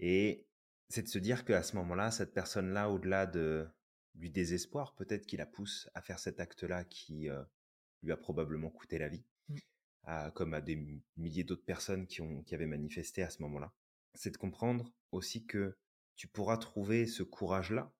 et 0.00 0.46
c'est 0.94 1.02
de 1.02 1.08
se 1.08 1.18
dire 1.18 1.44
qu'à 1.44 1.64
ce 1.64 1.74
moment-là, 1.76 2.12
cette 2.12 2.32
personne-là, 2.32 2.88
au-delà 2.88 3.26
de 3.26 3.68
du 4.14 4.30
désespoir 4.30 4.94
peut-être 4.94 5.26
qui 5.26 5.36
la 5.36 5.44
pousse 5.44 5.90
à 5.94 6.00
faire 6.00 6.20
cet 6.20 6.38
acte-là 6.38 6.84
qui, 6.84 7.28
heu, 7.28 7.44
lui 8.04 8.12
a 8.12 8.16
probablement 8.16 8.70
coûté 8.70 8.96
la 8.98 9.08
vie, 9.08 9.24
Mmh. 9.48 9.56
à 10.04 10.30
comme 10.30 10.54
à 10.54 10.60
des 10.60 10.76
milliers 11.16 11.42
d'autres 11.42 11.64
personnes 11.64 12.06
qui 12.06 12.20
ont 12.20 12.42
qui 12.44 12.54
avaient 12.54 12.66
manifesté 12.66 13.24
à 13.24 13.30
ce 13.30 13.42
moment-là. 13.42 13.72
C'est 14.14 14.30
de 14.30 14.36
comprendre 14.36 14.92
aussi 15.10 15.44
que 15.44 15.76
tu 16.14 16.28
pourras 16.28 16.58
trouver 16.58 17.06
ce 17.06 17.24
courage-là, 17.24 17.92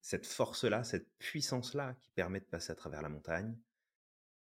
cette 0.00 0.26
force-là, 0.26 0.82
cette 0.82 1.08
puissance-là 1.18 1.94
qui 2.00 2.10
permet 2.10 2.40
de 2.40 2.46
passer 2.46 2.72
à 2.72 2.74
travers 2.74 3.00
la 3.00 3.08
montagne, 3.08 3.56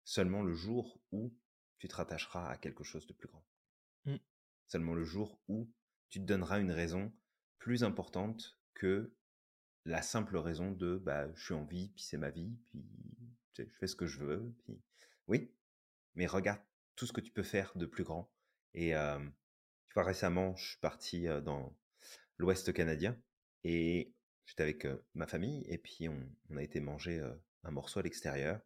seulement 0.03 0.43
le 0.43 0.53
jour 0.53 0.99
où 1.13 1.33
tu 1.79 1.87
te 1.87 1.95
rattacheras 1.95 2.49
à 2.49 2.57
quelque 2.57 2.83
chose 2.83 3.07
de 3.07 3.13
plus 3.13 3.29
grand. 3.29 3.45
Mmh. 4.03 4.17
Seulement 4.67 4.95
le 4.95 5.05
jour 5.05 5.39
où 5.47 5.69
tu 6.09 6.19
te 6.19 6.25
donneras 6.25 6.59
une 6.59 6.71
raison 6.71 7.13
plus 7.59 7.83
importante 7.83 8.57
que 8.73 9.13
la 9.85 10.01
simple 10.01 10.37
raison 10.37 10.71
de, 10.71 10.97
bah, 10.97 11.31
je 11.35 11.45
suis 11.45 11.53
en 11.53 11.63
vie, 11.63 11.89
puis 11.95 12.03
c'est 12.03 12.17
ma 12.17 12.31
vie, 12.31 12.57
puis 12.65 12.85
je 13.57 13.63
fais 13.79 13.87
ce 13.87 13.95
que 13.95 14.07
je 14.07 14.19
veux, 14.19 14.53
puis 14.59 14.81
oui, 15.27 15.51
mais 16.15 16.27
regarde 16.27 16.61
tout 16.95 17.05
ce 17.05 17.13
que 17.13 17.21
tu 17.21 17.31
peux 17.31 17.43
faire 17.43 17.71
de 17.75 17.85
plus 17.85 18.03
grand 18.03 18.31
et 18.73 18.91
tu 18.91 19.93
vois, 19.93 20.03
récemment, 20.03 20.55
je 20.55 20.69
suis 20.69 20.79
parti, 20.79 21.27
dans 21.43 21.75
l'Ouest 22.37 22.73
canadien 22.73 23.17
et 23.63 24.13
j'étais 24.45 24.63
avec, 24.63 24.87
ma 25.13 25.27
famille 25.27 25.63
et 25.67 25.77
puis 25.77 26.09
on 26.09 26.57
a 26.57 26.63
été 26.63 26.79
manger, 26.79 27.23
un 27.63 27.71
morceau 27.71 27.99
à 27.99 28.03
l'extérieur 28.03 28.59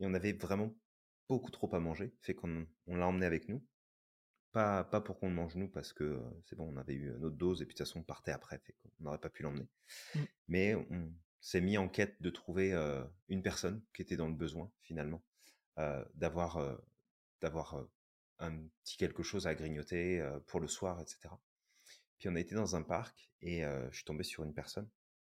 et 0.00 0.06
on 0.06 0.14
avait 0.14 0.32
vraiment 0.32 0.74
beaucoup 1.28 1.50
trop 1.50 1.72
à 1.74 1.80
manger, 1.80 2.14
fait 2.20 2.34
qu'on 2.34 2.66
on 2.86 2.96
l'a 2.96 3.06
emmené 3.06 3.26
avec 3.26 3.48
nous. 3.48 3.64
Pas 4.54 4.84
pas 4.84 5.00
pour 5.00 5.18
qu'on 5.18 5.28
le 5.30 5.34
mange 5.34 5.56
nous 5.56 5.68
parce 5.68 5.92
que, 5.92 6.04
heu, 6.04 6.22
c'est 6.44 6.54
bon, 6.54 6.72
on 6.72 6.76
avait 6.76 6.94
eu, 6.94 7.10
notre 7.18 7.36
dose 7.36 7.60
et 7.60 7.66
puis 7.66 7.74
de 7.74 7.78
toute 7.78 7.88
façon 7.88 7.98
on 7.98 8.02
partait 8.04 8.30
après, 8.30 8.60
fait 8.60 8.72
qu'on 8.74 8.88
n'aurait 9.00 9.18
pas 9.18 9.28
pu 9.28 9.42
l'emmener. 9.42 9.66
Mmh. 10.14 10.20
Mais 10.46 10.74
on 10.76 11.12
s'est 11.40 11.60
mis 11.60 11.76
en 11.76 11.88
quête 11.88 12.22
de 12.22 12.30
trouver, 12.30 12.72
heu, 12.72 13.04
une 13.28 13.42
personne 13.42 13.82
qui 13.92 14.02
était 14.02 14.16
dans 14.16 14.28
le 14.28 14.34
besoin 14.34 14.70
finalement, 14.82 15.24
heu, 15.80 16.06
d'avoir, 16.14 16.58
un 18.38 18.52
petit 18.84 18.96
quelque 18.96 19.24
chose 19.24 19.48
à 19.48 19.56
grignoter, 19.56 20.24
pour 20.46 20.60
le 20.60 20.68
soir 20.68 21.00
et 21.00 21.06
cetera. 21.06 21.40
Puis 22.18 22.28
on 22.28 22.36
a 22.36 22.40
été 22.40 22.54
dans 22.54 22.76
un 22.76 22.82
parc 22.82 23.32
et 23.42 23.62
je 23.62 23.96
suis 23.96 24.04
tombé 24.04 24.22
sur 24.24 24.44
une 24.44 24.54
personne. 24.54 24.88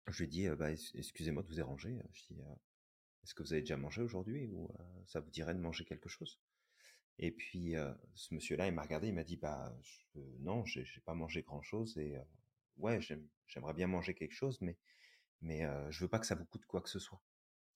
Je 0.08 0.18
lui 0.18 0.24
ai 0.24 0.28
dit, 0.28 0.48
«Bah, 0.58 0.70
ex 0.72 0.94
excusez-moi 0.94 1.42
de 1.42 1.48
vous 1.48 1.54
déranger», 1.54 1.98
je 2.12 2.22
dis, 2.34 2.40
«Est-ce 3.24 3.34
que 3.34 3.42
vous 3.42 3.52
avez 3.54 3.62
déjà 3.62 3.76
mangé 3.78 4.02
aujourd'hui 4.02 4.46
ou, 4.46 4.70
ça 5.06 5.20
vous 5.20 5.30
dirait 5.30 5.54
de 5.54 5.60
manger 5.60 5.84
quelque 5.84 6.08
chose?» 6.10 6.38
Et 7.18 7.30
puis, 7.32 7.76
heu, 7.76 7.94
ce 8.14 8.34
monsieur-là, 8.34 8.66
il 8.68 8.74
m'a 8.74 8.82
regardé, 8.82 9.08
il 9.08 9.14
m'a 9.14 9.24
dit: 9.24 9.36
«Bah, 9.36 9.74
je 9.82 10.20
non, 10.40 10.64
j'ai 10.64 10.84
j'ai 10.84 11.00
pas 11.00 11.14
mangé 11.14 11.42
grand-chose 11.42 11.96
et 11.98 12.16
heu, 12.16 12.22
ouais, 12.78 13.00
j'aime 13.00 13.26
j'aimerais 13.46 13.74
bien 13.74 13.86
manger 13.86 14.14
quelque 14.14 14.34
chose, 14.34 14.60
mais 14.60 14.76
mais 15.42 15.62
je 15.90 16.00
veux 16.04 16.08
pas 16.08 16.18
que 16.20 16.26
ça 16.26 16.34
vous 16.36 16.46
coûte 16.46 16.66
quoi 16.66 16.80
que 16.82 16.90
ce 16.90 16.98
soit». 16.98 17.22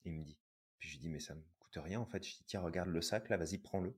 Il 0.05 0.13
me 0.15 0.25
dit. 0.25 0.39
Puis 0.79 0.89
je 0.89 0.95
lui 0.95 1.01
dis: 1.03 1.09
«Mais 1.11 1.21
ça 1.21 1.35
me 1.35 1.43
coûte 1.61 1.79
rien 1.83 2.01
en 2.01 2.07
fait». 2.07 2.25
Je 2.25 2.37
dis: 2.37 2.45
«Tiens, 2.47 2.61
regarde 2.63 2.89
le 2.91 3.03
sac 3.03 3.29
là, 3.31 3.37
vas-y, 3.39 3.59
prends-le, 3.59 3.95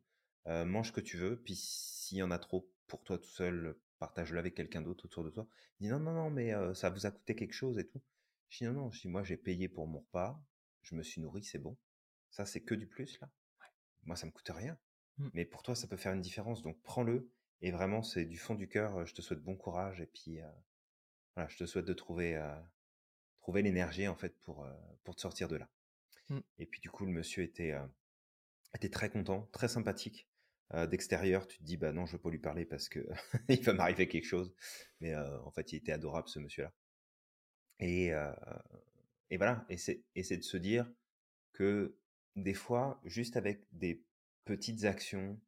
mange 0.67 0.89
ce 0.89 0.93
que 0.93 1.01
tu 1.01 1.17
veux, 1.19 1.41
puis 1.43 1.57
s'il 1.57 2.19
y 2.19 2.23
en 2.23 2.31
a 2.31 2.39
trop 2.39 2.71
pour 2.87 3.05
toi 3.05 3.19
tout 3.19 3.31
seul, 3.31 3.77
partage-le 3.99 4.39
avec 4.39 4.55
quelqu'un 4.55 4.83
d'autre 4.83 5.07
autour 5.07 5.25
de 5.25 5.31
toi». 5.31 5.47
Il 5.81 5.85
dit: 5.85 5.91
«Non, 5.91 6.01
non, 6.01 6.13
non, 6.15 6.31
mais 6.31 6.53
ça 6.75 6.91
vous 6.91 7.07
a 7.07 7.11
coûté 7.11 7.35
quelque 7.37 7.55
chose 7.55 7.79
et 7.79 7.87
tout?» 7.87 8.03
je 8.51 8.59
dis: 8.59 8.65
«Non, 8.65 8.73
non», 8.75 8.91
je 8.93 9.01
dis: 9.03 9.09
«Moi, 9.09 9.25
j'ai 9.25 9.37
payé 9.37 9.69
pour 9.69 9.87
mon 9.89 10.01
repas, 10.01 10.41
je 10.83 10.95
me 10.95 11.03
suis 11.03 11.21
nourri, 11.21 11.43
c'est 11.45 11.59
bon. 11.59 11.77
Ça, 12.31 12.47
c'est 12.47 12.63
que 12.63 12.75
du 12.75 12.87
plus 12.87 13.21
là. 13.21 13.31
Moi, 14.05 14.17
ça 14.17 14.27
me 14.27 14.33
coûte 14.33 14.51
rien, 14.51 14.79
Mmh. 15.19 15.29
mais 15.35 15.45
pour 15.45 15.63
toi, 15.63 15.75
ça 15.75 15.87
peut 15.87 15.97
faire 15.97 16.13
une 16.13 16.21
différence, 16.21 16.63
donc 16.63 16.81
prends-le» 16.83 17.31
et 17.61 17.71
vraiment, 17.71 18.03
c'est 18.03 18.25
du 18.25 18.39
fond 18.39 18.55
du 18.55 18.69
cœur, 18.69 19.07
je 19.07 19.15
te 19.15 19.23
souhaite 19.23 19.41
bon 19.41 19.57
courage 19.57 20.01
et 20.01 20.07
puis, 20.07 20.41
voilà, 21.37 21.49
je 21.49 21.57
te 21.57 21.65
souhaite 21.65 21.85
de 21.85 21.93
trouver, 21.93 22.41
trouver 23.41 23.63
l'énergie 23.63 24.09
en 24.09 24.17
fait 24.17 24.37
pour, 24.43 24.67
pour 25.05 25.15
te 25.15 25.21
sortir 25.21 25.49
de 25.49 25.57
là 25.57 25.69
Mmh. 26.29 26.41
et 26.59 26.67
puis 26.67 26.81
du 26.81 26.91
coup, 26.91 27.05
le 27.07 27.13
monsieur 27.13 27.43
était, 27.43 27.75
était 28.75 28.89
très 28.89 29.11
content, 29.11 29.49
très 29.53 29.69
sympathique. 29.69 30.29
D'extérieur, 30.91 31.47
tu 31.47 31.59
te 31.59 31.65
dis: 31.65 31.77
«Bah 31.77 31.93
non, 31.93 32.07
je 32.07 32.13
veux 32.13 32.19
pas 32.23 32.31
lui 32.31 32.39
parler 32.39 32.65
parce 32.65 32.89
que 32.89 33.01
il 33.49 33.63
va 33.63 33.75
m'arriver 33.75 34.09
quelque 34.09 34.25
chose», 34.25 34.55
mais 35.01 35.15
en 35.17 35.51
fait, 35.53 35.73
il 35.73 35.77
était 35.77 35.93
adorable 35.93 36.29
ce 36.29 36.39
monsieur-là 36.39 36.73
et 37.81 38.13
et 39.31 39.37
voilà 39.37 39.65
et 39.69 39.77
c'est 39.77 40.05
et 40.15 40.23
c'est 40.23 40.37
de 40.37 40.43
se 40.43 40.57
dire 40.57 40.91
que 41.53 41.97
des 42.37 42.55
fois, 42.55 43.01
juste 43.05 43.37
avec 43.37 43.67
des 43.73 44.05
petites 44.45 44.85
actions, 44.85 45.41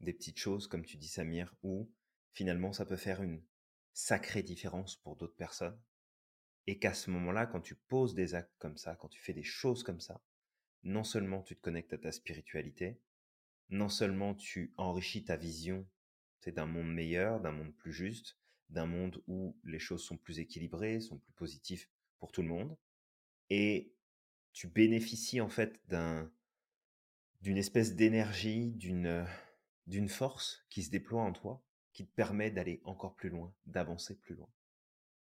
des 0.00 0.12
petites 0.12 0.38
choses 0.38 0.66
comme 0.66 0.84
tu 0.84 0.96
dis 0.96 1.08
Samir, 1.08 1.54
où 1.62 1.90
finalement 2.32 2.72
ça 2.72 2.86
peut 2.86 2.96
faire 2.96 3.22
une 3.22 3.42
sacrée 3.92 4.42
différence 4.42 4.96
pour 4.96 5.16
d'autres 5.16 5.36
personnes 5.36 5.78
et 6.66 6.78
qu'à 6.78 6.94
ce 6.94 7.10
moment-là, 7.10 7.46
quand 7.46 7.60
tu 7.60 7.74
poses 7.74 8.14
des 8.14 8.34
actes 8.34 8.54
comme 8.58 8.76
ça, 8.76 8.96
quand 8.96 9.08
tu 9.08 9.20
fais 9.20 9.32
des 9.32 9.42
choses 9.42 9.82
comme 9.82 10.00
ça, 10.00 10.22
non 10.84 11.04
seulement 11.04 11.42
tu 11.42 11.56
te 11.56 11.60
connectes 11.60 11.92
à 11.92 11.98
ta 11.98 12.12
spiritualité, 12.12 13.00
non 13.68 13.88
seulement 13.88 14.34
tu 14.34 14.72
enrichis 14.76 15.24
ta 15.24 15.36
vision, 15.36 15.86
d'un 16.50 16.66
monde 16.66 16.92
meilleur, 16.92 17.40
d'un 17.40 17.52
monde 17.52 17.72
plus 17.76 17.92
juste, 17.92 18.36
d'un 18.68 18.86
monde 18.86 19.22
où 19.28 19.56
les 19.64 19.78
choses 19.78 20.02
sont 20.02 20.16
plus 20.16 20.40
équilibrées, 20.40 21.00
sont 21.00 21.18
plus 21.18 21.32
positives 21.34 21.86
pour 22.18 22.32
tout 22.32 22.42
le 22.42 22.48
monde 22.48 22.76
et 23.48 23.92
tu 24.52 24.66
bénéficies 24.66 25.40
en 25.40 25.48
fait 25.48 25.80
d'un 25.88 26.32
d'une 27.42 27.58
espèce 27.58 27.94
d'énergie, 27.96 28.72
d'une, 28.72 29.06
heu, 29.06 29.24
d'une 29.86 30.08
force 30.08 30.64
qui 30.70 30.82
se 30.82 30.90
déploie 30.90 31.22
en 31.22 31.32
toi, 31.32 31.64
qui 31.92 32.06
te 32.06 32.14
permet 32.14 32.50
d'aller 32.50 32.80
encore 32.84 33.14
plus 33.16 33.28
loin, 33.30 33.54
d'avancer 33.66 34.18
plus 34.18 34.34
loin 34.34 34.48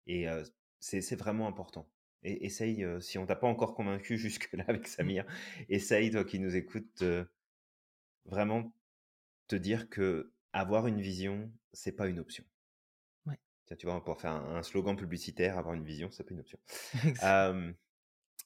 et 0.07 0.27
heu, 0.27 0.43
c'est 0.79 1.01
c'est 1.01 1.15
vraiment 1.15 1.47
important 1.47 1.89
et 2.23 2.45
essaye, 2.45 2.83
heu, 2.83 2.99
si 3.01 3.17
on 3.19 3.25
t'a 3.25 3.35
pas 3.35 3.47
encore 3.47 3.75
convaincu 3.75 4.17
jusque-là 4.19 4.65
avec 4.67 4.87
Mmh. 5.01 5.13
Samir, 5.13 5.25
essaye, 5.69 6.11
toi 6.11 6.25
qui 6.25 6.39
nous 6.39 6.55
écoutes, 6.55 7.03
de 7.03 7.27
vraiment 8.25 8.73
te 9.47 9.55
dire 9.57 9.89
qu'avoir 9.89 10.87
une 10.87 11.01
vision, 11.01 11.51
c'est 11.73 11.93
pas 11.93 12.07
une 12.09 12.19
option. 12.19 12.45
Ouais. 13.25 13.39
Tiens, 13.65 13.77
tu 13.77 13.85
vois, 13.85 14.03
pourrait 14.03 14.19
faire 14.19 14.31
un 14.31 14.55
un 14.57 14.63
slogan 14.63 14.95
publicitaire: 14.95 15.57
«Avoir 15.57 15.75
une 15.75 15.83
vision, 15.85 16.09
c'est 16.11 16.23
pas 16.23 16.33
une 16.33 16.39
option». 16.39 16.59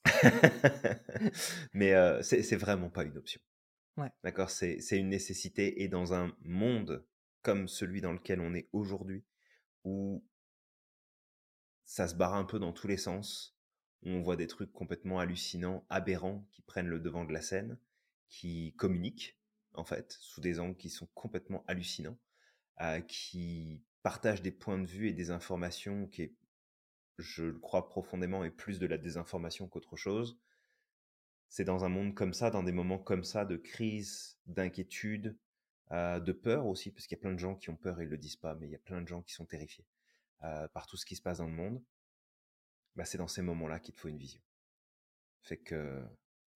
Mais 1.74 1.94
c'est 2.22 2.42
c'est 2.42 2.56
vraiment 2.56 2.90
pas 2.90 3.04
une 3.04 3.16
option. 3.18 3.40
D'accord? 4.24 4.50
C'est 4.50 4.78
une 4.92 5.08
nécessité 5.08 5.82
et 5.82 5.88
dans 5.88 6.14
un 6.14 6.34
monde 6.42 7.04
comme 7.42 7.68
celui 7.68 8.00
dans 8.00 8.12
lequel 8.12 8.40
on 8.40 8.54
est 8.54 8.68
aujourd'hui, 8.72 9.24
où 9.84 10.24
ça 11.84 12.08
se 12.08 12.14
barre 12.14 12.34
un 12.34 12.44
peu 12.44 12.58
dans 12.58 12.72
tous 12.72 12.86
les 12.86 12.96
sens, 12.96 13.56
où 14.02 14.10
on 14.10 14.22
voit 14.22 14.36
des 14.36 14.46
trucs 14.46 14.72
complètement 14.72 15.18
hallucinants, 15.18 15.84
aberrants, 15.90 16.46
qui 16.50 16.62
prennent 16.62 16.88
le 16.88 17.00
devant 17.00 17.24
de 17.24 17.32
la 17.32 17.42
scène, 17.42 17.78
qui 18.28 18.74
communiquent, 18.76 19.38
en 19.74 19.84
fait, 19.84 20.16
sous 20.20 20.40
des 20.40 20.58
angles 20.60 20.76
qui 20.76 20.90
sont 20.90 21.08
complètement 21.14 21.64
hallucinants, 21.66 22.18
heu, 22.82 23.00
qui 23.08 23.82
partagent 24.02 24.42
des 24.42 24.52
points 24.52 24.78
de 24.78 24.86
vue 24.86 25.08
et 25.08 25.12
des 25.12 25.30
informations 25.30 26.06
qui 26.06 26.22
est, 26.22 26.34
je 27.18 27.44
le 27.44 27.58
crois 27.58 27.88
profondément, 27.88 28.44
est 28.44 28.50
plus 28.50 28.78
de 28.78 28.86
la 28.86 28.98
désinformation 28.98 29.68
qu'autre 29.68 29.96
chose. 29.96 30.38
C'est 31.52 31.64
dans 31.64 31.84
un 31.84 31.90
monde 31.90 32.14
comme 32.14 32.32
ça, 32.32 32.48
dans 32.50 32.62
des 32.62 32.72
moments 32.72 32.98
comme 32.98 33.24
ça 33.24 33.44
de 33.44 33.58
crise, 33.58 34.38
d'inquiétude, 34.46 35.36
euh, 35.90 36.18
de 36.18 36.32
peur 36.32 36.64
aussi, 36.66 36.90
parce 36.90 37.06
qu'il 37.06 37.14
y 37.18 37.20
a 37.20 37.20
plein 37.20 37.34
de 37.34 37.38
gens 37.38 37.56
qui 37.56 37.68
ont 37.68 37.76
peur 37.76 38.00
et 38.00 38.04
ils 38.04 38.08
le 38.08 38.16
disent 38.16 38.36
pas, 38.36 38.54
mais 38.54 38.68
il 38.68 38.70
y 38.70 38.74
a 38.74 38.78
plein 38.78 39.02
de 39.02 39.06
gens 39.06 39.20
qui 39.20 39.34
sont 39.34 39.44
terrifiés 39.44 39.84
euh, 40.44 40.66
par 40.68 40.86
tout 40.86 40.96
ce 40.96 41.04
qui 41.04 41.14
se 41.14 41.20
passe 41.20 41.38
dans 41.38 41.46
le 41.46 41.52
monde. 41.52 41.84
Bah, 42.96 43.04
c'est 43.04 43.18
dans 43.18 43.28
ces 43.28 43.42
moments-là 43.42 43.80
qu'il 43.80 43.92
te 43.92 44.00
faut 44.00 44.08
une 44.08 44.16
vision. 44.16 44.40
Fait 45.42 45.58
que 45.58 46.02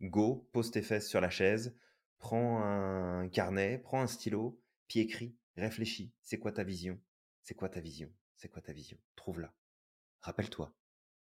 go, 0.00 0.48
pose 0.54 0.70
tes 0.70 0.80
fesses 0.80 1.10
sur 1.10 1.20
la 1.20 1.28
chaise, 1.28 1.76
prends 2.16 2.62
un 2.62 3.28
carnet, 3.28 3.76
prends 3.76 4.00
un 4.00 4.06
stylo, 4.06 4.58
puis 4.88 5.00
écris, 5.00 5.36
réfléchis. 5.58 6.14
C'est 6.22 6.38
quoi 6.38 6.52
ta 6.52 6.64
vision? 6.64 6.98
C'est 7.42 7.54
quoi 7.54 7.68
ta 7.68 7.80
vision? 7.80 8.10
C'est 8.38 8.48
quoi 8.48 8.62
ta 8.62 8.72
vision? 8.72 8.96
Trouve-la. 9.14 9.52
Rappelle-toi, 10.22 10.74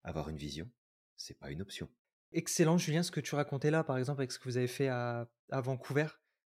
avoir 0.04 0.28
une 0.28 0.36
vision, 0.36 0.70
c'est 1.16 1.40
pas 1.40 1.52
une 1.52 1.62
option. 1.62 1.90
Excellent, 2.34 2.78
Julien, 2.78 3.04
ce 3.04 3.12
que 3.12 3.20
tu 3.20 3.36
racontais 3.36 3.72
là, 3.72 3.84
par 3.84 3.98
exemple, 3.98 4.22
avec 4.22 4.32
ce 4.32 4.40
que 4.40 4.46
vous 4.46 4.58
avez 4.58 4.68
fait 4.68 4.88
à, 4.88 5.28
Vancouver. 5.50 6.08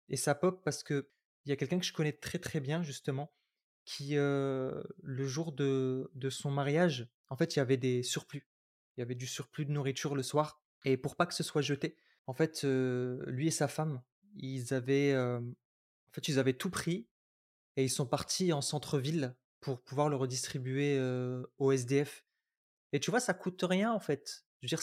Et 0.09 0.16
ça 0.16 0.35
pop 0.35 0.62
parce 0.64 0.83
que 0.83 1.09
il 1.45 1.51
y 1.51 1.53
a 1.53 1.57
quelqu'un 1.57 1.80
que 1.80 1.85
je 1.85 1.93
connais 1.93 2.12
très 2.12 2.39
très 2.39 2.61
bien, 2.61 2.85
justement, 2.85 3.33
qui, 3.85 4.16
euh, 4.16 4.80
le 5.03 5.26
jour 5.26 5.51
de, 5.51 6.09
son 6.30 6.53
mariage, 6.53 7.09
en 7.30 7.37
fait, 7.37 7.57
il 7.57 7.59
y 7.59 7.62
avait 7.62 7.76
des 7.76 8.05
surplus. 8.05 8.47
Il 8.97 9.01
y 9.01 9.03
avait 9.03 9.16
du 9.16 9.26
surplus 9.26 9.64
de 9.64 9.72
nourriture 9.72 10.14
le 10.14 10.22
soir. 10.22 10.62
Et 10.85 10.97
pour 10.97 11.16
pas 11.16 11.26
que 11.26 11.35
ce 11.35 11.43
soit 11.43 11.62
jeté, 11.62 11.97
en 12.26 12.35
fait, 12.35 12.62
euh, 12.64 13.24
lui 13.26 13.49
et 13.49 13.51
sa 13.51 13.66
femme, 13.66 14.03
ils 14.37 14.72
avaient, 14.72 15.12
euh, 15.12 15.41
en 15.41 16.12
fait, 16.12 16.28
ils 16.28 16.39
avaient 16.39 16.53
tout 16.53 16.70
pris 16.70 17.09
et 17.76 17.83
ils 17.85 17.91
sont 17.91 18.07
partis 18.07 18.53
en 18.53 18.61
centre-ville 18.61 19.35
pour 19.61 19.83
pouvoir 19.83 20.09
le 20.09 20.16
redistribuer 20.16 21.01
au 21.59 21.72
SDF. 21.72 22.24
Et 22.93 23.01
tu 23.01 23.11
vois, 23.11 23.20
ça 23.20 23.33
coûte 23.33 23.62
rien 23.62 23.93
en 23.93 24.01
fait. 24.01 24.45
Je 24.61 24.66
veux 24.66 24.68
dire, 24.68 24.83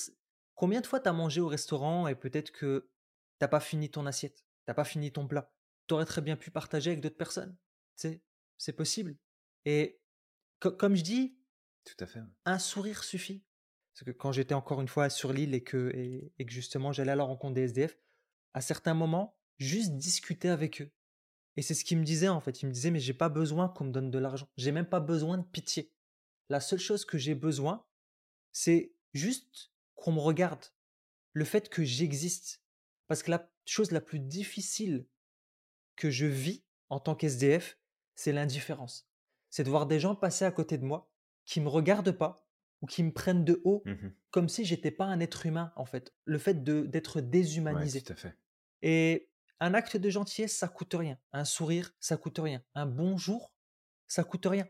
combien 0.60 0.82
de 0.82 0.88
fois 0.88 1.00
t'as 1.00 1.14
mangé 1.14 1.40
au 1.40 1.48
restaurant 1.48 2.10
et 2.10 2.16
peut-être 2.16 2.52
que 2.52 2.90
t'as 3.40 3.48
pas 3.48 3.62
fini 3.62 3.90
ton 3.90 4.06
assiette, 4.06 4.46
t'as 4.66 4.74
pas 4.74 4.84
fini 4.84 5.10
ton 5.10 5.26
plat? 5.26 5.54
T'aurais 5.88 6.06
très 6.06 6.22
bien 6.22 6.36
pu 6.36 6.52
partager 6.52 6.90
avec 6.90 7.00
d'autres 7.00 7.16
personnes. 7.16 7.56
C'est, 7.96 8.22
c'est 8.58 8.74
possible. 8.74 9.16
Et 9.64 10.02
comme 10.60 10.98
je 10.98 11.04
dis, 11.04 11.40
tout 11.86 12.04
à 12.04 12.06
fait. 12.06 12.20
Un 12.44 12.60
sourire 12.60 13.06
suffit. 13.06 13.46
Parce 13.94 14.04
que 14.04 14.12
quand 14.12 14.34
j'étais 14.34 14.54
encore 14.54 14.82
une 14.82 14.90
fois 14.90 15.10
sur 15.10 15.32
l'île 15.32 15.54
et 15.54 15.64
que, 15.64 15.92
et, 15.96 16.46
que 16.46 16.52
justement 16.52 16.92
j'allais 16.92 17.14
à 17.14 17.16
la 17.16 17.24
rencontre 17.24 17.54
des 17.54 17.64
SDF, 17.64 17.98
à 18.54 18.60
certains 18.60 18.94
moments, 18.94 19.40
juste 19.60 19.96
discuter 19.96 20.50
avec 20.50 20.82
eux. 20.82 20.92
Et 21.56 21.62
c'est 21.62 21.74
ce 21.74 21.86
qu'il 21.86 21.98
me 21.98 22.04
disait 22.04 22.28
en 22.28 22.42
fait. 22.42 22.62
Il 22.62 22.66
me 22.66 22.74
disait 22.74 22.92
mais 22.92 23.00
j'ai 23.00 23.14
pas 23.14 23.30
besoin 23.30 23.70
qu'on 23.70 23.86
me 23.86 23.92
donne 23.94 24.12
de 24.12 24.20
l'argent. 24.20 24.50
J'ai 24.58 24.74
même 24.74 24.90
pas 24.90 25.00
besoin 25.00 25.38
de 25.38 25.46
pitié. 25.46 25.94
La 26.50 26.60
seule 26.60 26.80
chose 26.80 27.06
que 27.06 27.18
j'ai 27.18 27.34
besoin, 27.34 27.86
c'est 28.52 28.94
juste 29.14 29.69
qu'on 30.00 30.12
me 30.14 30.20
regarde. 30.20 30.66
Le 31.34 31.46
fait 31.46 31.70
que 31.70 31.84
j'existe. 31.84 32.62
Parce 33.08 33.24
que 33.24 33.32
la 33.32 33.52
chose 33.66 33.92
la 33.92 34.02
plus 34.02 34.20
difficile 34.20 35.06
que 35.96 36.10
je 36.10 36.26
vis 36.26 36.64
en 36.90 37.00
tant 37.00 37.16
qu'SDF, 37.16 37.78
c'est 38.16 38.32
l'indifférence. 38.32 39.10
C'est 39.50 39.64
de 39.64 39.70
voir 39.70 39.88
des 39.88 40.00
gens 40.00 40.16
passer 40.16 40.46
à 40.46 40.52
côté 40.52 40.78
de 40.78 40.86
moi 40.86 41.12
qui 41.46 41.62
me 41.62 41.68
regardent 41.68 42.12
pas 42.12 42.46
ou 42.82 42.86
qui 42.86 43.04
me 43.04 43.12
prennent 43.12 43.44
de 43.44 43.62
haut 43.64 43.82
mmh 43.86 44.10
comme 44.32 44.48
si 44.48 44.64
j'étais 44.64 44.92
pas 44.92 45.06
un 45.06 45.20
être 45.20 45.48
humain 45.48 45.74
en 45.76 45.86
fait. 45.86 46.14
Le 46.26 46.38
fait 46.38 46.64
d'être 46.64 47.20
déshumanisé. 47.20 48.04
tout 48.04 48.14
à 48.14 48.16
fait. 48.16 48.38
Et 48.84 49.28
un 49.60 49.74
acte 49.74 49.98
de 49.98 50.08
gentillesse, 50.10 50.56
ça 50.56 50.68
coûte 50.68 50.94
rien. 50.94 51.18
Un 51.32 51.46
sourire, 51.46 51.96
ça 52.00 52.16
coûte 52.16 52.38
rien. 52.38 52.64
Un 52.76 52.86
bonjour, 52.86 53.52
ça 54.08 54.24
coûte 54.24 54.46
rien. 54.46 54.68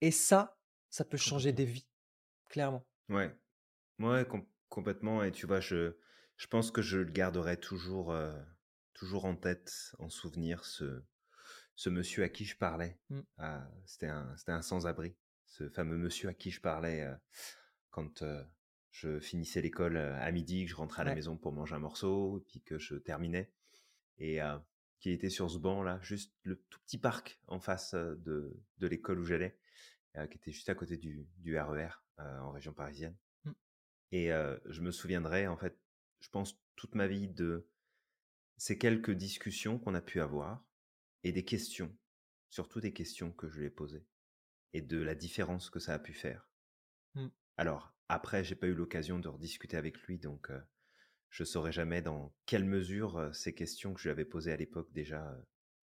Et 0.00 0.10
ça, 0.10 0.58
ça 0.88 1.04
peut 1.04 1.18
changer 1.18 1.52
des 1.52 1.66
vies, 1.66 1.86
clairement. 2.48 2.86
Ouais, 3.10 3.30
ouais, 3.98 4.26
complètement. 4.76 5.24
Et 5.24 5.32
tu 5.32 5.46
vois, 5.46 5.60
je, 5.60 5.96
je 6.36 6.46
pense 6.48 6.70
que 6.70 6.82
je 6.82 6.98
le 6.98 7.10
garderai 7.10 7.58
toujours, 7.58 8.12
euh, 8.12 8.38
toujours 8.92 9.24
en 9.24 9.34
tête, 9.34 9.94
en 9.98 10.10
souvenir, 10.10 10.66
ce, 10.66 11.02
ce 11.76 11.88
monsieur 11.88 12.22
à 12.24 12.28
qui 12.28 12.44
je 12.44 12.58
parlais. 12.58 13.00
Mmh. 13.08 13.20
Ah, 13.38 13.66
c'était 13.86 14.08
un, 14.08 14.34
un 14.46 14.62
sans-abri 14.62 15.16
ce 15.46 15.68
fameux 15.70 15.96
monsieur 15.96 16.28
à 16.28 16.34
qui 16.34 16.50
je 16.50 16.60
parlais 16.60 17.02
euh, 17.02 17.14
quand 17.90 18.20
euh, 18.20 18.42
je 18.90 19.18
finissais 19.18 19.62
l'école 19.62 19.96
à 19.96 20.30
midi, 20.30 20.64
que 20.64 20.70
je 20.70 20.76
rentrais 20.76 21.02
à 21.02 21.04
la 21.06 21.14
maison 21.14 21.38
pour 21.38 21.52
manger 21.52 21.74
un 21.74 21.78
morceau, 21.78 22.44
puis 22.48 22.60
que 22.60 22.78
je 22.78 22.96
terminais, 22.96 23.50
et 24.18 24.40
qui 25.00 25.10
était 25.10 25.28
sur 25.28 25.50
ce 25.50 25.58
banc 25.58 25.82
là, 25.82 25.98
juste 26.00 26.34
le 26.42 26.56
tout 26.70 26.80
petit 26.80 26.98
parc 26.98 27.38
en 27.46 27.60
face 27.60 27.94
de, 27.94 28.58
de 28.78 28.86
l'école 28.86 29.20
où 29.20 29.24
j'allais, 29.24 29.58
qui 30.14 30.38
était 30.38 30.50
juste 30.50 30.70
à 30.70 30.74
côté 30.74 30.96
du, 30.96 31.28
du 31.36 31.58
RER 31.58 31.90
e 32.18 32.40
en 32.40 32.52
région 32.52 32.72
parisienne. 32.72 33.14
Et 34.12 34.28
je 34.28 34.80
me 34.80 34.90
souviendrai 34.90 35.46
en 35.46 35.56
fait, 35.56 35.78
je 36.20 36.28
pense 36.30 36.60
toute 36.76 36.94
ma 36.94 37.06
vie 37.06 37.28
de 37.28 37.68
ces 38.56 38.78
quelques 38.78 39.10
discussions 39.10 39.78
qu'on 39.78 39.94
a 39.94 40.00
pu 40.00 40.20
avoir 40.20 40.64
et 41.24 41.32
des 41.32 41.44
questions, 41.44 41.94
surtout 42.50 42.80
des 42.80 42.92
questions 42.92 43.32
que 43.32 43.48
je 43.48 43.58
lui 43.58 43.66
ai 43.66 43.70
posées 43.70 44.06
et 44.72 44.80
de 44.80 44.98
la 44.98 45.14
différence 45.14 45.70
que 45.70 45.80
ça 45.80 45.94
a 45.94 45.98
pu 45.98 46.12
faire. 46.12 46.48
Mmh. 47.14 47.28
Alors, 47.56 47.94
après, 48.08 48.44
j'ai 48.44 48.54
pas 48.54 48.66
eu 48.66 48.74
l'occasion 48.74 49.18
de 49.18 49.28
rediscuter 49.28 49.76
avec 49.76 49.98
lui, 50.02 50.18
donc 50.18 50.50
je 51.30 51.44
saurais 51.44 51.72
jamais 51.72 52.02
dans 52.02 52.34
quelle 52.46 52.64
mesure 52.64 53.34
ces 53.34 53.54
questions 53.54 53.92
que 53.92 54.00
je 54.00 54.04
lui 54.04 54.12
avais 54.12 54.24
posées 54.24 54.52
à 54.52 54.56
l'époque 54.56 54.92
déjà 54.92 55.36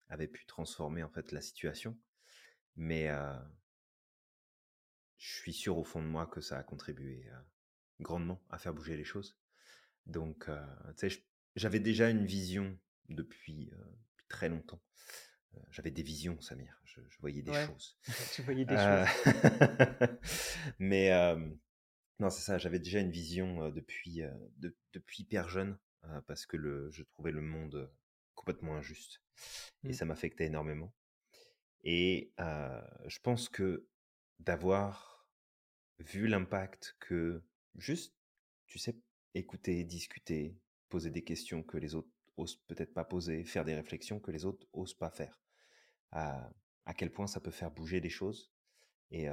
avaient 0.08 0.28
pu 0.28 0.46
transformer 0.46 1.02
en 1.02 1.10
fait 1.10 1.32
la 1.32 1.40
situation. 1.40 1.98
Mais 2.76 3.08
je 5.18 5.34
suis 5.34 5.52
sûr 5.52 5.78
au 5.78 5.84
fond 5.84 6.02
de 6.02 6.08
moi 6.08 6.26
que 6.26 6.40
ça 6.40 6.58
a 6.58 6.62
contribué 6.62 7.28
grandement 8.00 8.42
à 8.50 8.58
faire 8.58 8.74
bouger 8.74 8.96
les 8.96 9.04
choses. 9.04 9.38
Donc, 10.06 10.48
tu 10.96 11.08
sais, 11.08 11.24
j'avais 11.56 11.80
déjà 11.80 12.10
une 12.10 12.26
vision 12.26 12.78
depuis 13.08 13.70
très 14.28 14.48
longtemps 14.48 14.80
j'avais 15.70 15.90
des 15.90 16.02
visions, 16.02 16.40
Samir. 16.40 16.80
Je, 16.84 17.00
voyais 17.20 17.42
des 17.42 17.52
choses. 17.52 17.98
tu 18.34 18.42
voyais 18.42 18.64
des 18.64 18.76
choses. 18.76 20.18
Mais 20.78 21.10
non, 22.18 22.30
c'est 22.30 22.42
ça. 22.42 22.58
J'avais 22.58 22.78
déjà 22.78 23.00
une 23.00 23.10
vision 23.10 23.70
depuis, 23.70 24.22
depuis 24.92 25.22
hyper 25.22 25.48
jeune 25.48 25.78
parce 26.26 26.46
que 26.46 26.56
le, 26.56 26.90
je 26.90 27.02
trouvais 27.02 27.32
le 27.32 27.42
monde 27.42 27.90
complètement 28.34 28.76
injuste 28.76 29.22
et 29.84 29.88
mmh. 29.88 29.92
ça 29.92 30.04
m'affectait 30.04 30.46
énormément. 30.46 30.94
Et 31.84 32.32
je 32.38 33.18
pense 33.20 33.48
que 33.48 33.86
d'avoir 34.38 35.28
vu 35.98 36.26
l'impact 36.26 36.96
que 37.00 37.42
juste, 37.76 38.14
tu 38.66 38.78
sais, 38.78 38.96
écouter, 39.34 39.84
discuter, 39.84 40.58
poser 40.88 41.10
des 41.10 41.24
questions 41.24 41.62
que 41.62 41.76
les 41.76 41.94
autres 41.94 42.10
osent 42.36 42.56
peut-être 42.66 42.92
pas 42.92 43.04
poser, 43.04 43.44
faire 43.44 43.64
des 43.64 43.74
réflexions 43.74 44.20
que 44.20 44.30
les 44.30 44.44
autres 44.44 44.66
osent 44.72 44.94
pas 44.94 45.10
faire 45.10 45.40
à, 46.12 46.50
quel 46.96 47.12
point 47.12 47.26
ça 47.26 47.40
peut 47.40 47.50
faire 47.50 47.70
bouger 47.70 48.00
les 48.00 48.10
choses. 48.10 48.52
Et 49.10 49.28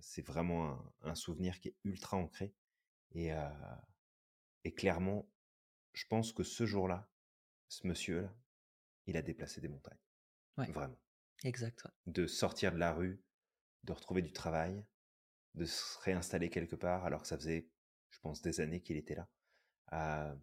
c'est 0.00 0.24
vraiment 0.24 0.78
un, 1.02 1.14
souvenir 1.14 1.60
qui 1.60 1.68
est 1.68 1.76
ultra 1.84 2.16
ancré. 2.16 2.54
Et, 3.12 3.30
et 4.64 4.74
clairement, 4.74 5.28
je 5.92 6.06
pense 6.06 6.32
que 6.32 6.42
ce 6.42 6.66
jour-là, 6.66 7.10
ce 7.68 7.86
monsieur-là, 7.86 8.34
il 9.06 9.16
a 9.16 9.22
déplacé 9.22 9.60
des 9.60 9.68
montagnes. 9.68 9.98
Vraiment. 10.56 10.98
Exact. 11.42 11.86
De 12.06 12.26
sortir 12.26 12.72
de 12.72 12.78
la 12.78 12.92
rue, 12.92 13.22
de 13.84 13.92
retrouver 13.92 14.22
du 14.22 14.32
travail, 14.32 14.84
de 15.54 15.64
se 15.64 15.98
réinstaller 16.00 16.50
quelque 16.50 16.76
part, 16.76 17.04
alors 17.04 17.22
que 17.22 17.28
ça 17.28 17.36
faisait, 17.36 17.68
je 18.10 18.18
pense, 18.20 18.42
des 18.42 18.60
années 18.60 18.80
qu'il 18.80 18.96
était 18.96 19.16
là. 19.90 20.36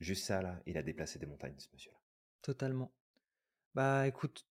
juste 0.00 0.26
ça, 0.26 0.42
là, 0.42 0.60
il 0.66 0.76
a 0.76 0.82
déplacé 0.82 1.18
des 1.18 1.26
montagnes, 1.26 1.58
ce 1.58 1.68
monsieur-là. 1.72 1.98
Totalement. 2.42 2.92
Bah 3.74 4.06
écoute, 4.06 4.46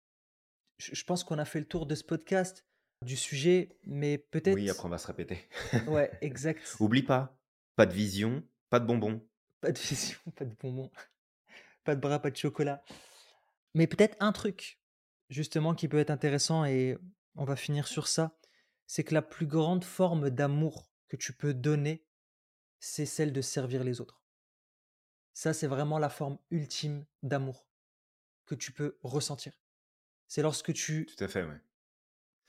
je 0.78 1.04
pense 1.04 1.24
qu'on 1.24 1.38
a 1.38 1.46
fait 1.46 1.60
le 1.60 1.68
tour 1.68 1.86
de 1.86 1.96
ce 1.96 2.04
podcast, 2.04 2.66
du 3.04 3.16
sujet, 3.16 3.78
mais 3.84 4.18
peut-être. 4.18 4.56
Oui, 4.56 4.70
après 4.70 4.86
on 4.86 4.90
va 4.90 4.98
se 4.98 5.08
répéter. 5.08 5.38
Ouais, 5.88 6.12
exact. 6.22 6.76
Oublie 6.80 7.04
pas, 7.04 7.38
pas 7.76 7.86
de 7.86 7.94
vision, 7.94 8.44
pas 8.70 8.80
de 8.80 8.86
bonbons. 8.86 9.26
Pas 9.62 9.72
de 9.72 9.80
vision, 9.80 10.20
pas 10.36 10.46
de 10.46 10.56
bonbons, 10.56 10.92
pas 11.84 11.96
de 11.96 12.02
bras, 12.02 12.20
pas 12.20 12.32
de 12.32 12.38
chocolat. 12.38 12.84
Mais 13.76 13.88
peut-être 13.88 14.16
un 14.20 14.32
truc, 14.32 14.80
justement, 15.30 15.74
qui 15.74 15.88
peut 15.88 16.00
être 16.00 16.12
intéressant, 16.12 16.66
et 16.66 16.98
on 17.36 17.46
va 17.46 17.56
finir 17.56 17.88
sur 17.88 18.08
ça, 18.08 18.38
c'est 18.94 19.04
que 19.04 19.16
la 19.16 19.24
plus 19.24 19.48
grande 19.48 19.84
forme 19.84 20.30
d'amour 20.30 20.94
que 21.08 21.16
tu 21.16 21.34
peux 21.34 21.56
donner, 21.56 22.06
c'est 22.80 23.08
celle 23.08 23.34
de 23.34 23.42
servir 23.42 23.84
les 23.84 24.02
autres. 24.02 24.22
Ça, 25.34 25.52
c'est 25.52 25.66
vraiment 25.66 25.98
la 25.98 26.10
forme 26.10 26.38
ultime 26.52 27.04
d'amour 27.24 27.68
que 28.46 28.54
tu 28.54 28.72
peux 28.72 29.00
ressentir. 29.02 29.60
C'est 30.28 30.44
lorsque 30.44 30.74
tu 30.74 31.08
Tout 31.08 31.24
à 31.24 31.28
fait, 31.28 31.44
ouais. 31.44 31.60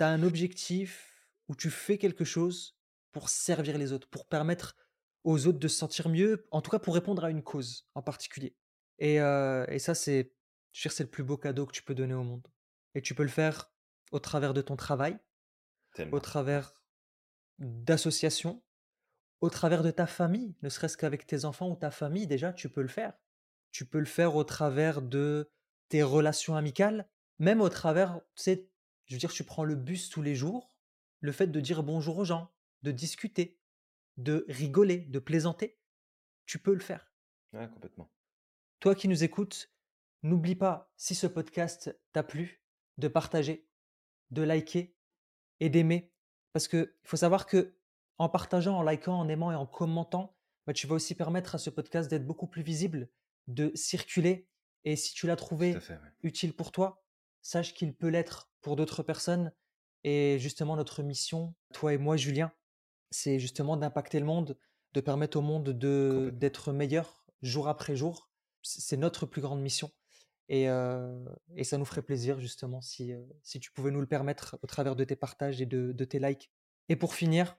as 0.01 0.09
un 0.09 0.22
objectif 0.22 1.30
où 1.49 1.57
tu 1.57 1.70
fais 1.70 1.97
quelque 1.97 2.26
chose 2.26 2.78
pour 3.11 3.30
servir 3.30 3.78
les 3.78 3.92
autres, 3.92 4.11
pour 4.11 4.26
permettre 4.26 4.76
aux 5.22 5.47
autres 5.47 5.59
de 5.59 5.68
se 5.68 5.78
sentir 5.78 6.11
mieux, 6.11 6.47
en 6.51 6.61
tout 6.61 6.70
cas 6.70 6.78
pour 6.78 6.92
répondre 6.92 7.24
à 7.24 7.30
une 7.30 7.42
cause 7.42 7.88
en 7.95 8.03
particulier. 8.03 8.55
Et, 8.99 9.14
et 9.14 9.78
ça, 9.78 9.95
c'est, 9.95 10.34
c'est 10.74 11.05
le 11.05 11.11
plus 11.11 11.24
beau 11.24 11.38
cadeau 11.38 11.64
que 11.64 11.72
tu 11.72 11.82
peux 11.82 11.95
donner 11.95 12.12
au 12.12 12.22
monde. 12.22 12.47
Et 12.95 13.01
tu 13.01 13.14
peux 13.14 13.22
le 13.22 13.30
faire 13.30 13.72
au 14.12 14.18
travers 14.18 14.53
de 14.53 14.61
ton 14.61 14.76
travail, 14.76 15.18
au 16.12 16.20
travers 16.20 16.84
d'associations, 17.59 18.62
au 19.40 19.51
travers 19.51 19.82
de 19.82 19.90
ta 19.90 20.07
famille, 20.07 20.57
ne 20.62 20.68
serait-ce 20.68 20.97
qu'avec 20.97 21.26
tes 21.26 21.45
enfants 21.45 21.70
ou 21.70 21.76
ta 21.76 21.90
famille, 21.90 22.26
déjà, 22.26 22.53
tu 22.53 22.68
peux 22.68 22.82
le 22.82 22.88
faire. 22.88 23.14
Tu 23.70 23.84
peux 23.84 23.99
le 23.99 24.05
faire 24.05 24.36
au 24.36 24.45
travers 24.45 25.03
de 25.03 25.51
tes 25.88 26.03
relations 26.03 26.57
amicales, 26.57 27.09
même 27.38 27.61
au 27.61 27.68
travers, 27.68 28.20
tu 28.36 28.42
sais, 28.42 28.70
je 29.07 29.14
veux 29.14 29.18
dire, 29.18 29.32
tu 29.32 29.45
prends 29.45 29.64
le 29.64 29.74
bus 29.74 30.09
tous 30.09 30.22
les 30.22 30.34
jours, 30.34 30.76
le 31.20 31.32
fait 31.32 31.49
de 31.49 31.61
dire 31.61 31.82
bonjour 31.82 32.18
aux 32.18 32.24
gens, 32.24 32.53
de 32.82 32.90
discuter, 32.90 33.61
de 34.16 34.45
rigoler, 34.49 34.99
de 34.99 35.18
plaisanter, 35.18 35.78
tu 36.47 36.59
peux 36.59 36.74
le 36.74 36.80
faire. 36.80 37.12
Ouais, 37.53 37.68
complètement. 37.68 38.11
Toi 38.80 38.95
qui 38.95 39.09
nous 39.09 39.24
écoutes, 39.24 39.72
n'oublie 40.22 40.55
pas, 40.55 40.92
si 40.97 41.14
ce 41.14 41.26
podcast 41.26 41.99
t'a 42.12 42.22
plu, 42.22 42.62
de 42.99 43.09
partager, 43.09 43.68
de 44.30 44.42
liker 44.42 44.93
et 45.65 45.71
d'aimer. 45.71 46.12
Parce 46.53 46.69
qu'il 46.69 46.93
faut 47.03 47.17
savoir 47.17 47.47
que 47.47 47.75
en 48.19 48.29
partageant, 48.29 48.79
en 48.79 48.83
likant, 48.83 49.19
en 49.19 49.29
aimant 49.29 49.51
et 49.51 49.57
en 49.57 49.67
commentant, 49.67 50.37
bah, 50.67 50.73
tu 50.73 50.87
vas 50.87 50.95
aussi 50.95 51.15
permettre 51.15 51.55
à 51.55 51.59
ce 51.59 51.71
podcast 51.71 52.09
d'être 52.11 52.27
beaucoup 52.27 52.47
plus 52.47 52.62
visible, 52.62 53.09
de 53.49 53.73
circuler. 53.75 54.47
Et 54.85 54.95
si 54.95 55.15
tu 55.15 55.27
l'as 55.27 55.37
trouvé 55.37 55.77
utile 56.23 56.55
pour 56.55 56.71
toi, 56.71 57.03
sache 57.43 57.75
qu'il 57.75 57.95
peut 57.95 58.09
l'être 58.09 58.51
pour 58.61 58.77
d'autres 58.77 59.03
personnes. 59.03 59.53
Et 60.05 60.39
justement, 60.39 60.77
notre 60.77 61.03
mission, 61.03 61.55
toi 61.73 61.95
et 61.95 61.99
moi, 61.99 62.17
Julien, 62.17 62.53
c'est 63.11 63.39
justement 63.39 63.77
d'impacter 63.77 64.21
le 64.21 64.27
monde, 64.27 64.59
de 64.93 65.01
permettre 65.01 65.39
au 65.39 65.43
monde 65.43 65.71
de 65.71 66.31
d'être 66.35 66.73
meilleur 66.73 67.25
jour 67.43 67.69
après 67.69 67.97
jour. 67.97 68.31
C'est 68.62 68.99
notre 68.99 69.25
plus 69.25 69.41
grande 69.41 69.62
mission. 69.62 69.91
Et, 70.49 70.64
et, 71.57 71.64
ça 71.64 71.78
nous 71.78 71.84
ferait 71.86 72.03
plaisir 72.03 72.38
justement 72.38 72.82
si, 72.82 73.14
si 73.42 73.61
tu 73.61 73.70
pouvais 73.70 73.90
nous 73.90 74.01
le 74.01 74.07
permettre 74.07 74.59
au 74.62 74.66
travers 74.66 74.95
de 74.95 75.05
tes 75.05 75.16
partages 75.16 75.61
et 75.62 75.66
de, 75.66 75.92
de 75.92 76.05
tes 76.05 76.18
likes. 76.18 76.51
Et 76.88 76.97
pour 76.97 77.14
finir, 77.14 77.57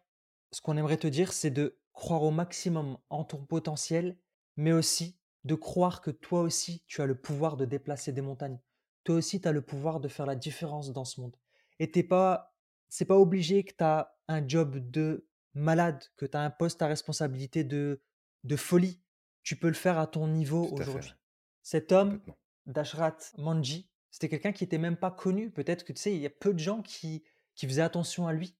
ce 0.51 0.61
qu'on 0.61 0.77
aimerait 0.77 0.97
te 0.97 1.07
dire, 1.07 1.33
c'est 1.33 1.49
de 1.49 1.79
croire 1.93 2.23
au 2.23 2.31
maximum 2.31 2.97
en 3.09 3.23
ton 3.23 3.43
potentiel, 3.43 4.17
mais 4.57 4.71
aussi 4.71 5.17
de 5.45 5.55
croire 5.55 6.01
que 6.01 6.11
toi 6.11 6.41
aussi, 6.41 6.83
tu 6.87 7.01
as 7.01 7.05
le 7.05 7.15
pouvoir 7.15 7.57
de 7.57 7.65
déplacer 7.65 8.11
des 8.11 8.21
montagnes. 8.21 8.59
Toi 9.03 9.15
aussi, 9.15 9.39
tu 9.39 9.47
as 9.47 9.51
le 9.51 9.61
pouvoir 9.61 9.99
de 9.99 10.07
faire 10.07 10.25
la 10.25 10.35
différence 10.35 10.91
dans 10.91 11.05
ce 11.05 11.21
monde. 11.21 11.35
Et 11.79 11.91
t'es 11.91 12.03
pas, 12.03 12.55
c'est 12.89 13.05
pas 13.05 13.17
obligé 13.17 13.63
que 13.63 13.73
tu 13.77 13.83
as 13.83 14.15
un 14.27 14.47
job 14.47 14.77
de 14.77 15.27
malade, 15.53 16.03
que 16.17 16.25
tu 16.25 16.35
as 16.35 16.41
un 16.41 16.49
poste 16.49 16.81
à 16.81 16.87
responsabilité 16.87 17.63
de, 17.63 18.01
de 18.43 18.55
folie. 18.55 19.01
Tu 19.43 19.55
peux 19.55 19.67
le 19.67 19.73
faire 19.73 19.99
à 19.99 20.07
ton 20.07 20.27
niveau 20.27 20.67
aujourd'hui. 20.71 21.13
Cet 21.61 21.91
homme, 21.91 22.19
Dashrat 22.65 23.17
Manji, 23.37 23.89
c'était 24.11 24.29
quelqu'un 24.29 24.51
qui 24.51 24.63
était 24.63 24.77
même 24.77 24.97
pas 24.97 25.11
connu. 25.11 25.51
Peut-être 25.51 25.83
que 25.83 25.93
tu 25.93 26.01
sais, 26.01 26.15
il 26.15 26.21
y 26.21 26.25
a 26.25 26.29
peu 26.29 26.53
de 26.53 26.59
gens 26.59 26.81
qui, 26.81 27.23
qui 27.55 27.67
faisaient 27.67 27.81
attention 27.81 28.27
à 28.27 28.33
lui, 28.33 28.55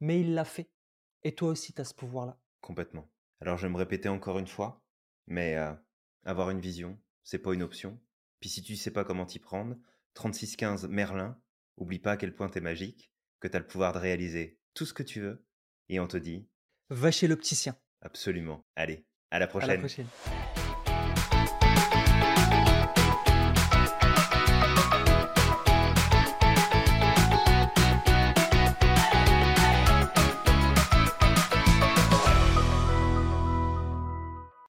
mais 0.00 0.20
il 0.20 0.34
l'a 0.34 0.44
fait. 0.44 0.70
Et 1.22 1.34
toi 1.34 1.50
aussi, 1.50 1.72
tu 1.72 1.80
as 1.80 1.84
ce 1.84 1.94
pouvoir-là. 1.94 2.38
Complètement. 2.60 3.10
Alors, 3.40 3.58
je 3.58 3.66
vais 3.66 3.72
me 3.72 3.76
répéter 3.76 4.08
encore 4.08 4.38
une 4.38 4.46
fois, 4.46 4.82
mais 5.26 5.56
euh, 5.56 5.72
avoir 6.24 6.50
une 6.50 6.60
vision, 6.60 6.98
c'est 7.22 7.38
pas 7.38 7.54
une 7.54 7.62
option. 7.62 8.00
Puis 8.40 8.48
si 8.48 8.62
tu 8.62 8.76
sais 8.76 8.90
pas 8.90 9.04
comment 9.04 9.26
t'y 9.26 9.38
prendre, 9.38 9.76
3615 10.14 10.88
Merlin, 10.88 11.38
oublie 11.76 11.98
pas 11.98 12.12
à 12.12 12.16
quel 12.16 12.34
point 12.34 12.48
t'es 12.48 12.60
magique, 12.60 13.12
que 13.40 13.48
tu 13.48 13.56
as 13.56 13.60
le 13.60 13.66
pouvoir 13.66 13.92
de 13.92 13.98
réaliser 13.98 14.58
tout 14.74 14.86
ce 14.86 14.94
que 14.94 15.02
tu 15.02 15.20
veux, 15.20 15.44
et 15.88 16.00
on 16.00 16.06
te 16.06 16.16
dit... 16.16 16.48
Va 16.90 17.10
chez 17.10 17.28
l'opticien. 17.28 17.76
Absolument. 18.00 18.64
Allez, 18.76 19.06
à 19.30 19.38
la 19.38 19.46
prochaine. 19.46 19.70
À 19.70 19.74
la 19.74 19.78
prochaine. 19.80 20.06